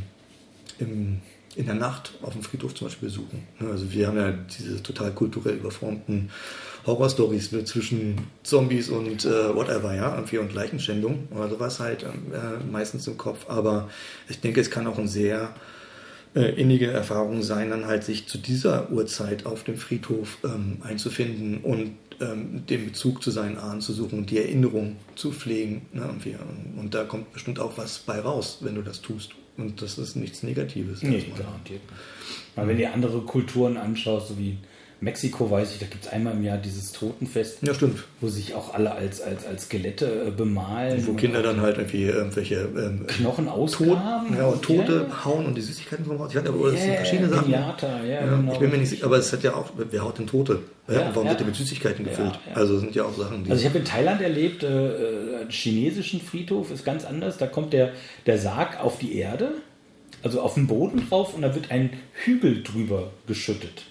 [0.77, 1.21] im,
[1.59, 3.45] in der Nacht auf dem Friedhof zum Beispiel besuchen.
[3.59, 6.29] Ne, Also wir haben ja diese total kulturell überformten
[6.85, 12.07] Horror-Stories mit zwischen Zombies und äh, whatever, ja, irgendwie und Leichenschändung oder sowas halt äh,
[12.71, 13.49] meistens im Kopf.
[13.49, 13.89] Aber
[14.29, 15.53] ich denke, es kann auch ein sehr
[16.33, 21.57] äh, innige Erfahrung sein, dann halt sich zu dieser Uhrzeit auf dem Friedhof ähm, einzufinden
[21.57, 21.91] und
[22.21, 25.87] ähm, den Bezug zu seinen Ahnen zu suchen und die Erinnerung zu pflegen.
[25.91, 26.09] Ne?
[26.77, 29.31] Und da kommt bestimmt auch was bei raus, wenn du das tust.
[29.59, 31.03] Und das ist nichts Negatives.
[31.03, 31.81] Nee, garantiert.
[32.55, 34.57] Weil wenn du andere Kulturen anschaust, so wie
[35.01, 38.03] Mexiko, weiß ich, da gibt es einmal im Jahr dieses Totenfest, Ja, stimmt.
[38.19, 41.07] wo sich auch alle als, als, als Skelette äh, bemalen.
[41.07, 44.35] Wo Kinder dann halt irgendwie irgendwelche ähm, Knochen ausgraben.
[44.35, 45.23] ja, und Tote Ja.
[45.25, 46.31] hauen und die Süßigkeiten vom Haus.
[46.35, 47.45] Ich weiß aber das sind verschiedene Sachen.
[47.45, 48.51] Pinata, ja, Ja, genau.
[48.53, 50.59] Ich bin mir nicht sicher, aber es hat ja auch, wer haut denn Tote?
[50.89, 51.29] Ja, Ja, und warum ja.
[51.29, 52.37] wird der mit Süßigkeiten gefüllt?
[52.49, 52.55] ja.
[52.55, 53.51] Also sind ja auch Sachen, die.
[53.51, 57.37] Also ich habe in Thailand erlebt, äh, äh, einen chinesischen Friedhof ist ganz anders.
[57.37, 57.93] Da kommt der,
[58.25, 59.51] der Sarg auf die Erde,
[60.23, 61.91] also auf den Boden drauf und da wird ein
[62.25, 63.83] Hügel drüber geschüttet.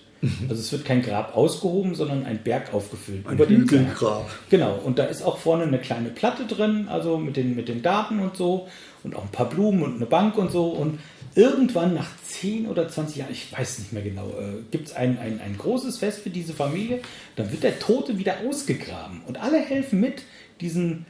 [0.49, 3.25] Also es wird kein Grab ausgehoben, sondern ein Berg aufgefüllt.
[3.25, 3.31] Mhm.
[3.31, 3.61] Ein über den.
[3.61, 4.29] Hügelgrab.
[4.51, 7.83] Genau, und da ist auch vorne eine kleine Platte drin, also mit den, mit den
[7.83, 8.69] Daten und so
[9.05, 10.67] und auch ein paar Blumen und eine Bank und so.
[10.69, 10.99] Und
[11.35, 15.19] irgendwann nach 10 oder 20 Jahren, ich weiß nicht mehr genau, äh, gibt es ein,
[15.19, 17.01] ein, ein großes Fest für diese Familie.
[17.37, 20.23] Dann wird der Tote wieder ausgegraben und alle helfen mit,
[20.61, 21.07] diesen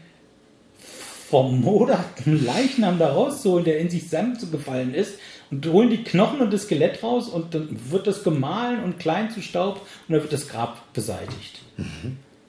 [1.29, 5.15] vermoderten Leichnam da rauszuholen, der in sich zusammengefallen ist
[5.51, 9.31] und holen die Knochen und das Skelett raus und dann wird das gemahlen und klein
[9.31, 9.77] zu Staub
[10.09, 11.61] und dann wird das Grab beseitigt.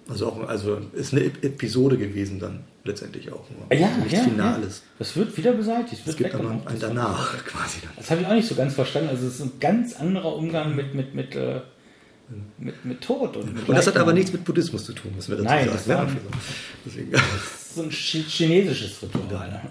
[0.09, 3.77] Also auch, also ist eine Ep- Episode gewesen dann letztendlich auch nur.
[3.79, 4.77] Ja, also nichts ja, Finales.
[4.79, 4.83] Ja.
[4.99, 6.01] Das wird wieder beseitigt.
[6.01, 7.91] Es Wird gibt aber ein danach quasi dann.
[7.95, 9.09] Das habe ich auch nicht so ganz verstanden.
[9.09, 11.61] Also es ist ein ganz anderer Umgang mit, mit, mit, äh,
[12.57, 13.37] mit, mit Tod.
[13.37, 15.65] Und, mit Und das hat aber nichts mit Buddhismus zu tun, müssen wir dazu Nein,
[15.65, 15.77] sagen.
[15.77, 16.11] das war- Ja,
[16.85, 17.11] Deswegen.
[17.11, 19.47] Das ist so ein chi- chinesisches Ritual.
[19.49, 19.61] ne?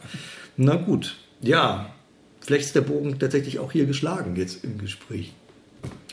[0.57, 1.91] Na gut, ja.
[2.49, 5.35] Vielleicht ist der Bogen tatsächlich auch hier geschlagen jetzt im Gespräch.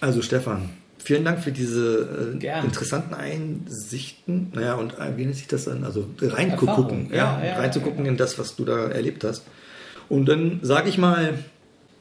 [0.02, 0.70] Also Stefan,
[1.02, 4.52] vielen Dank für diese äh, interessanten Einsichten.
[4.54, 5.86] Naja, und äh, wie nennt sich das dann?
[5.86, 9.44] Also reingucken, ja, Ja, ja, reinzugucken in das, was du da erlebt hast.
[10.10, 11.36] Und dann sage ich mal,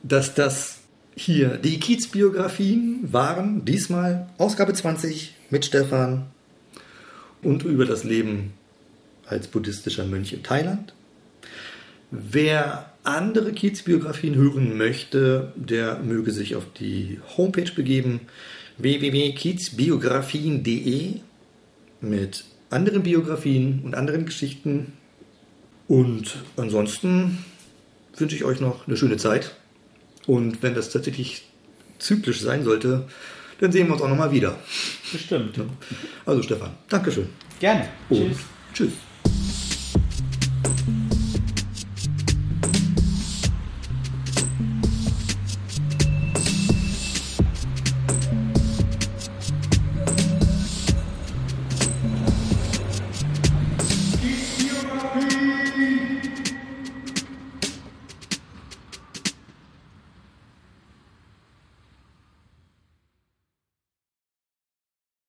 [0.02, 0.78] dass das
[1.14, 3.64] hier die Kiez-Biografien waren.
[3.64, 6.26] Diesmal Ausgabe 20 mit Stefan
[7.40, 8.54] und über das Leben
[9.26, 10.92] als buddhistischer Mönch in Thailand.
[12.10, 18.22] Wer andere Kiez-Biografien hören möchte, der möge sich auf die Homepage begeben
[18.78, 21.20] www.kiezbiografien.de
[22.00, 24.94] mit anderen Biografien und anderen Geschichten.
[25.86, 27.44] Und ansonsten
[28.16, 29.54] wünsche ich euch noch eine schöne Zeit.
[30.26, 31.44] Und wenn das tatsächlich
[31.98, 33.06] zyklisch sein sollte,
[33.60, 34.58] dann sehen wir uns auch nochmal wieder.
[35.12, 35.60] Bestimmt.
[36.26, 37.28] Also Stefan, Dankeschön.
[37.60, 37.88] Gerne.
[38.08, 38.38] Und Tschüss.
[38.72, 38.92] Tschüss.